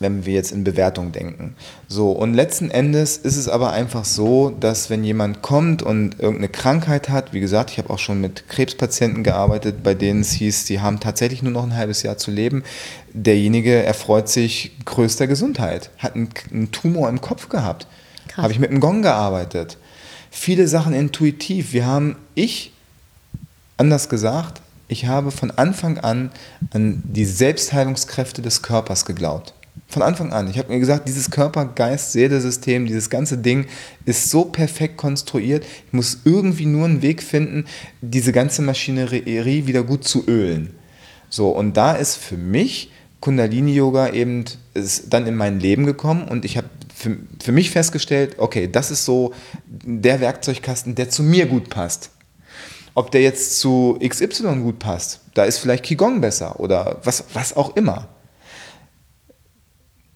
wenn 0.00 0.24
wir 0.24 0.32
jetzt 0.32 0.50
in 0.50 0.64
Bewertung 0.64 1.12
denken. 1.12 1.54
So, 1.86 2.10
und 2.10 2.32
letzten 2.32 2.70
Endes 2.70 3.18
ist 3.18 3.36
es 3.36 3.48
aber 3.48 3.72
einfach 3.72 4.06
so, 4.06 4.48
dass 4.48 4.88
wenn 4.88 5.04
jemand 5.04 5.42
kommt 5.42 5.82
und 5.82 6.18
irgendeine 6.18 6.48
Krankheit 6.48 7.10
hat, 7.10 7.34
wie 7.34 7.40
gesagt, 7.40 7.70
ich 7.70 7.78
habe 7.78 7.90
auch 7.90 7.98
schon 7.98 8.20
mit 8.20 8.48
Krebspatienten 8.48 9.22
gearbeitet, 9.22 9.82
bei 9.82 9.94
denen 9.94 10.22
es 10.22 10.32
hieß, 10.32 10.66
sie 10.66 10.80
haben 10.80 11.00
tatsächlich 11.00 11.42
nur 11.42 11.52
noch 11.52 11.64
ein 11.64 11.76
halbes 11.76 12.02
Jahr 12.02 12.16
zu 12.16 12.30
leben, 12.30 12.64
derjenige 13.12 13.82
erfreut 13.82 14.30
sich 14.30 14.72
größter 14.86 15.26
Gesundheit, 15.26 15.90
hat 15.98 16.16
einen, 16.16 16.30
einen 16.50 16.72
Tumor 16.72 17.10
im 17.10 17.20
Kopf 17.20 17.50
gehabt. 17.50 17.86
Habe 18.36 18.52
ich 18.52 18.58
mit 18.58 18.70
einem 18.70 18.80
Gong 18.80 19.02
gearbeitet. 19.02 19.76
Viele 20.30 20.66
Sachen 20.66 20.94
intuitiv. 20.94 21.74
Wir 21.74 21.84
haben, 21.84 22.16
ich, 22.34 22.72
anders 23.76 24.08
gesagt, 24.08 24.62
ich 24.88 25.06
habe 25.06 25.30
von 25.30 25.50
Anfang 25.50 25.98
an 25.98 26.30
an 26.72 27.02
die 27.04 27.26
Selbstheilungskräfte 27.26 28.40
des 28.40 28.62
Körpers 28.62 29.04
geglaubt. 29.04 29.52
Von 29.88 30.02
Anfang 30.02 30.32
an. 30.32 30.48
Ich 30.48 30.58
habe 30.58 30.72
mir 30.72 30.78
gesagt, 30.78 31.08
dieses 31.08 31.30
Körper, 31.30 31.64
Geist, 31.64 32.12
Seele-System, 32.12 32.86
dieses 32.86 33.10
ganze 33.10 33.38
Ding 33.38 33.66
ist 34.04 34.30
so 34.30 34.44
perfekt 34.44 34.96
konstruiert. 34.96 35.64
Ich 35.86 35.92
muss 35.92 36.18
irgendwie 36.24 36.66
nur 36.66 36.84
einen 36.84 37.02
Weg 37.02 37.22
finden, 37.22 37.64
diese 38.00 38.32
ganze 38.32 38.62
Maschinerie 38.62 39.66
wieder 39.66 39.82
gut 39.82 40.04
zu 40.04 40.26
ölen. 40.28 40.74
So, 41.28 41.48
und 41.50 41.76
da 41.76 41.92
ist 41.92 42.16
für 42.16 42.36
mich 42.36 42.90
Kundalini-Yoga 43.20 44.10
eben 44.10 44.44
ist 44.74 45.12
dann 45.12 45.26
in 45.26 45.36
mein 45.36 45.60
Leben 45.60 45.86
gekommen 45.86 46.26
und 46.26 46.44
ich 46.44 46.56
habe 46.56 46.68
für, 46.94 47.16
für 47.42 47.52
mich 47.52 47.70
festgestellt, 47.70 48.36
okay, 48.38 48.68
das 48.70 48.90
ist 48.90 49.04
so 49.04 49.32
der 49.66 50.20
Werkzeugkasten, 50.20 50.94
der 50.94 51.10
zu 51.10 51.22
mir 51.22 51.46
gut 51.46 51.70
passt. 51.70 52.10
Ob 52.94 53.10
der 53.10 53.22
jetzt 53.22 53.60
zu 53.60 53.98
XY 54.06 54.60
gut 54.62 54.78
passt, 54.78 55.20
da 55.34 55.44
ist 55.44 55.58
vielleicht 55.58 55.84
Qigong 55.84 56.20
besser 56.20 56.58
oder 56.60 56.98
was, 57.04 57.24
was 57.32 57.56
auch 57.56 57.76
immer. 57.76 58.08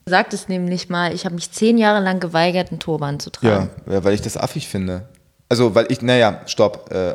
Du 0.06 0.10
sagtest 0.10 0.50
nämlich 0.50 0.90
mal, 0.90 1.14
ich 1.14 1.24
habe 1.24 1.34
mich 1.34 1.50
zehn 1.50 1.78
Jahre 1.78 2.02
lang 2.02 2.20
geweigert, 2.20 2.70
einen 2.70 2.78
Turban 2.78 3.20
zu 3.20 3.30
tragen. 3.30 3.70
Ja, 3.90 4.04
weil 4.04 4.14
ich 4.14 4.20
das 4.20 4.36
affig 4.36 4.68
finde. 4.68 5.08
Also, 5.54 5.76
weil 5.76 5.86
ich, 5.88 6.02
naja, 6.02 6.40
stopp, 6.46 6.92
äh, 6.92 7.14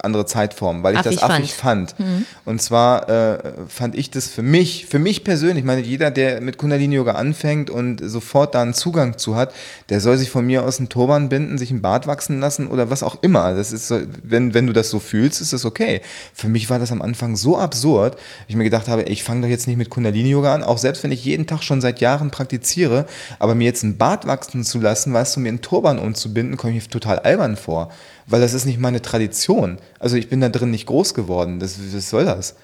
andere 0.00 0.24
Zeitform, 0.24 0.84
weil 0.84 0.94
ich 0.94 1.00
affig 1.00 1.18
das 1.18 1.28
affig 1.28 1.52
fand. 1.52 1.90
fand. 1.90 1.98
Mhm. 1.98 2.24
Und 2.44 2.62
zwar 2.62 3.08
äh, 3.08 3.38
fand 3.66 3.96
ich 3.96 4.12
das 4.12 4.28
für 4.28 4.42
mich, 4.42 4.86
für 4.86 5.00
mich 5.00 5.24
persönlich, 5.24 5.58
ich 5.58 5.64
meine, 5.64 5.80
jeder, 5.80 6.12
der 6.12 6.40
mit 6.40 6.56
Kundalini-Yoga 6.56 7.14
anfängt 7.14 7.68
und 7.68 8.00
sofort 8.00 8.54
da 8.54 8.62
einen 8.62 8.74
Zugang 8.74 9.18
zu 9.18 9.34
hat, 9.34 9.52
der 9.88 10.00
soll 10.00 10.18
sich 10.18 10.30
von 10.30 10.46
mir 10.46 10.62
aus 10.62 10.78
einen 10.78 10.88
Turban 10.88 11.28
binden, 11.28 11.58
sich 11.58 11.72
einen 11.72 11.82
Bart 11.82 12.06
wachsen 12.06 12.38
lassen 12.38 12.68
oder 12.68 12.90
was 12.90 13.02
auch 13.02 13.16
immer. 13.22 13.54
Das 13.56 13.72
ist, 13.72 13.92
wenn, 14.22 14.54
wenn 14.54 14.68
du 14.68 14.72
das 14.72 14.88
so 14.88 15.00
fühlst, 15.00 15.40
ist 15.40 15.52
das 15.52 15.64
okay. 15.64 16.00
Für 16.32 16.46
mich 16.46 16.70
war 16.70 16.78
das 16.78 16.92
am 16.92 17.02
Anfang 17.02 17.34
so 17.34 17.58
absurd, 17.58 18.16
ich 18.46 18.54
mir 18.54 18.62
gedacht 18.62 18.86
habe, 18.86 19.04
ey, 19.04 19.12
ich 19.12 19.24
fange 19.24 19.40
doch 19.42 19.48
jetzt 19.48 19.66
nicht 19.66 19.78
mit 19.78 19.90
Kundalini-Yoga 19.90 20.54
an, 20.54 20.62
auch 20.62 20.78
selbst 20.78 21.02
wenn 21.02 21.10
ich 21.10 21.24
jeden 21.24 21.48
Tag 21.48 21.64
schon 21.64 21.80
seit 21.80 22.00
Jahren 22.00 22.30
praktiziere, 22.30 23.06
aber 23.40 23.56
mir 23.56 23.64
jetzt 23.64 23.82
einen 23.82 23.96
Bart 23.96 24.28
wachsen 24.28 24.62
zu 24.62 24.78
lassen, 24.78 25.12
weißt 25.12 25.34
du, 25.34 25.40
mir 25.40 25.48
einen 25.48 25.60
Turban 25.60 25.98
umzubinden, 25.98 26.56
komme 26.56 26.76
ich 26.76 26.84
mir 26.84 26.88
total 26.88 27.18
albern 27.18 27.56
vor 27.56 27.79
vor, 27.80 27.92
weil 28.26 28.40
das 28.40 28.54
ist 28.54 28.64
nicht 28.64 28.78
meine 28.78 29.02
Tradition. 29.02 29.78
Also 29.98 30.16
ich 30.16 30.28
bin 30.28 30.40
da 30.40 30.48
drin 30.48 30.70
nicht 30.70 30.86
groß 30.86 31.14
geworden. 31.14 31.60
Das, 31.60 31.78
was 31.92 32.10
soll 32.10 32.24
das? 32.24 32.54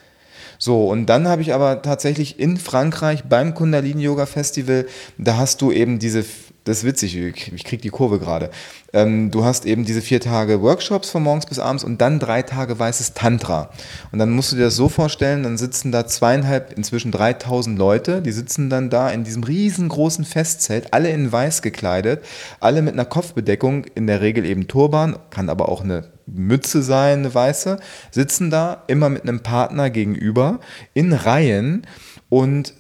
So, 0.59 0.89
und 0.89 1.07
dann 1.07 1.29
habe 1.29 1.43
ich 1.43 1.53
aber 1.53 1.83
tatsächlich 1.83 2.39
in 2.39 2.57
Frankreich 2.57 3.25
beim 3.25 3.55
Kundalini 3.55 4.03
Yoga 4.03 4.27
Festival, 4.27 4.87
da 5.19 5.37
hast 5.37 5.61
du 5.61 5.71
eben 5.71 5.99
diese 5.99 6.25
das 6.67 6.79
ist 6.79 6.85
witzig, 6.85 7.17
ich 7.17 7.65
kriege 7.65 7.81
die 7.81 7.91
Kurve 7.91 8.19
gerade. 8.19 8.51
Ähm, 8.93 9.31
du 9.31 9.45
hast 9.45 9.67
eben 9.67 9.85
diese 9.85 10.03
vier 10.03 10.21
Tage 10.21 10.61
Workshops 10.63 11.11
von 11.11 11.23
morgens 11.23 11.47
bis 11.47 11.61
abends 11.61 11.85
und 11.85 12.01
dann 12.01 12.19
drei 12.19 12.43
Tage 12.43 12.77
weißes 12.77 13.15
Tantra. 13.15 13.71
Und 14.11 14.19
dann 14.19 14.33
musst 14.33 14.51
du 14.51 14.57
dir 14.57 14.65
das 14.65 14.75
so 14.75 14.89
vorstellen, 14.89 15.45
dann 15.45 15.59
sitzen 15.59 15.93
da 15.93 16.09
zweieinhalb, 16.09 16.77
inzwischen 16.77 17.13
3000 17.13 17.79
Leute, 17.79 18.21
die 18.21 18.33
sitzen 18.33 18.69
dann 18.69 18.91
da 18.91 19.09
in 19.11 19.23
diesem 19.23 19.45
riesengroßen 19.45 20.25
Festzelt, 20.25 20.93
alle 20.93 21.11
in 21.11 21.31
weiß 21.31 21.63
gekleidet, 21.63 22.25
alle 22.59 22.83
mit 22.83 22.95
einer 22.95 23.05
Kopfbedeckung, 23.05 23.85
in 23.95 24.09
der 24.09 24.21
Regel 24.21 24.45
eben 24.45 24.67
Turban, 24.67 25.17
kann 25.31 25.49
aber 25.49 25.69
auch 25.69 25.85
eine 25.85 26.09
Mütze 26.27 26.83
sein, 26.83 27.21
eine 27.21 27.33
weiße, 27.33 27.79
sitzen 28.11 28.51
da 28.51 28.83
immer 28.89 29.09
mit 29.09 29.23
einem 29.23 29.41
Partner 29.41 29.89
gegenüber 29.89 30.59
in 30.95 31.13
Reihen 31.13 31.87
und 32.29 32.75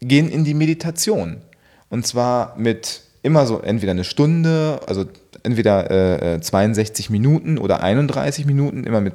gehen 0.00 0.28
in 0.28 0.42
die 0.42 0.54
Meditation. 0.54 1.42
Und 1.96 2.06
zwar 2.06 2.52
mit 2.58 3.00
immer 3.22 3.46
so 3.46 3.60
entweder 3.62 3.92
eine 3.92 4.04
Stunde, 4.04 4.80
also 4.86 5.06
entweder 5.44 6.34
äh, 6.34 6.40
62 6.42 7.08
äh, 7.08 7.12
Minuten 7.12 7.56
oder 7.56 7.82
31 7.82 8.44
Minuten, 8.44 8.84
immer 8.84 9.00
mit 9.00 9.14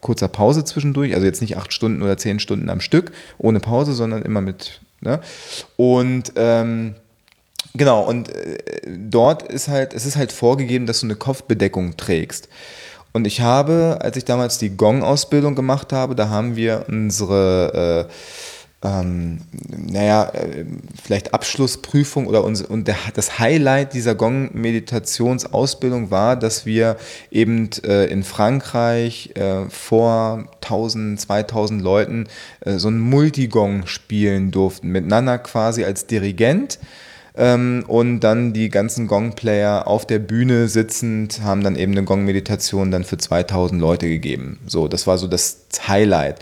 kurzer 0.00 0.28
Pause 0.28 0.64
zwischendurch, 0.64 1.12
also 1.14 1.26
jetzt 1.26 1.40
nicht 1.40 1.56
acht 1.56 1.72
Stunden 1.72 2.02
oder 2.02 2.16
zehn 2.18 2.38
Stunden 2.38 2.70
am 2.70 2.80
Stück 2.80 3.10
ohne 3.38 3.58
Pause, 3.58 3.94
sondern 3.94 4.22
immer 4.22 4.42
mit. 4.42 4.80
Ne? 5.00 5.18
Und 5.74 6.34
ähm, 6.36 6.94
genau, 7.74 8.02
und 8.02 8.28
äh, 8.28 8.58
dort 8.86 9.42
ist 9.42 9.66
halt, 9.66 9.92
es 9.92 10.06
ist 10.06 10.14
halt 10.14 10.30
vorgegeben, 10.30 10.86
dass 10.86 11.00
du 11.00 11.06
eine 11.06 11.16
Kopfbedeckung 11.16 11.96
trägst. 11.96 12.48
Und 13.12 13.26
ich 13.26 13.40
habe, 13.40 13.98
als 14.02 14.16
ich 14.16 14.24
damals 14.24 14.58
die 14.58 14.76
Gong-Ausbildung 14.76 15.56
gemacht 15.56 15.92
habe, 15.92 16.14
da 16.14 16.28
haben 16.28 16.54
wir 16.54 16.84
unsere 16.86 18.06
äh, 18.08 18.12
ähm, 18.82 19.40
naja, 19.68 20.30
äh, 20.30 20.64
vielleicht 21.02 21.34
Abschlussprüfung 21.34 22.26
oder 22.26 22.42
uns, 22.44 22.62
und 22.62 22.88
der, 22.88 22.96
das 23.14 23.38
Highlight 23.38 23.92
dieser 23.92 24.14
Gong-Meditationsausbildung 24.14 26.10
war, 26.10 26.36
dass 26.36 26.64
wir 26.64 26.96
eben 27.30 27.68
äh, 27.84 28.06
in 28.06 28.22
Frankreich 28.22 29.32
äh, 29.34 29.68
vor 29.68 30.48
1000, 30.62 31.20
2000 31.20 31.82
Leuten 31.82 32.26
äh, 32.60 32.78
so 32.78 32.88
ein 32.88 32.98
Multigong 32.98 33.86
spielen 33.86 34.50
durften, 34.50 34.88
miteinander 34.88 35.38
quasi 35.38 35.84
als 35.84 36.06
Dirigent. 36.06 36.78
Ähm, 37.36 37.84
und 37.86 38.20
dann 38.20 38.52
die 38.52 38.68
ganzen 38.68 39.06
Gong-Player 39.06 39.86
auf 39.86 40.06
der 40.06 40.18
Bühne 40.18 40.68
sitzend 40.68 41.42
haben 41.42 41.62
dann 41.62 41.76
eben 41.76 41.92
eine 41.92 42.04
Gong-Meditation 42.04 42.90
dann 42.90 43.04
für 43.04 43.18
2000 43.18 43.80
Leute 43.80 44.08
gegeben. 44.08 44.58
So, 44.66 44.88
das 44.88 45.06
war 45.06 45.18
so 45.18 45.26
das 45.26 45.66
Highlight. 45.86 46.40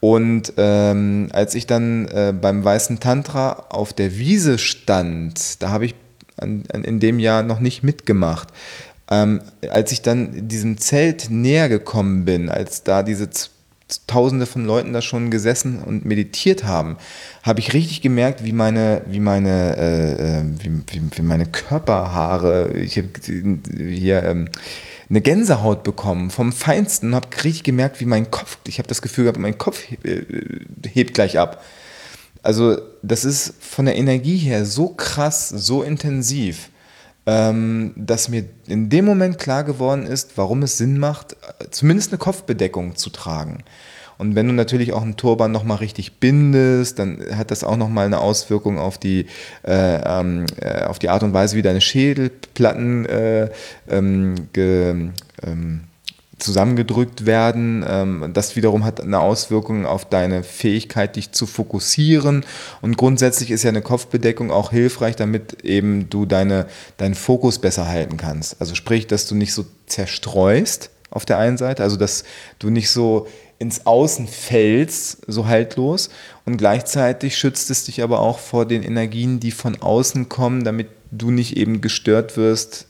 Und 0.00 0.54
ähm, 0.56 1.28
als 1.32 1.54
ich 1.54 1.66
dann 1.66 2.08
äh, 2.08 2.34
beim 2.38 2.64
Weißen 2.64 3.00
Tantra 3.00 3.66
auf 3.68 3.92
der 3.92 4.18
Wiese 4.18 4.58
stand, 4.58 5.62
da 5.62 5.70
habe 5.70 5.86
ich 5.86 5.94
an, 6.36 6.64
an, 6.72 6.84
in 6.84 7.00
dem 7.00 7.18
Jahr 7.18 7.42
noch 7.42 7.60
nicht 7.60 7.82
mitgemacht. 7.82 8.48
Ähm, 9.10 9.42
als 9.70 9.92
ich 9.92 10.02
dann 10.02 10.48
diesem 10.48 10.78
Zelt 10.78 11.30
näher 11.30 11.68
gekommen 11.68 12.24
bin, 12.24 12.48
als 12.48 12.82
da 12.82 13.02
diese 13.02 13.30
Tausende 14.06 14.46
von 14.46 14.64
Leuten 14.64 14.92
da 14.92 15.02
schon 15.02 15.30
gesessen 15.30 15.82
und 15.82 16.04
meditiert 16.04 16.64
haben, 16.64 16.96
habe 17.42 17.60
ich 17.60 17.72
richtig 17.72 18.00
gemerkt, 18.00 18.44
wie 18.44 18.52
meine, 18.52 19.02
wie 19.06 19.20
meine, 19.20 19.76
äh, 19.76 20.40
äh 20.40 20.44
wie, 20.58 20.70
wie, 20.88 21.02
wie, 21.16 21.22
meine 21.22 21.46
Körperhaare, 21.46 22.72
ich 22.72 22.96
habe 22.96 23.08
hier 23.76 24.22
ähm, 24.22 24.48
eine 25.08 25.20
Gänsehaut 25.20 25.82
bekommen 25.82 26.30
vom 26.30 26.52
Feinsten 26.52 27.08
und 27.08 27.14
habe 27.14 27.28
richtig 27.44 27.64
gemerkt, 27.64 28.00
wie 28.00 28.06
mein 28.06 28.30
Kopf, 28.30 28.58
ich 28.66 28.78
habe 28.78 28.88
das 28.88 29.02
Gefühl 29.02 29.24
gehabt, 29.24 29.38
mein 29.38 29.58
Kopf 29.58 29.80
äh, 30.04 30.22
hebt 30.88 31.14
gleich 31.14 31.38
ab. 31.38 31.62
Also 32.42 32.78
das 33.02 33.24
ist 33.24 33.54
von 33.60 33.84
der 33.84 33.96
Energie 33.96 34.38
her 34.38 34.64
so 34.64 34.88
krass, 34.88 35.48
so 35.48 35.82
intensiv, 35.82 36.70
dass 37.24 38.28
mir 38.28 38.46
in 38.66 38.88
dem 38.88 39.04
Moment 39.04 39.38
klar 39.38 39.62
geworden 39.62 40.06
ist, 40.06 40.32
warum 40.36 40.62
es 40.64 40.76
Sinn 40.76 40.98
macht, 40.98 41.36
zumindest 41.70 42.10
eine 42.10 42.18
Kopfbedeckung 42.18 42.96
zu 42.96 43.10
tragen. 43.10 43.62
Und 44.22 44.36
wenn 44.36 44.46
du 44.46 44.52
natürlich 44.52 44.92
auch 44.92 45.02
einen 45.02 45.16
Turban 45.16 45.50
nochmal 45.50 45.78
richtig 45.78 46.20
bindest, 46.20 47.00
dann 47.00 47.20
hat 47.36 47.50
das 47.50 47.64
auch 47.64 47.76
nochmal 47.76 48.06
eine 48.06 48.20
Auswirkung 48.20 48.78
auf 48.78 48.96
die, 48.96 49.26
äh, 49.66 50.00
ähm, 50.04 50.46
äh, 50.60 50.84
auf 50.84 51.00
die 51.00 51.08
Art 51.08 51.24
und 51.24 51.34
Weise, 51.34 51.56
wie 51.56 51.62
deine 51.62 51.80
Schädelplatten 51.80 53.04
äh, 53.06 53.50
ähm, 53.88 54.34
ge, 54.52 55.10
ähm, 55.42 55.80
zusammengedrückt 56.42 57.26
werden. 57.26 57.84
Ähm, 57.88 58.30
das 58.32 58.56
wiederum 58.56 58.84
hat 58.84 59.00
eine 59.00 59.20
Auswirkung 59.20 59.86
auf 59.86 60.04
deine 60.04 60.42
Fähigkeit, 60.42 61.16
dich 61.16 61.32
zu 61.32 61.46
fokussieren. 61.46 62.44
Und 62.80 62.96
grundsätzlich 62.96 63.50
ist 63.50 63.62
ja 63.62 63.70
eine 63.70 63.82
Kopfbedeckung 63.82 64.50
auch 64.50 64.70
hilfreich, 64.70 65.16
damit 65.16 65.64
eben 65.64 66.10
du 66.10 66.26
deine, 66.26 66.66
deinen 66.96 67.14
Fokus 67.14 67.58
besser 67.58 67.88
halten 67.88 68.16
kannst. 68.16 68.60
Also 68.60 68.74
sprich, 68.74 69.06
dass 69.06 69.26
du 69.26 69.34
nicht 69.34 69.54
so 69.54 69.64
zerstreust 69.86 70.90
auf 71.10 71.24
der 71.24 71.38
einen 71.38 71.58
Seite, 71.58 71.82
also 71.82 71.96
dass 71.96 72.24
du 72.58 72.70
nicht 72.70 72.90
so 72.90 73.26
ins 73.58 73.86
Außen 73.86 74.26
fällst, 74.26 75.18
so 75.28 75.46
haltlos. 75.46 76.10
Und 76.44 76.56
gleichzeitig 76.56 77.38
schützt 77.38 77.70
es 77.70 77.84
dich 77.84 78.02
aber 78.02 78.20
auch 78.20 78.40
vor 78.40 78.66
den 78.66 78.82
Energien, 78.82 79.38
die 79.38 79.52
von 79.52 79.80
außen 79.80 80.28
kommen, 80.28 80.64
damit 80.64 80.88
du 81.12 81.30
nicht 81.30 81.56
eben 81.56 81.80
gestört 81.80 82.36
wirst 82.36 82.86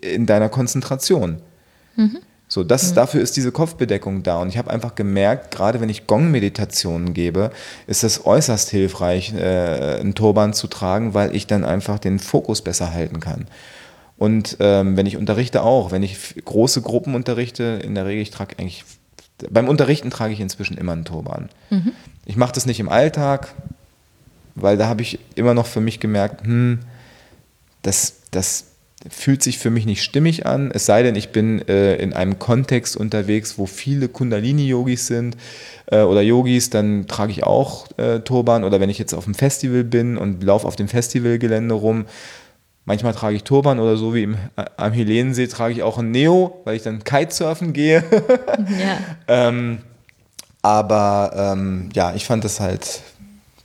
in 0.00 0.26
deiner 0.26 0.48
Konzentration. 0.48 1.40
Mhm. 1.94 2.18
So, 2.48 2.64
das, 2.64 2.90
mhm. 2.90 2.94
dafür 2.94 3.20
ist 3.20 3.36
diese 3.36 3.52
Kopfbedeckung 3.52 4.22
da. 4.22 4.40
Und 4.40 4.48
ich 4.48 4.58
habe 4.58 4.70
einfach 4.70 4.94
gemerkt, 4.94 5.50
gerade 5.50 5.80
wenn 5.80 5.90
ich 5.90 6.06
Gong-Meditationen 6.06 7.12
gebe, 7.12 7.50
ist 7.86 8.04
es 8.04 8.24
äußerst 8.24 8.70
hilfreich, 8.70 9.34
äh, 9.34 9.98
einen 10.00 10.14
Turban 10.14 10.54
zu 10.54 10.66
tragen, 10.66 11.14
weil 11.14 11.36
ich 11.36 11.46
dann 11.46 11.64
einfach 11.64 11.98
den 11.98 12.18
Fokus 12.18 12.62
besser 12.62 12.92
halten 12.92 13.20
kann. 13.20 13.46
Und 14.16 14.56
ähm, 14.60 14.96
wenn 14.96 15.06
ich 15.06 15.16
unterrichte 15.16 15.62
auch, 15.62 15.92
wenn 15.92 16.02
ich 16.02 16.34
große 16.44 16.82
Gruppen 16.82 17.14
unterrichte, 17.14 17.80
in 17.84 17.94
der 17.94 18.06
Regel, 18.06 18.22
ich 18.22 18.30
trage 18.30 18.58
eigentlich 18.58 18.84
beim 19.50 19.68
Unterrichten 19.68 20.10
trage 20.10 20.32
ich 20.32 20.40
inzwischen 20.40 20.76
immer 20.76 20.92
einen 20.92 21.04
Turban. 21.04 21.48
Mhm. 21.70 21.92
Ich 22.26 22.36
mache 22.36 22.52
das 22.52 22.66
nicht 22.66 22.80
im 22.80 22.88
Alltag, 22.88 23.54
weil 24.54 24.76
da 24.76 24.88
habe 24.88 25.02
ich 25.02 25.18
immer 25.36 25.54
noch 25.54 25.66
für 25.66 25.80
mich 25.80 26.00
gemerkt, 26.00 26.44
hm, 26.44 26.80
das, 27.82 28.14
das 28.30 28.64
fühlt 29.10 29.42
sich 29.42 29.58
für 29.58 29.70
mich 29.70 29.86
nicht 29.86 30.02
stimmig 30.02 30.46
an, 30.46 30.70
es 30.72 30.86
sei 30.86 31.02
denn, 31.02 31.16
ich 31.16 31.30
bin 31.30 31.66
äh, 31.68 31.96
in 31.96 32.12
einem 32.12 32.38
Kontext 32.38 32.96
unterwegs, 32.96 33.58
wo 33.58 33.66
viele 33.66 34.08
Kundalini-Yogis 34.08 35.06
sind 35.06 35.36
äh, 35.86 36.02
oder 36.02 36.22
Yogis, 36.22 36.70
dann 36.70 37.06
trage 37.06 37.32
ich 37.32 37.44
auch 37.44 37.86
äh, 37.96 38.20
Turban 38.20 38.64
oder 38.64 38.80
wenn 38.80 38.90
ich 38.90 38.98
jetzt 38.98 39.14
auf 39.14 39.26
einem 39.26 39.34
Festival 39.34 39.84
bin 39.84 40.16
und 40.16 40.42
laufe 40.42 40.66
auf 40.66 40.76
dem 40.76 40.88
Festivalgelände 40.88 41.74
rum, 41.74 42.06
Manchmal 42.88 43.12
trage 43.12 43.36
ich 43.36 43.44
Turban 43.44 43.80
oder 43.80 43.98
so 43.98 44.14
wie 44.14 44.22
im, 44.22 44.34
äh, 44.56 44.64
am 44.78 44.94
Helensee 44.94 45.46
trage 45.46 45.74
ich 45.74 45.82
auch 45.82 45.98
ein 45.98 46.10
Neo, 46.10 46.62
weil 46.64 46.74
ich 46.74 46.82
dann 46.82 47.04
Kitesurfen 47.04 47.74
gehe. 47.74 48.02
ja. 48.80 48.98
ähm, 49.28 49.80
aber 50.62 51.32
ähm, 51.36 51.90
ja, 51.92 52.14
ich 52.14 52.24
fand 52.24 52.44
das 52.44 52.60
halt, 52.60 53.02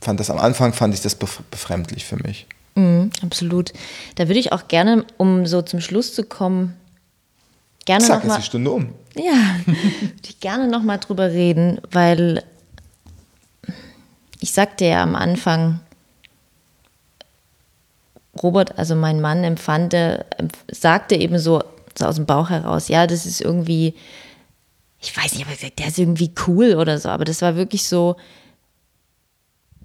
fand 0.02 0.20
das 0.20 0.28
am 0.28 0.36
Anfang 0.36 0.74
fand 0.74 0.92
ich 0.92 1.00
das 1.00 1.14
befremdlich 1.14 2.04
für 2.04 2.16
mich. 2.16 2.46
Mhm, 2.74 3.10
absolut. 3.22 3.72
Da 4.16 4.28
würde 4.28 4.40
ich 4.40 4.52
auch 4.52 4.68
gerne, 4.68 5.04
um 5.16 5.46
so 5.46 5.62
zum 5.62 5.80
Schluss 5.80 6.14
zu 6.14 6.24
kommen, 6.24 6.74
gerne 7.84 8.04
Zack, 8.04 8.22
noch 8.22 8.28
mal, 8.28 8.34
ist 8.34 8.42
die 8.42 8.46
Stunde 8.46 8.70
um. 8.70 8.88
Ja, 9.14 9.56
würde 9.66 10.28
ich 10.28 10.40
gerne 10.40 10.66
noch 10.68 10.82
mal 10.82 10.98
drüber 10.98 11.30
reden, 11.30 11.80
weil 11.90 12.42
ich 14.40 14.52
sagte 14.52 14.84
ja 14.84 15.02
am 15.02 15.14
Anfang, 15.14 15.80
Robert, 18.42 18.76
also 18.78 18.96
mein 18.96 19.20
Mann, 19.20 19.44
empfand, 19.44 19.94
sagte 20.70 21.14
eben 21.14 21.38
so, 21.38 21.62
so 21.96 22.04
aus 22.04 22.16
dem 22.16 22.26
Bauch 22.26 22.50
heraus, 22.50 22.88
ja, 22.88 23.06
das 23.06 23.26
ist 23.26 23.40
irgendwie, 23.40 23.94
ich 25.00 25.16
weiß 25.16 25.34
nicht, 25.34 25.46
aber 25.46 25.54
gesagt, 25.54 25.78
der 25.78 25.86
ist 25.86 25.98
irgendwie 25.98 26.32
cool 26.46 26.74
oder 26.74 26.98
so, 26.98 27.08
aber 27.08 27.24
das 27.24 27.42
war 27.42 27.54
wirklich 27.54 27.86
so, 27.86 28.16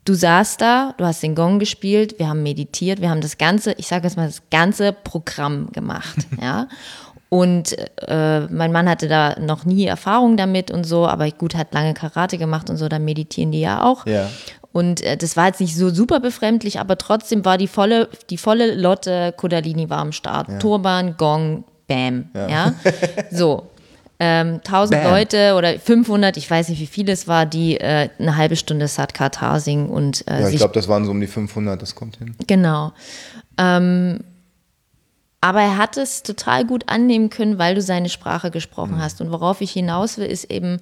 du 0.05 0.13
saßt 0.13 0.59
da, 0.61 0.93
du 0.97 1.05
hast 1.05 1.21
den 1.23 1.35
Gong 1.35 1.59
gespielt, 1.59 2.19
wir 2.19 2.29
haben 2.29 2.43
meditiert, 2.43 3.01
wir 3.01 3.09
haben 3.09 3.21
das 3.21 3.37
ganze, 3.37 3.73
ich 3.73 3.87
sage 3.87 4.07
jetzt 4.07 4.17
mal, 4.17 4.27
das 4.27 4.41
ganze 4.49 4.93
Programm 4.93 5.71
gemacht, 5.71 6.17
ja. 6.41 6.67
Und 7.31 7.77
äh, 8.07 8.47
mein 8.47 8.71
Mann 8.71 8.89
hatte 8.89 9.07
da 9.07 9.39
noch 9.39 9.63
nie 9.63 9.85
Erfahrung 9.85 10.35
damit 10.35 10.71
und 10.71 10.83
so, 10.83 11.07
aber 11.07 11.29
gut, 11.29 11.53
hat 11.53 11.75
lange 11.75 11.93
Karate 11.93 12.39
gemacht 12.39 12.71
und 12.71 12.77
so, 12.77 12.89
da 12.89 12.97
meditieren 12.97 13.51
die 13.51 13.61
ja 13.61 13.83
auch. 13.83 14.07
Ja. 14.07 14.27
Und 14.71 15.01
äh, 15.01 15.15
das 15.15 15.37
war 15.37 15.47
jetzt 15.47 15.61
nicht 15.61 15.75
so 15.75 15.89
super 15.89 16.19
befremdlich, 16.19 16.79
aber 16.79 16.97
trotzdem 16.97 17.45
war 17.45 17.59
die 17.59 17.67
volle, 17.67 18.09
die 18.31 18.37
volle 18.37 18.73
Lotte 18.73 19.33
Kundalini 19.37 19.89
war 19.91 19.99
am 19.99 20.11
Start. 20.11 20.47
Ja. 20.49 20.57
Turban, 20.57 21.17
Gong, 21.17 21.65
Bam. 21.87 22.29
Ja. 22.33 22.47
ja? 22.47 22.73
So. 23.31 23.67
Ähm, 24.21 24.55
1000 24.65 25.01
Bam. 25.01 25.11
Leute 25.11 25.55
oder 25.55 25.79
500, 25.79 26.35
ich 26.35 26.49
weiß 26.49 26.67
nicht, 26.69 26.81
wie 26.81 26.87
viele 26.87 27.13
es 27.13 27.27
war, 27.27 27.45
die 27.45 27.79
äh, 27.79 28.09
eine 28.19 28.35
halbe 28.35 28.57
Stunde 28.57 28.87
Satkatar 28.87 29.61
singen 29.61 29.89
und. 29.89 30.27
Äh, 30.27 30.41
ja, 30.41 30.49
ich 30.49 30.57
glaube, 30.57 30.73
das 30.73 30.89
waren 30.89 31.05
so 31.05 31.11
um 31.11 31.21
die 31.21 31.27
500, 31.27 31.81
das 31.81 31.95
kommt 31.95 32.17
hin. 32.17 32.35
Genau. 32.45 32.91
Ähm, 33.57 34.19
aber 35.41 35.61
er 35.61 35.77
hat 35.77 35.97
es 35.97 36.23
total 36.23 36.65
gut 36.65 36.83
annehmen 36.87 37.29
können, 37.29 37.57
weil 37.57 37.75
du 37.75 37.81
seine 37.81 38.09
Sprache 38.09 38.51
gesprochen 38.51 38.95
mhm. 38.95 39.01
hast. 39.01 39.21
Und 39.21 39.31
worauf 39.31 39.61
ich 39.61 39.71
hinaus 39.71 40.17
will, 40.17 40.25
ist 40.25 40.51
eben, 40.51 40.79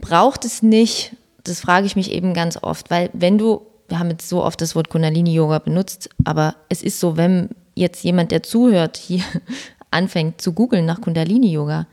braucht 0.00 0.44
es 0.44 0.62
nicht, 0.62 1.16
das 1.42 1.60
frage 1.60 1.86
ich 1.86 1.96
mich 1.96 2.12
eben 2.12 2.34
ganz 2.34 2.58
oft, 2.62 2.90
weil 2.90 3.10
wenn 3.12 3.38
du, 3.38 3.62
wir 3.88 3.98
haben 3.98 4.10
jetzt 4.10 4.28
so 4.28 4.44
oft 4.44 4.60
das 4.60 4.76
Wort 4.76 4.88
Kundalini-Yoga 4.90 5.58
benutzt, 5.58 6.10
aber 6.24 6.54
es 6.68 6.82
ist 6.82 7.00
so, 7.00 7.16
wenn 7.16 7.48
jetzt 7.74 8.04
jemand, 8.04 8.30
der 8.30 8.42
zuhört, 8.42 8.96
hier 8.96 9.24
anfängt 9.90 10.40
zu 10.40 10.52
googeln 10.52 10.86
nach 10.86 11.00
Kundalini-Yoga, 11.00 11.86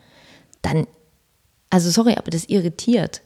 dann, 0.66 0.88
also 1.70 1.90
sorry, 1.90 2.16
aber 2.16 2.32
das 2.32 2.46
irritiert. 2.46 3.22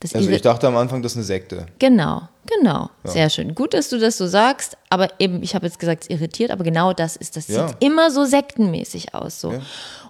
Das 0.00 0.14
also 0.14 0.30
ich 0.30 0.42
dachte 0.42 0.68
am 0.68 0.76
Anfang, 0.76 1.02
das 1.02 1.12
ist 1.12 1.16
eine 1.16 1.24
Sekte. 1.24 1.66
Genau, 1.80 2.22
genau. 2.46 2.88
Ja. 3.04 3.10
Sehr 3.10 3.30
schön. 3.30 3.54
Gut, 3.54 3.74
dass 3.74 3.88
du 3.88 3.98
das 3.98 4.16
so 4.16 4.28
sagst, 4.28 4.76
aber 4.90 5.08
eben, 5.18 5.42
ich 5.42 5.56
habe 5.56 5.66
jetzt 5.66 5.80
gesagt, 5.80 6.04
es 6.04 6.10
irritiert, 6.10 6.52
aber 6.52 6.62
genau 6.62 6.92
das 6.92 7.16
ist, 7.16 7.36
das 7.36 7.48
ja. 7.48 7.66
sieht 7.66 7.76
immer 7.80 8.12
so 8.12 8.24
sektenmäßig 8.24 9.14
aus. 9.14 9.40
So. 9.40 9.52
Ja. 9.52 9.60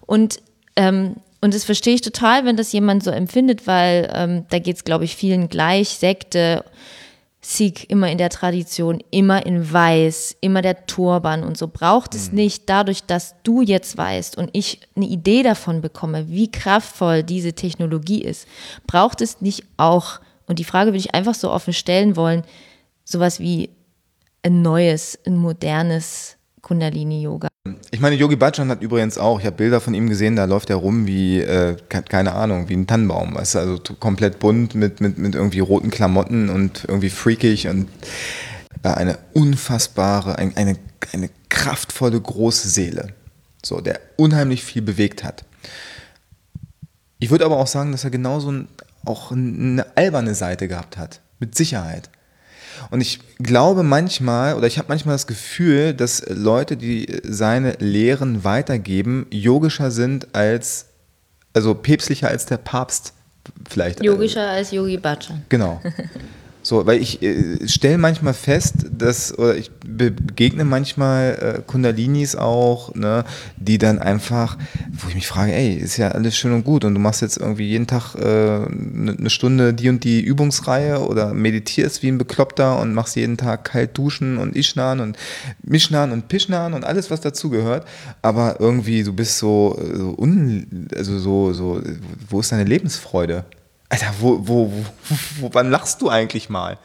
Und, 0.05 0.41
ähm, 0.77 1.17
und 1.41 1.55
das 1.55 1.65
verstehe 1.65 1.95
ich 1.95 2.03
total, 2.03 2.45
wenn 2.45 2.57
das 2.57 2.71
jemand 2.73 3.03
so 3.03 3.11
empfindet, 3.11 3.67
weil 3.67 4.11
ähm, 4.13 4.45
da 4.51 4.59
geht 4.59 4.77
es, 4.77 4.85
glaube 4.85 5.05
ich, 5.05 5.17
vielen 5.17 5.49
gleich, 5.49 5.89
Sekte 5.89 6.65
Sikh 7.41 7.85
immer 7.89 8.11
in 8.11 8.19
der 8.19 8.31
Tradition, 8.31 9.03
immer 9.11 9.47
in 9.47 9.73
weiß, 9.73 10.37
immer 10.41 10.61
der 10.61 10.87
Turban 10.87 11.45
und 11.45 11.57
so. 11.57 11.69
Braucht 11.69 12.15
es 12.15 12.31
mhm. 12.31 12.37
nicht 12.37 12.69
dadurch, 12.69 13.05
dass 13.05 13.37
du 13.45 13.63
jetzt 13.63 13.97
weißt 13.97 14.37
und 14.37 14.51
ich 14.53 14.81
eine 14.97 15.07
Idee 15.07 15.43
davon 15.43 15.81
bekomme, 15.81 16.29
wie 16.29 16.51
kraftvoll 16.51 17.23
diese 17.23 17.53
Technologie 17.53 18.23
ist, 18.23 18.49
braucht 18.87 19.21
es 19.21 19.41
nicht 19.41 19.65
auch, 19.77 20.21
und 20.47 20.59
die 20.59 20.65
Frage 20.65 20.89
würde 20.89 20.99
ich 20.99 21.15
einfach 21.15 21.35
so 21.35 21.51
offen 21.51 21.73
stellen 21.73 22.17
wollen, 22.17 22.43
sowas 23.05 23.39
wie 23.39 23.71
ein 24.43 24.63
neues, 24.63 25.19
ein 25.25 25.37
modernes 25.37 26.37
Kundalini-Yoga. 26.63 27.49
Ich 27.91 28.01
meine, 28.01 28.17
Yogi 28.17 28.37
Bhajan 28.37 28.71
hat 28.71 28.83
übrigens 28.83 29.19
auch, 29.19 29.41
ich 29.41 29.47
habe 29.47 29.57
Bilder 29.57 29.81
von 29.81 29.95
ihm 29.95 30.09
gesehen, 30.09 30.37
da 30.37 30.45
läuft 30.45 30.71
er 30.71 30.77
rum 30.77 31.07
wie, 31.07 31.41
äh, 31.41 31.77
keine 31.89 32.35
Ahnung, 32.35 32.69
wie 32.69 32.75
ein 32.75 32.87
Tannenbaum, 32.87 33.35
weißt 33.35 33.57
du, 33.57 33.59
also 33.59 33.79
komplett 33.99 34.39
bunt 34.39 34.75
mit, 34.75 35.01
mit, 35.01 35.19
mit 35.19 35.35
irgendwie 35.35 35.61
roten 35.61 35.91
Klamotten 35.91 36.49
und 36.49 36.85
irgendwie 36.87 37.11
freakig 37.11 37.69
und 37.69 37.89
äh, 38.83 38.89
eine 38.89 39.19
unfassbare, 39.35 40.39
ein, 40.39 40.57
eine, 40.57 40.77
eine 41.13 41.31
kraftvolle 41.49 42.21
große 42.21 42.69
Seele, 42.69 43.15
so, 43.65 43.81
der 43.81 44.01
unheimlich 44.17 44.65
viel 44.65 44.83
bewegt 44.83 45.25
hat. 45.25 45.45
Ich 47.19 47.31
würde 47.31 47.45
aber 47.45 47.57
auch 47.57 47.67
sagen, 47.67 47.93
dass 47.93 48.05
er 48.05 48.11
genauso 48.11 48.53
ein, 48.53 48.69
auch 49.05 49.33
eine 49.33 49.87
alberne 49.97 50.35
Seite 50.35 50.69
gehabt 50.69 50.97
hat, 50.97 51.21
mit 51.39 51.57
Sicherheit. 51.57 52.11
Und 52.91 53.01
ich 53.01 53.21
glaube 53.39 53.83
manchmal, 53.83 54.55
oder 54.55 54.67
ich 54.67 54.79
habe 54.79 54.89
manchmal 54.89 55.15
das 55.15 55.27
Gefühl, 55.27 55.95
dass 55.95 56.25
Leute, 56.29 56.77
die 56.77 57.21
seine 57.25 57.73
Lehren 57.79 58.45
weitergeben, 58.45 59.27
yogischer 59.31 59.91
sind 59.91 60.35
als, 60.35 60.87
also 61.53 61.75
päpstlicher 61.75 62.29
als 62.29 62.47
der 62.47 62.59
Papst 62.59 63.13
vielleicht. 63.69 64.03
Yogischer 64.05 64.49
als 64.49 64.71
Yogi 64.71 64.97
Bhajan. 64.97 65.45
Genau. 65.49 65.81
So, 66.69 66.85
weil 66.85 67.01
ich 67.01 67.23
äh, 67.23 67.67
stelle 67.67 67.97
manchmal 67.97 68.35
fest, 68.35 68.75
dass, 68.93 69.39
oder 69.39 69.57
ich 69.57 69.71
begegne 69.71 70.67
manchmal 70.67 71.55
äh, 71.57 71.63
Kundalinis 71.67 72.37
auch, 72.37 72.95
ne, 72.95 73.25
die 73.57 73.79
dann 73.79 73.99
einfach, 73.99 74.59
wo 74.93 75.09
ich 75.09 75.15
mich 75.15 75.27
frage, 75.27 75.55
ey, 75.55 75.73
ist 75.73 75.97
ja 75.97 76.09
alles 76.09 76.37
schön 76.37 76.53
und 76.53 76.65
gut 76.65 76.85
und 76.85 76.93
du 76.93 77.01
machst 77.01 77.23
jetzt 77.23 77.39
irgendwie 77.39 77.67
jeden 77.67 77.87
Tag 77.87 78.15
eine 78.17 78.67
äh, 79.13 79.23
ne 79.23 79.31
Stunde 79.31 79.73
die 79.73 79.89
und 79.89 80.05
die 80.05 80.21
Übungsreihe 80.21 81.01
oder 81.01 81.33
meditierst 81.33 82.03
wie 82.03 82.09
ein 82.09 82.19
Bekloppter 82.19 82.79
und 82.79 82.93
machst 82.93 83.17
jeden 83.17 83.39
Tag 83.39 83.65
kalt 83.65 83.97
duschen 83.97 84.37
und 84.37 84.55
Ishnan 84.55 85.01
und 85.01 85.17
Mishnan 85.63 86.13
und 86.13 86.29
Pishnan 86.29 86.75
und 86.75 86.85
alles, 86.85 87.11
was 87.11 87.23
dazugehört, 87.23 87.87
aber 88.21 88.61
irgendwie 88.61 89.05
du 89.05 89.15
bist 89.15 89.39
so, 89.39 89.81
so 89.95 90.15
un, 90.19 90.89
also 90.95 91.19
so, 91.19 91.55
so, 91.55 91.81
wo 92.29 92.41
ist 92.41 92.53
deine 92.53 92.65
Lebensfreude? 92.65 93.47
Alter, 93.89 94.15
wo, 94.21 94.47
wo, 94.47 94.73
wo, 95.41 95.51
wann 95.53 95.71
lachst 95.71 96.03
du 96.03 96.11
eigentlich 96.11 96.51
mal? 96.51 96.79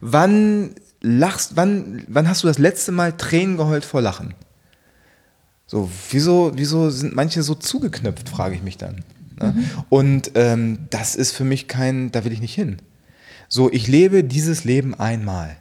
Wann 0.00 0.74
lachst, 1.00 1.56
wann, 1.56 2.04
wann 2.08 2.28
hast 2.28 2.42
du 2.42 2.46
das 2.46 2.58
letzte 2.58 2.92
Mal 2.92 3.16
Tränen 3.16 3.56
geheult 3.56 3.84
vor 3.84 4.02
Lachen? 4.02 4.34
So, 5.66 5.90
wieso, 6.10 6.52
wieso 6.54 6.90
sind 6.90 7.14
manche 7.14 7.42
so 7.42 7.54
zugeknüpft, 7.54 8.28
frage 8.28 8.56
ich 8.56 8.62
mich 8.62 8.76
dann. 8.76 9.04
Ne? 9.40 9.54
Mhm. 9.56 9.64
Und 9.88 10.32
ähm, 10.34 10.78
das 10.90 11.14
ist 11.14 11.32
für 11.32 11.44
mich 11.44 11.68
kein, 11.68 12.10
da 12.12 12.24
will 12.24 12.32
ich 12.32 12.40
nicht 12.40 12.54
hin. 12.54 12.78
So, 13.48 13.70
ich 13.70 13.86
lebe 13.86 14.24
dieses 14.24 14.64
Leben 14.64 14.94
einmal 14.94 15.56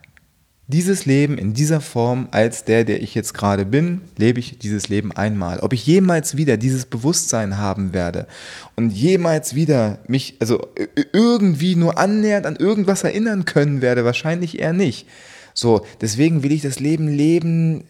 dieses 0.69 1.07
Leben 1.07 1.39
in 1.39 1.53
dieser 1.53 1.81
Form 1.81 2.27
als 2.29 2.63
der, 2.63 2.83
der 2.83 3.01
ich 3.01 3.15
jetzt 3.15 3.33
gerade 3.33 3.65
bin, 3.65 4.01
lebe 4.17 4.39
ich 4.39 4.59
dieses 4.59 4.87
Leben 4.87 5.11
einmal. 5.11 5.59
Ob 5.61 5.73
ich 5.73 5.85
jemals 5.85 6.37
wieder 6.37 6.57
dieses 6.57 6.85
Bewusstsein 6.85 7.57
haben 7.57 7.91
werde 7.91 8.27
und 8.75 8.91
jemals 8.91 9.55
wieder 9.55 9.97
mich, 10.07 10.35
also 10.39 10.67
irgendwie 11.11 11.75
nur 11.75 11.97
annähernd 11.97 12.45
an 12.45 12.55
irgendwas 12.55 13.03
erinnern 13.03 13.45
können 13.45 13.81
werde, 13.81 14.05
wahrscheinlich 14.05 14.59
eher 14.59 14.73
nicht. 14.73 15.07
So, 15.55 15.83
deswegen 16.01 16.43
will 16.43 16.51
ich 16.51 16.61
das 16.61 16.79
Leben 16.79 17.07
leben 17.07 17.83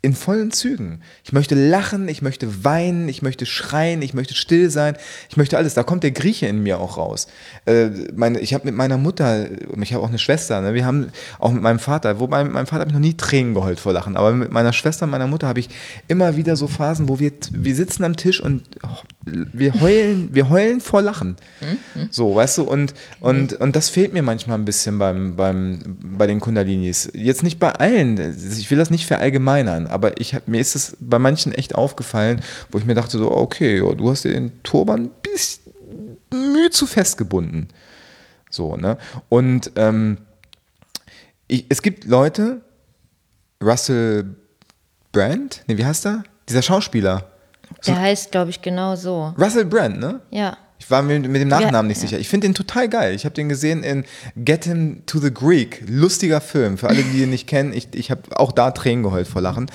in 0.00 0.14
vollen 0.14 0.52
Zügen. 0.52 1.02
Ich 1.24 1.32
möchte 1.32 1.54
lachen, 1.54 2.08
ich 2.08 2.22
möchte 2.22 2.64
weinen, 2.64 3.08
ich 3.08 3.22
möchte 3.22 3.46
schreien, 3.46 4.00
ich 4.02 4.14
möchte 4.14 4.34
still 4.34 4.70
sein, 4.70 4.96
ich 5.28 5.36
möchte 5.36 5.58
alles. 5.58 5.74
Da 5.74 5.82
kommt 5.82 6.04
der 6.04 6.12
Grieche 6.12 6.46
in 6.46 6.62
mir 6.62 6.78
auch 6.78 6.96
raus. 6.96 7.26
Äh, 7.66 7.90
meine, 8.14 8.38
ich 8.40 8.54
habe 8.54 8.64
mit 8.64 8.74
meiner 8.74 8.96
Mutter, 8.96 9.48
ich 9.80 9.92
habe 9.92 10.04
auch 10.04 10.08
eine 10.08 10.18
Schwester, 10.18 10.60
ne, 10.60 10.74
wir 10.74 10.86
haben 10.86 11.08
auch 11.38 11.50
mit 11.50 11.62
meinem 11.62 11.80
Vater, 11.80 12.20
wobei 12.20 12.44
mit 12.44 12.52
meinem 12.52 12.66
Vater 12.66 12.80
habe 12.80 12.90
ich 12.90 12.94
noch 12.94 13.00
nie 13.00 13.16
Tränen 13.16 13.54
geheult 13.54 13.80
vor 13.80 13.92
Lachen, 13.92 14.16
aber 14.16 14.32
mit 14.32 14.52
meiner 14.52 14.72
Schwester 14.72 15.04
und 15.04 15.10
meiner 15.10 15.26
Mutter 15.26 15.48
habe 15.48 15.60
ich 15.60 15.68
immer 16.06 16.36
wieder 16.36 16.56
so 16.56 16.68
Phasen, 16.68 17.08
wo 17.08 17.18
wir, 17.18 17.32
wir 17.50 17.74
sitzen 17.74 18.04
am 18.04 18.16
Tisch 18.16 18.40
und 18.40 18.62
oh, 18.84 18.88
wir 19.24 19.80
heulen, 19.80 20.30
wir 20.32 20.48
heulen 20.48 20.80
vor 20.80 21.02
Lachen. 21.02 21.36
Mhm. 21.60 22.08
So, 22.10 22.34
weißt 22.34 22.58
du, 22.58 22.62
und, 22.64 22.94
und, 23.20 23.54
und 23.54 23.76
das 23.76 23.88
fehlt 23.88 24.12
mir 24.12 24.22
manchmal 24.22 24.58
ein 24.58 24.64
bisschen 24.64 24.98
beim, 24.98 25.36
beim, 25.36 25.98
bei 26.00 26.26
den 26.26 26.40
Kundalinis. 26.40 27.10
Jetzt 27.14 27.42
nicht 27.42 27.58
bei 27.58 27.72
allen, 27.72 28.18
ich 28.18 28.70
will 28.70 28.78
das 28.78 28.90
nicht 28.90 29.06
verallgemeinern, 29.06 29.86
aber 29.86 30.20
ich 30.20 30.34
hab, 30.34 30.48
mir 30.48 30.60
ist 30.60 30.74
es 30.74 30.96
bei 31.00 31.18
manchen 31.18 31.52
echt 31.52 31.74
aufgefallen, 31.74 32.40
wo 32.70 32.78
ich 32.78 32.84
mir 32.84 32.94
dachte, 32.94 33.18
so, 33.18 33.30
okay, 33.30 33.78
du 33.78 34.10
hast 34.10 34.24
dir 34.24 34.32
den 34.32 34.62
Turban 34.62 35.10
bis 35.22 35.60
mühe 36.32 36.70
zu 36.70 36.86
festgebunden. 36.86 37.68
So, 38.50 38.76
ne? 38.76 38.98
Und 39.28 39.72
ähm, 39.76 40.18
ich, 41.48 41.66
es 41.68 41.82
gibt 41.82 42.04
Leute, 42.04 42.62
Russell 43.62 44.36
Brand, 45.12 45.64
ne, 45.66 45.76
wie 45.78 45.84
heißt 45.84 46.06
er? 46.06 46.24
Dieser 46.48 46.62
Schauspieler. 46.62 47.30
Der 47.86 47.94
so, 47.94 48.00
heißt, 48.00 48.32
glaube 48.32 48.50
ich, 48.50 48.60
genau 48.62 48.96
so. 48.96 49.32
Russell 49.38 49.64
Brand, 49.64 49.98
ne? 49.98 50.20
Ja. 50.30 50.56
Ich 50.80 50.90
war 50.90 51.02
mir 51.02 51.18
mit 51.18 51.40
dem 51.40 51.48
Nachnamen 51.48 51.74
ja, 51.74 51.82
nicht 51.82 52.00
sicher. 52.00 52.18
Ich 52.18 52.28
finde 52.28 52.46
den 52.46 52.54
total 52.54 52.88
geil. 52.88 53.12
Ich 53.14 53.24
habe 53.24 53.34
den 53.34 53.48
gesehen 53.48 53.82
in 53.82 54.04
Get 54.36 54.64
Him 54.64 55.02
to 55.06 55.18
the 55.18 55.34
Greek. 55.34 55.82
Lustiger 55.88 56.40
Film. 56.40 56.78
Für 56.78 56.88
alle, 56.88 57.02
die 57.02 57.24
ihn 57.24 57.30
nicht 57.30 57.48
kennen, 57.48 57.72
ich, 57.72 57.88
ich 57.94 58.12
habe 58.12 58.22
auch 58.36 58.52
da 58.52 58.70
Tränen 58.70 59.02
geheult 59.02 59.26
vor 59.26 59.42
Lachen. 59.42 59.68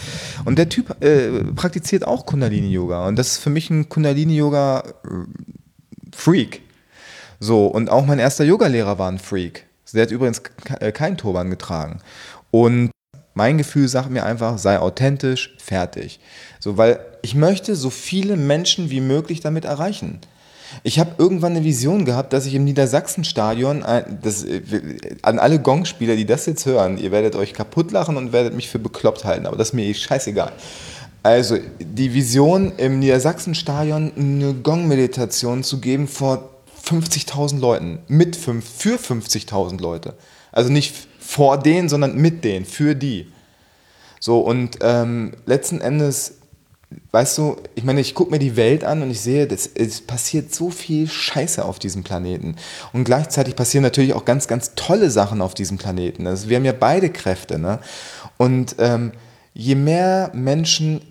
Und 0.45 0.57
der 0.57 0.69
Typ 0.69 1.03
äh, 1.03 1.43
praktiziert 1.55 2.07
auch 2.07 2.25
Kundalini-Yoga. 2.25 3.05
Und 3.05 3.17
das 3.17 3.33
ist 3.33 3.39
für 3.39 3.49
mich 3.49 3.69
ein 3.69 3.89
Kundalini-Yoga-Freak. 3.89 6.61
So, 7.41 7.67
und 7.67 7.89
auch 7.89 8.05
mein 8.05 8.19
erster 8.19 8.45
Yogalehrer 8.45 8.97
war 8.97 9.11
ein 9.11 9.19
Freak. 9.19 9.65
Der 9.93 10.03
hat 10.03 10.11
übrigens 10.11 10.41
äh, 10.79 10.93
keinen 10.93 11.17
Turban 11.17 11.49
getragen. 11.49 11.99
Und 12.49 12.92
mein 13.33 13.57
Gefühl 13.57 13.87
sagt 13.87 14.09
mir 14.09 14.23
einfach, 14.23 14.57
sei 14.57 14.79
authentisch, 14.79 15.55
fertig. 15.57 16.19
So, 16.59 16.77
weil 16.77 16.99
ich 17.21 17.35
möchte 17.35 17.75
so 17.75 17.89
viele 17.89 18.35
Menschen 18.37 18.89
wie 18.89 19.01
möglich 19.01 19.41
damit 19.41 19.65
erreichen. 19.65 20.19
Ich 20.81 20.99
habe 20.99 21.11
irgendwann 21.17 21.55
eine 21.55 21.63
Vision 21.63 22.05
gehabt, 22.05 22.33
dass 22.33 22.45
ich 22.45 22.55
im 22.55 22.63
Niedersachsenstadion, 22.63 23.83
das, 24.21 24.43
äh, 24.43 24.61
an 25.21 25.37
alle 25.37 25.59
Gongspieler, 25.59 26.15
die 26.15 26.25
das 26.25 26.45
jetzt 26.45 26.65
hören, 26.65 26.97
ihr 26.97 27.11
werdet 27.11 27.35
euch 27.35 27.53
kaputt 27.53 27.91
lachen 27.91 28.17
und 28.17 28.33
werdet 28.33 28.55
mich 28.55 28.69
für 28.69 28.79
bekloppt 28.79 29.23
halten, 29.23 29.45
aber 29.45 29.55
das 29.55 29.69
ist 29.69 29.73
mir 29.73 29.85
eh 29.85 29.93
scheißegal. 29.93 30.51
Also 31.21 31.57
die 31.79 32.13
Vision 32.13 32.73
im 32.77 32.99
Niedersachsenstadion 32.99 34.11
eine 34.17 34.53
Gong-Meditation 34.55 35.63
zu 35.63 35.79
geben 35.79 36.07
vor 36.07 36.49
50.000 36.85 37.59
Leuten, 37.59 37.99
mit 38.07 38.35
fünf, 38.35 38.65
für 38.67 38.97
50.000 38.97 39.79
Leute. 39.79 40.15
Also 40.51 40.69
nicht 40.69 40.93
vor 41.23 41.57
denen, 41.57 41.89
sondern 41.89 42.15
mit 42.15 42.43
denen, 42.43 42.65
für 42.65 42.95
die. 42.95 43.31
So 44.19 44.39
und 44.39 44.77
ähm, 44.81 45.33
letzten 45.45 45.81
Endes 45.81 46.35
weißt 47.11 47.37
du, 47.37 47.57
ich 47.75 47.83
meine, 47.83 48.01
ich 48.01 48.15
gucke 48.15 48.31
mir 48.31 48.39
die 48.39 48.55
Welt 48.55 48.83
an 48.83 49.01
und 49.01 49.11
ich 49.11 49.21
sehe, 49.21 49.47
das, 49.47 49.67
es 49.67 50.01
passiert 50.01 50.53
so 50.53 50.69
viel 50.69 51.07
Scheiße 51.09 51.63
auf 51.63 51.79
diesem 51.79 52.03
Planeten. 52.03 52.55
Und 52.91 53.03
gleichzeitig 53.03 53.55
passieren 53.55 53.83
natürlich 53.83 54.13
auch 54.13 54.25
ganz, 54.25 54.47
ganz 54.47 54.73
tolle 54.75 55.09
Sachen 55.09 55.41
auf 55.41 55.53
diesem 55.53 55.77
Planeten. 55.77 56.27
Also 56.27 56.49
wir 56.49 56.57
haben 56.57 56.65
ja 56.65 56.73
beide 56.73 57.09
Kräfte. 57.09 57.59
Ne? 57.59 57.79
Und 58.37 58.75
ähm, 58.79 59.11
je 59.53 59.75
mehr 59.75 60.31
Menschen, 60.33 61.01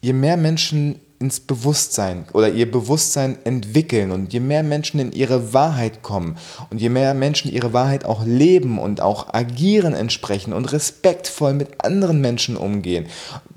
je 0.00 0.12
mehr 0.12 0.36
Menschen 0.36 1.00
ins 1.18 1.40
Bewusstsein 1.40 2.26
oder 2.32 2.50
ihr 2.50 2.70
Bewusstsein 2.70 3.38
entwickeln 3.44 4.10
und 4.10 4.32
je 4.32 4.40
mehr 4.40 4.62
Menschen 4.62 5.00
in 5.00 5.12
ihre 5.12 5.52
Wahrheit 5.52 6.02
kommen 6.02 6.36
und 6.70 6.80
je 6.80 6.88
mehr 6.88 7.14
Menschen 7.14 7.50
ihre 7.50 7.72
Wahrheit 7.72 8.04
auch 8.04 8.24
leben 8.24 8.78
und 8.78 9.00
auch 9.00 9.32
agieren 9.32 9.94
entsprechend 9.94 10.54
und 10.54 10.72
respektvoll 10.72 11.54
mit 11.54 11.84
anderen 11.84 12.20
Menschen 12.20 12.56
umgehen 12.56 13.06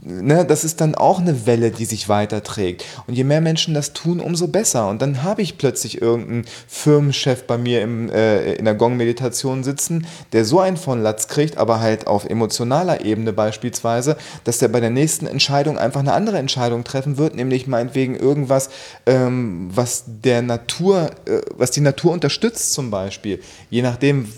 ne, 0.02 0.46
das 0.46 0.64
ist 0.64 0.82
dann 0.82 0.96
auch 0.96 1.20
eine 1.20 1.46
Welle, 1.46 1.72
die 1.72 1.86
sich 1.86 2.10
weiterträgt. 2.10 2.86
Und 3.08 3.16
je 3.16 3.24
mehr 3.24 3.42
Menschen 3.42 3.74
das 3.74 3.94
tun, 3.94 4.20
umso 4.20 4.48
besser. 4.48 4.88
Und 4.88 5.02
dann 5.02 5.24
habe 5.24 5.42
ich 5.42 5.58
plötzlich 5.58 6.02
irgendeinen 6.02 6.46
Firmenchef 6.68 7.44
bei 7.44 7.58
mir 7.58 7.82
im, 7.82 8.10
äh, 8.10 8.54
in 8.54 8.66
der 8.66 8.76
Gong-Meditation 8.76 9.64
sitzen, 9.64 10.08
der 10.34 10.46
so 10.46 10.60
einen 10.60 10.78
von 10.78 11.02
Latz 11.02 11.28
kriegt, 11.28 11.58
aber 11.58 11.80
halt 11.80 12.08
auf 12.08 12.26
emotionaler 12.26 13.04
Ebene 13.04 13.34
beispielsweise, 13.34 14.18
dass 14.44 14.60
der 14.60 14.70
bei 14.70 14.80
der 14.80 14.90
nächsten 14.90 15.28
Entscheidung 15.28 15.78
einfach 15.78 16.00
eine 16.00 16.14
andere 16.14 16.38
Entscheidung 16.38 16.84
treffen 16.84 17.18
wird, 17.18 17.36
nämlich 17.36 17.68
meinetwegen 17.68 18.16
irgendwas, 18.16 18.70
ähm, 19.06 19.70
was 19.74 20.04
der 20.08 20.42
Natur, 20.42 21.12
äh, 21.26 21.42
was 21.56 21.72
die 21.72 21.82
Natur 21.82 22.12
unterstützt 22.14 22.74
zum 22.74 22.90
Beispiel. 22.92 23.42
Je 23.70 23.82
nachdem, 23.82 24.32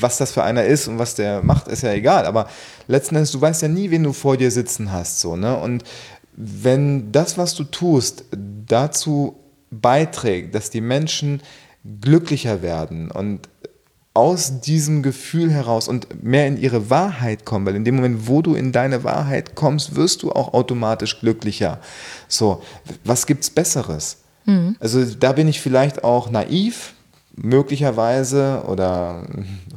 was 0.00 0.18
das 0.18 0.32
für 0.32 0.44
einer 0.44 0.64
ist 0.64 0.88
und 0.88 0.98
was 0.98 1.14
der 1.14 1.42
macht, 1.42 1.68
ist 1.68 1.82
ja 1.82 1.92
egal. 1.92 2.26
Aber 2.26 2.48
letzten 2.88 3.14
Endes, 3.14 3.30
du 3.30 3.40
weißt 3.40 3.62
ja 3.62 3.68
nie, 3.68 3.90
wen 3.90 4.02
du 4.02 4.12
vor 4.12 4.36
dir 4.36 4.50
sitzen 4.50 4.90
hast. 4.90 5.20
So, 5.20 5.36
ne? 5.36 5.56
Und 5.56 5.84
wenn 6.36 7.12
das, 7.12 7.38
was 7.38 7.54
du 7.54 7.64
tust, 7.64 8.24
dazu 8.66 9.36
beiträgt, 9.70 10.54
dass 10.54 10.70
die 10.70 10.80
Menschen 10.80 11.42
glücklicher 12.00 12.62
werden 12.62 13.10
und 13.10 13.48
aus 14.14 14.60
diesem 14.60 15.02
Gefühl 15.02 15.50
heraus 15.50 15.86
und 15.86 16.24
mehr 16.24 16.48
in 16.48 16.60
ihre 16.60 16.90
Wahrheit 16.90 17.44
kommen, 17.44 17.66
weil 17.66 17.76
in 17.76 17.84
dem 17.84 17.96
Moment, 17.96 18.26
wo 18.26 18.42
du 18.42 18.54
in 18.54 18.72
deine 18.72 19.04
Wahrheit 19.04 19.54
kommst, 19.54 19.94
wirst 19.94 20.22
du 20.22 20.32
auch 20.32 20.54
automatisch 20.54 21.20
glücklicher. 21.20 21.78
So, 22.26 22.62
was 23.04 23.26
gibt's 23.26 23.48
Besseres? 23.48 24.18
Mhm. 24.44 24.76
Also 24.80 25.04
da 25.04 25.32
bin 25.32 25.46
ich 25.46 25.60
vielleicht 25.60 26.02
auch 26.02 26.30
naiv, 26.30 26.94
möglicherweise 27.42 28.62
oder 28.66 29.22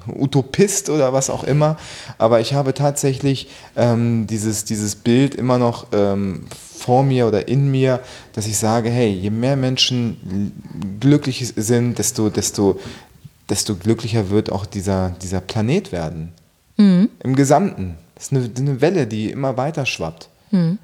Utopist 0.08 0.90
oder 0.90 1.14
was 1.14 1.30
auch 1.30 1.44
immer, 1.44 1.78
aber 2.18 2.40
ich 2.40 2.54
habe 2.54 2.74
tatsächlich 2.74 3.50
ähm, 3.76 4.28
dieses, 4.28 4.66
dieses 4.66 4.96
Bild 4.96 5.36
immer 5.36 5.58
noch 5.58 5.88
ähm, 5.92 6.46
vor 6.82 7.04
mir 7.04 7.28
oder 7.28 7.48
in 7.48 7.70
mir, 7.70 8.00
dass 8.34 8.48
ich 8.48 8.58
sage, 8.58 8.90
hey, 8.90 9.12
je 9.12 9.30
mehr 9.30 9.56
Menschen 9.56 10.52
glücklich 11.00 11.54
sind, 11.56 12.00
desto, 12.00 12.30
desto, 12.30 12.80
desto 13.50 13.76
glücklicher 13.76 14.30
wird 14.30 14.52
auch 14.52 14.66
dieser, 14.66 15.12
dieser 15.22 15.42
Planet 15.42 15.92
werden. 15.92 16.34
Mhm. 16.78 17.10
Im 17.24 17.36
Gesamten. 17.36 17.98
Das 18.16 18.26
ist 18.26 18.34
eine, 18.34 18.50
eine, 18.58 18.82
Welle, 18.82 19.08
die 19.08 19.30
immer 19.30 19.58
weiter 19.58 19.86
schwappt. 19.86 20.30
Mhm. 20.52 20.80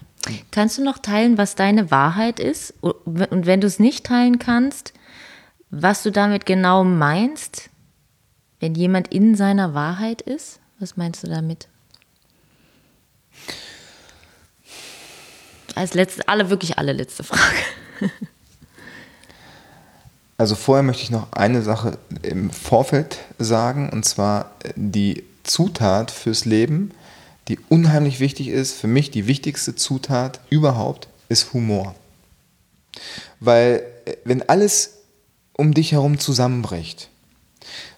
Kannst 0.52 0.78
du 0.78 0.84
noch 0.84 1.00
teilen, 1.00 1.38
was 1.38 1.56
deine 1.56 1.90
Wahrheit 1.90 2.40
ist? 2.40 2.74
Und 2.82 3.46
wenn 3.46 3.62
du 3.62 3.68
es 3.68 3.80
nicht 3.80 4.06
teilen 4.06 4.40
kannst, 4.40 4.94
was 5.70 6.04
du 6.04 6.12
damit 6.12 6.46
genau 6.46 6.84
meinst, 6.84 7.70
wenn 8.60 8.76
jemand 8.76 9.14
in 9.14 9.36
seiner 9.36 9.74
Wahrheit 9.74 10.22
ist? 10.22 10.60
Was 10.80 10.98
meinst 10.98 11.24
du 11.24 11.28
damit? 11.28 11.68
Als 15.76 15.94
letzte, 15.94 16.28
alle, 16.28 16.50
wirklich 16.50 16.78
alle 16.78 16.94
letzte 16.94 17.24
Frage. 17.24 17.58
Also 20.40 20.54
vorher 20.54 20.84
möchte 20.84 21.02
ich 21.02 21.10
noch 21.10 21.32
eine 21.32 21.64
Sache 21.64 21.98
im 22.22 22.52
Vorfeld 22.52 23.18
sagen, 23.40 23.90
und 23.90 24.06
zwar 24.06 24.52
die 24.76 25.24
Zutat 25.44 26.12
fürs 26.12 26.46
Leben, 26.46 26.92
die 27.48 27.58
unheimlich 27.70 28.20
wichtig 28.20 28.50
ist, 28.50 28.74
für 28.74 28.88
mich 28.88 29.10
die 29.10 29.26
wichtigste 29.26 29.76
Zutat 29.76 30.40
überhaupt, 30.50 31.08
ist 31.28 31.54
Humor. 31.54 31.96
Weil 33.40 33.84
äh, 34.06 34.16
wenn 34.26 34.48
alles 34.48 34.97
um 35.58 35.74
dich 35.74 35.92
herum 35.92 36.20
zusammenbricht, 36.20 37.10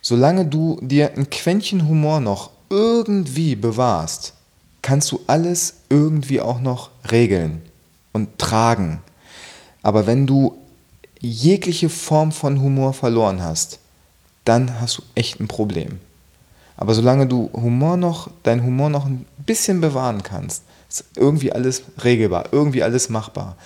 solange 0.02 0.46
du 0.46 0.80
dir 0.82 1.16
ein 1.16 1.30
Quäntchen 1.30 1.88
Humor 1.88 2.20
noch 2.20 2.50
irgendwie 2.70 3.56
bewahrst, 3.56 4.34
kannst 4.82 5.12
du 5.12 5.20
alles 5.28 5.76
irgendwie 5.90 6.42
auch 6.42 6.60
noch 6.60 6.90
regeln 7.12 7.62
und 8.14 8.40
tragen. 8.40 9.02
Aber 9.84 10.08
wenn 10.08 10.26
du 10.26 10.58
jegliche 11.20 11.90
Form 11.90 12.32
von 12.32 12.62
Humor 12.62 12.94
verloren 12.94 13.44
hast, 13.44 13.80
dann 14.46 14.80
hast 14.80 14.98
du 14.98 15.04
echt 15.16 15.40
ein 15.40 15.48
Problem. 15.48 16.00
Aber 16.78 16.94
solange 16.94 17.28
du 17.28 17.50
Humor 17.54 17.98
noch, 17.98 18.30
dein 18.44 18.64
Humor 18.64 18.90
noch 18.90 19.06
ein 19.06 19.26
bisschen 19.46 19.82
bewahren 19.82 20.24
kannst, 20.24 20.64
ist 20.90 21.04
irgendwie 21.16 21.52
alles 21.52 21.84
regelbar, 22.04 22.46
irgendwie 22.52 22.84
alles 22.84 23.10
machbar. 23.10 23.58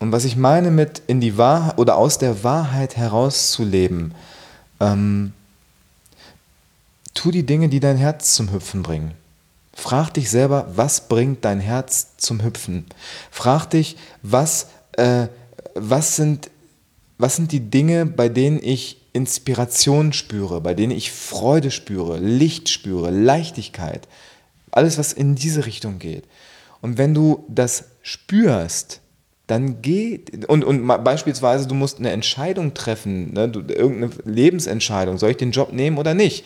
Und 0.00 0.12
was 0.12 0.24
ich 0.24 0.34
meine 0.34 0.70
mit 0.70 1.02
in 1.06 1.20
die 1.20 1.36
Wahrheit 1.36 1.78
oder 1.78 1.96
aus 1.96 2.16
der 2.18 2.42
Wahrheit 2.42 2.96
herauszuleben, 2.96 4.14
ähm, 4.80 5.34
tu 7.14 7.30
die 7.30 7.44
Dinge, 7.44 7.68
die 7.68 7.80
dein 7.80 7.98
Herz 7.98 8.34
zum 8.34 8.50
Hüpfen 8.50 8.82
bringen. 8.82 9.12
Frag 9.74 10.14
dich 10.14 10.30
selber, 10.30 10.66
was 10.74 11.06
bringt 11.06 11.44
dein 11.44 11.60
Herz 11.60 12.16
zum 12.16 12.42
Hüpfen? 12.42 12.86
Frag 13.30 13.66
dich, 13.66 13.98
was, 14.22 14.68
äh, 14.92 15.28
was, 15.74 16.16
sind, 16.16 16.50
was 17.18 17.36
sind 17.36 17.52
die 17.52 17.70
Dinge, 17.70 18.06
bei 18.06 18.30
denen 18.30 18.58
ich 18.62 19.02
Inspiration 19.12 20.14
spüre, 20.14 20.62
bei 20.62 20.72
denen 20.72 20.92
ich 20.92 21.12
Freude 21.12 21.70
spüre, 21.70 22.18
Licht 22.18 22.70
spüre, 22.70 23.10
Leichtigkeit. 23.10 24.08
Alles, 24.70 24.96
was 24.96 25.12
in 25.12 25.34
diese 25.34 25.66
Richtung 25.66 25.98
geht. 25.98 26.24
Und 26.80 26.96
wenn 26.96 27.12
du 27.12 27.44
das 27.48 27.84
spürst, 28.02 29.00
dann 29.50 29.82
geh 29.82 30.20
und, 30.46 30.64
und 30.64 30.86
beispielsweise 30.86 31.66
du 31.66 31.74
musst 31.74 31.98
eine 31.98 32.10
Entscheidung 32.10 32.74
treffen, 32.74 33.32
ne, 33.32 33.48
du, 33.48 33.60
irgendeine 33.60 34.12
Lebensentscheidung, 34.24 35.18
soll 35.18 35.30
ich 35.30 35.36
den 35.36 35.50
Job 35.50 35.72
nehmen 35.72 35.98
oder 35.98 36.14
nicht? 36.14 36.44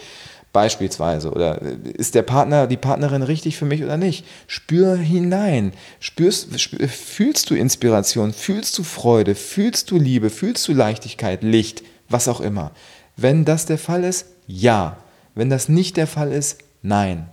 Beispielsweise. 0.52 1.32
Oder 1.32 1.60
ist 1.60 2.14
der 2.14 2.22
Partner, 2.22 2.68
die 2.68 2.76
Partnerin 2.76 3.22
richtig 3.22 3.56
für 3.56 3.64
mich 3.64 3.82
oder 3.82 3.96
nicht? 3.96 4.24
Spür 4.46 4.96
hinein. 4.96 5.72
Spürst, 5.98 6.60
spür, 6.60 6.88
fühlst 6.88 7.50
du 7.50 7.56
Inspiration? 7.56 8.32
Fühlst 8.32 8.78
du 8.78 8.84
Freude? 8.84 9.34
Fühlst 9.34 9.90
du 9.90 9.98
Liebe? 9.98 10.30
Fühlst 10.30 10.68
du 10.68 10.72
Leichtigkeit, 10.72 11.42
Licht? 11.42 11.82
Was 12.08 12.28
auch 12.28 12.40
immer. 12.40 12.70
Wenn 13.16 13.44
das 13.44 13.66
der 13.66 13.78
Fall 13.78 14.04
ist, 14.04 14.26
ja. 14.46 14.98
Wenn 15.34 15.50
das 15.50 15.68
nicht 15.68 15.96
der 15.96 16.06
Fall 16.06 16.30
ist, 16.30 16.58
nein. 16.82 17.28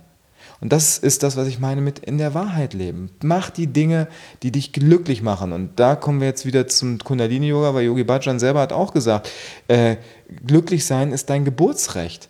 Und 0.62 0.72
das 0.72 0.96
ist 0.96 1.24
das, 1.24 1.36
was 1.36 1.48
ich 1.48 1.58
meine 1.58 1.80
mit 1.80 1.98
in 1.98 2.18
der 2.18 2.34
Wahrheit 2.34 2.72
leben. 2.72 3.10
Mach 3.20 3.50
die 3.50 3.66
Dinge, 3.66 4.06
die 4.44 4.52
dich 4.52 4.72
glücklich 4.72 5.20
machen. 5.20 5.52
Und 5.52 5.80
da 5.80 5.96
kommen 5.96 6.20
wir 6.20 6.28
jetzt 6.28 6.46
wieder 6.46 6.68
zum 6.68 6.98
Kundalini-Yoga, 6.98 7.74
weil 7.74 7.84
Yogi 7.84 8.04
Bhajan 8.04 8.38
selber 8.38 8.60
hat 8.60 8.72
auch 8.72 8.94
gesagt, 8.94 9.28
äh, 9.66 9.96
glücklich 10.46 10.86
sein 10.86 11.10
ist 11.10 11.28
dein 11.30 11.44
Geburtsrecht. 11.44 12.28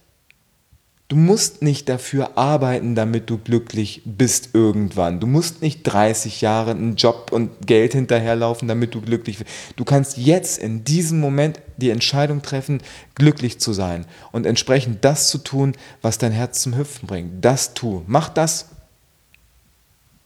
Du 1.12 1.18
musst 1.18 1.60
nicht 1.60 1.90
dafür 1.90 2.38
arbeiten, 2.38 2.94
damit 2.94 3.28
du 3.28 3.36
glücklich 3.36 4.00
bist 4.06 4.54
irgendwann. 4.54 5.20
Du 5.20 5.26
musst 5.26 5.60
nicht 5.60 5.82
30 5.82 6.40
Jahre 6.40 6.70
einen 6.70 6.96
Job 6.96 7.32
und 7.32 7.66
Geld 7.66 7.92
hinterherlaufen, 7.92 8.66
damit 8.66 8.94
du 8.94 9.02
glücklich 9.02 9.36
bist. 9.36 9.50
Du 9.76 9.84
kannst 9.84 10.16
jetzt 10.16 10.58
in 10.58 10.84
diesem 10.84 11.20
Moment 11.20 11.60
die 11.76 11.90
Entscheidung 11.90 12.40
treffen, 12.40 12.80
glücklich 13.14 13.60
zu 13.60 13.74
sein 13.74 14.06
und 14.30 14.46
entsprechend 14.46 15.04
das 15.04 15.28
zu 15.28 15.36
tun, 15.36 15.74
was 16.00 16.16
dein 16.16 16.32
Herz 16.32 16.62
zum 16.62 16.78
Hüpfen 16.78 17.06
bringt. 17.06 17.44
Das 17.44 17.74
tu. 17.74 18.04
Mach 18.06 18.30
das 18.30 18.70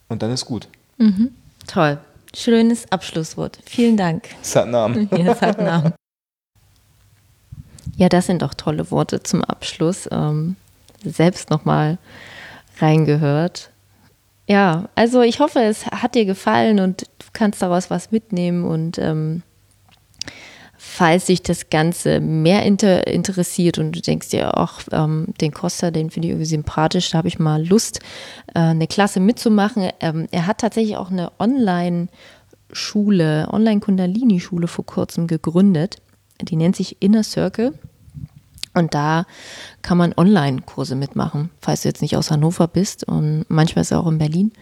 und 0.07 0.23
dann 0.23 0.31
ist 0.31 0.45
gut. 0.45 0.69
Mhm. 0.99 1.33
Toll. 1.67 1.99
Schönes 2.33 2.85
Abschlusswort. 2.93 3.59
Vielen 3.67 3.97
Dank. 3.97 4.29
Satnam. 4.41 5.09
Ja, 5.17 5.35
Satnam. 5.35 5.95
Ja, 7.97 8.09
das 8.09 8.27
sind 8.27 8.43
doch 8.43 8.55
tolle 8.55 8.89
Worte 8.93 9.25
zum 9.25 9.43
Abschluss. 9.43 10.09
Ähm 10.13 10.55
selbst 11.11 11.51
nochmal 11.51 11.99
reingehört. 12.79 13.71
Ja, 14.49 14.89
also 14.95 15.23
ich 15.23 15.41
hoffe, 15.41 15.61
es 15.61 15.87
hat 15.87 16.15
dir 16.15 16.25
gefallen 16.25 16.79
und 16.79 17.03
du 17.03 17.27
kannst 17.33 17.63
daraus 17.63 17.91
was 17.91 18.13
mitnehmen 18.13 18.65
und 18.65 18.99
ähm, 18.99 19.43
falls 20.97 21.27
sich 21.27 21.43
das 21.43 21.69
Ganze 21.69 22.21
mehr 22.21 22.63
inter 22.63 23.09
interessiert 23.09 23.79
und 23.79 23.93
du 23.93 24.01
denkst 24.01 24.31
dir, 24.31 24.57
ach, 24.57 24.81
ähm, 24.93 25.27
den 25.41 25.53
Costa, 25.53 25.91
den 25.91 26.11
finde 26.11 26.29
ich 26.29 26.33
irgendwie 26.33 26.47
sympathisch, 26.47 27.11
da 27.11 27.19
habe 27.19 27.27
ich 27.29 27.41
mal 27.41 27.67
Lust, 27.67 27.99
äh, 28.55 28.61
eine 28.61 28.87
Klasse 28.87 29.21
mitzumachen. 29.21 29.91
Ähm, 30.01 30.27
er 30.31 30.47
hat 30.47 30.59
tatsächlich 30.59 30.97
auch 30.97 31.11
eine 31.11 31.33
Online-Schule, 31.41 33.49
Online-Kundalini-Schule 33.51 34.69
vor 34.69 34.87
kurzem 34.87 35.27
gegründet. 35.27 35.97
Die 36.41 36.57
nennt 36.57 36.77
sich 36.77 37.03
Inner 37.03 37.25
Circle. 37.25 37.75
Und 38.77 38.93
da 38.93 39.25
kann 39.81 39.97
man 39.97 40.13
Online-Kurse 40.15 40.97
mitmachen, 40.97 41.51
falls 41.63 41.83
du 41.83 41.89
jetzt 41.89 42.03
nicht 42.03 42.17
aus 42.17 42.31
Hannover 42.31 42.69
bist. 42.69 43.05
Und 43.05 43.47
manchmal 43.49 43.83
ist 43.83 43.91
er 43.91 44.01
auch 44.01 44.07
in 44.07 44.19
Berlin. 44.19 44.53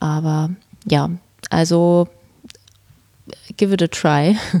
Aber 0.00 0.50
ja, 0.86 1.10
also 1.50 2.08
give 3.56 3.72
it 3.72 3.82
a 3.82 3.86
try. 3.86 4.36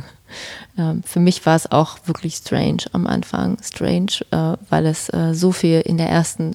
Ähm, 0.78 1.02
für 1.02 1.18
mich 1.18 1.44
war 1.44 1.56
es 1.56 1.72
auch 1.72 1.98
wirklich 2.04 2.36
strange 2.36 2.84
am 2.92 3.08
Anfang. 3.08 3.58
Strange, 3.60 4.12
äh, 4.30 4.56
weil 4.68 4.86
es 4.86 5.08
äh, 5.08 5.34
so 5.34 5.50
viel 5.50 5.80
in 5.80 5.98
der 5.98 6.08
ersten 6.08 6.54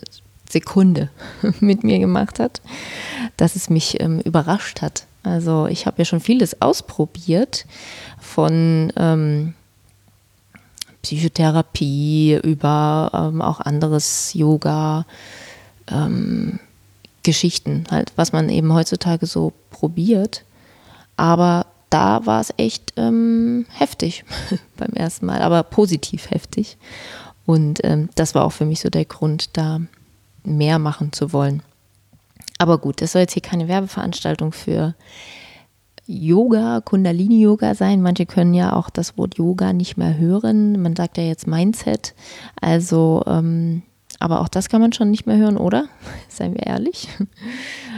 Sekunde 0.49 1.09
mit 1.59 1.83
mir 1.83 1.99
gemacht 1.99 2.39
hat, 2.39 2.61
dass 3.35 3.57
es 3.57 3.69
mich 3.69 3.99
ähm, 3.99 4.21
überrascht 4.21 4.81
hat. 4.81 5.07
Also 5.23 5.67
ich 5.67 5.85
habe 5.85 5.97
ja 5.97 6.05
schon 6.05 6.21
vieles 6.21 6.61
ausprobiert 6.61 7.65
von 8.21 8.93
ähm, 8.95 9.55
Psychotherapie 11.05 12.39
über 12.41 13.11
ähm, 13.13 13.39
auch 13.39 13.59
anderes 13.59 14.33
Yoga, 14.33 15.05
ähm, 15.87 16.59
Geschichten, 17.21 17.85
halt, 17.91 18.11
was 18.15 18.31
man 18.31 18.49
eben 18.49 18.73
heutzutage 18.73 19.27
so 19.27 19.53
probiert. 19.69 20.43
Aber 21.15 21.67
da 21.91 22.25
war 22.25 22.41
es 22.41 22.51
echt 22.57 22.93
ähm, 22.97 23.67
heftig 23.69 24.25
beim 24.77 24.93
ersten 24.93 25.27
Mal, 25.27 25.43
aber 25.43 25.61
positiv 25.61 26.31
heftig. 26.31 26.75
Und 27.45 27.83
ähm, 27.83 28.09
das 28.15 28.33
war 28.33 28.43
auch 28.43 28.51
für 28.51 28.65
mich 28.65 28.79
so 28.81 28.89
der 28.89 29.05
Grund, 29.05 29.55
da 29.57 29.81
mehr 30.43 30.79
machen 30.79 31.13
zu 31.13 31.31
wollen. 31.33 31.61
Aber 32.57 32.79
gut, 32.79 32.99
das 33.03 33.11
soll 33.11 33.21
jetzt 33.21 33.33
hier 33.33 33.43
keine 33.43 33.67
Werbeveranstaltung 33.67 34.53
für 34.53 34.95
Yoga, 36.07 36.81
Kundalini-Yoga 36.81 37.75
sein. 37.75 38.01
Manche 38.01 38.25
können 38.25 38.53
ja 38.53 38.73
auch 38.73 38.89
das 38.89 39.17
Wort 39.17 39.37
Yoga 39.37 39.73
nicht 39.73 39.97
mehr 39.97 40.17
hören. 40.17 40.81
Man 40.81 40.95
sagt 40.95 41.17
ja 41.17 41.23
jetzt 41.23 41.47
Mindset. 41.47 42.13
Also, 42.61 43.23
ähm, 43.25 43.81
aber 44.19 44.41
auch 44.41 44.47
das 44.47 44.69
kann 44.69 44.81
man 44.81 44.93
schon 44.93 45.11
nicht 45.11 45.25
mehr 45.25 45.37
hören, 45.37 45.57
oder? 45.57 45.87
Seien 46.29 46.53
wir 46.53 46.65
ehrlich. 46.65 47.07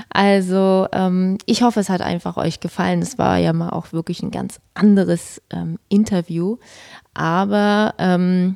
Also 0.09 0.87
ähm, 0.93 1.37
ich 1.45 1.61
hoffe, 1.61 1.79
es 1.79 1.89
hat 1.89 2.01
einfach 2.01 2.37
euch 2.37 2.59
gefallen. 2.59 3.01
Es 3.01 3.17
war 3.17 3.37
ja 3.37 3.53
mal 3.53 3.69
auch 3.69 3.91
wirklich 3.91 4.23
ein 4.23 4.31
ganz 4.31 4.59
anderes 4.73 5.41
ähm, 5.51 5.77
Interview. 5.89 6.57
Aber 7.13 7.93
ähm, 7.97 8.55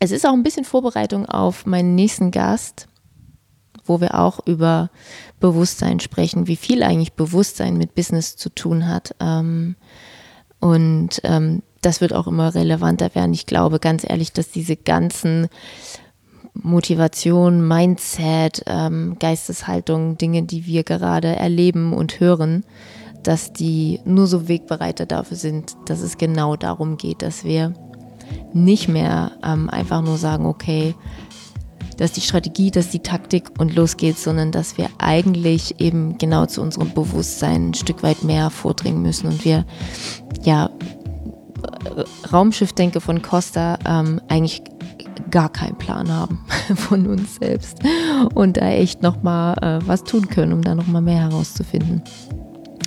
es 0.00 0.10
ist 0.10 0.26
auch 0.26 0.32
ein 0.32 0.42
bisschen 0.42 0.64
Vorbereitung 0.64 1.26
auf 1.26 1.66
meinen 1.66 1.94
nächsten 1.94 2.30
Gast, 2.30 2.88
wo 3.90 4.00
wir 4.00 4.14
auch 4.14 4.38
über 4.46 4.88
Bewusstsein 5.40 5.98
sprechen, 5.98 6.46
wie 6.46 6.54
viel 6.54 6.84
eigentlich 6.84 7.14
Bewusstsein 7.14 7.76
mit 7.76 7.96
Business 7.96 8.36
zu 8.36 8.48
tun 8.50 8.86
hat. 8.86 9.16
Ähm, 9.18 9.74
und 10.60 11.20
ähm, 11.24 11.62
das 11.82 12.00
wird 12.00 12.12
auch 12.12 12.28
immer 12.28 12.54
relevanter 12.54 13.12
werden. 13.16 13.34
Ich 13.34 13.46
glaube 13.46 13.80
ganz 13.80 14.08
ehrlich, 14.08 14.32
dass 14.32 14.50
diese 14.50 14.76
ganzen 14.76 15.48
Motivation, 16.54 17.66
Mindset, 17.66 18.62
ähm, 18.66 19.16
Geisteshaltung, 19.18 20.16
Dinge, 20.18 20.44
die 20.44 20.66
wir 20.66 20.84
gerade 20.84 21.34
erleben 21.34 21.92
und 21.92 22.20
hören, 22.20 22.64
dass 23.24 23.52
die 23.52 23.98
nur 24.04 24.28
so 24.28 24.46
Wegbereiter 24.46 25.04
dafür 25.04 25.36
sind, 25.36 25.76
dass 25.86 26.00
es 26.00 26.16
genau 26.16 26.54
darum 26.54 26.96
geht, 26.96 27.22
dass 27.22 27.42
wir 27.42 27.74
nicht 28.52 28.88
mehr 28.88 29.32
ähm, 29.42 29.68
einfach 29.68 30.00
nur 30.00 30.16
sagen, 30.16 30.46
okay, 30.46 30.94
das 32.00 32.12
ist 32.12 32.16
die 32.16 32.22
Strategie, 32.22 32.70
das 32.70 32.86
ist 32.86 32.94
die 32.94 33.00
Taktik 33.00 33.50
und 33.58 33.76
los 33.76 33.98
geht's, 33.98 34.24
sondern 34.24 34.52
dass 34.52 34.78
wir 34.78 34.88
eigentlich 34.96 35.82
eben 35.82 36.16
genau 36.16 36.46
zu 36.46 36.62
unserem 36.62 36.94
Bewusstsein 36.94 37.68
ein 37.68 37.74
Stück 37.74 38.02
weit 38.02 38.24
mehr 38.24 38.48
vordringen 38.48 39.02
müssen 39.02 39.26
und 39.26 39.44
wir 39.44 39.66
ja 40.42 40.70
Raumschiffdenke 42.32 43.02
von 43.02 43.20
Costa 43.20 43.78
ähm, 43.84 44.18
eigentlich 44.28 44.62
gar 45.30 45.50
keinen 45.50 45.76
Plan 45.76 46.10
haben 46.10 46.40
von 46.74 47.06
uns 47.06 47.36
selbst 47.36 47.80
und 48.34 48.56
da 48.56 48.70
echt 48.70 49.02
nochmal 49.02 49.58
äh, 49.60 49.86
was 49.86 50.02
tun 50.02 50.28
können, 50.28 50.54
um 50.54 50.62
da 50.62 50.74
nochmal 50.74 51.02
mehr 51.02 51.20
herauszufinden. 51.20 52.02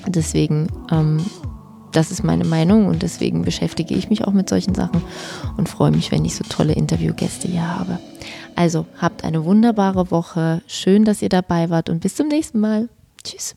Deswegen, 0.08 0.70
ähm, 0.92 1.24
das 1.92 2.10
ist 2.10 2.24
meine 2.24 2.46
Meinung 2.46 2.88
und 2.88 3.04
deswegen 3.04 3.44
beschäftige 3.44 3.94
ich 3.94 4.10
mich 4.10 4.26
auch 4.26 4.34
mit 4.34 4.50
solchen 4.50 4.74
Sachen 4.74 5.04
und 5.56 5.70
freue 5.70 5.92
mich, 5.92 6.12
wenn 6.12 6.26
ich 6.26 6.36
so 6.36 6.44
tolle 6.50 6.74
Interviewgäste 6.74 7.48
hier 7.48 7.78
habe. 7.78 8.00
Also 8.56 8.86
habt 8.98 9.24
eine 9.24 9.46
wunderbare 9.46 10.12
Woche, 10.12 10.62
schön, 10.68 11.06
dass 11.06 11.22
ihr 11.22 11.30
dabei 11.30 11.70
wart 11.70 11.90
und 11.90 12.00
bis 12.00 12.16
zum 12.16 12.28
nächsten 12.28 12.60
Mal. 12.60 12.90
Tschüss. 13.24 13.56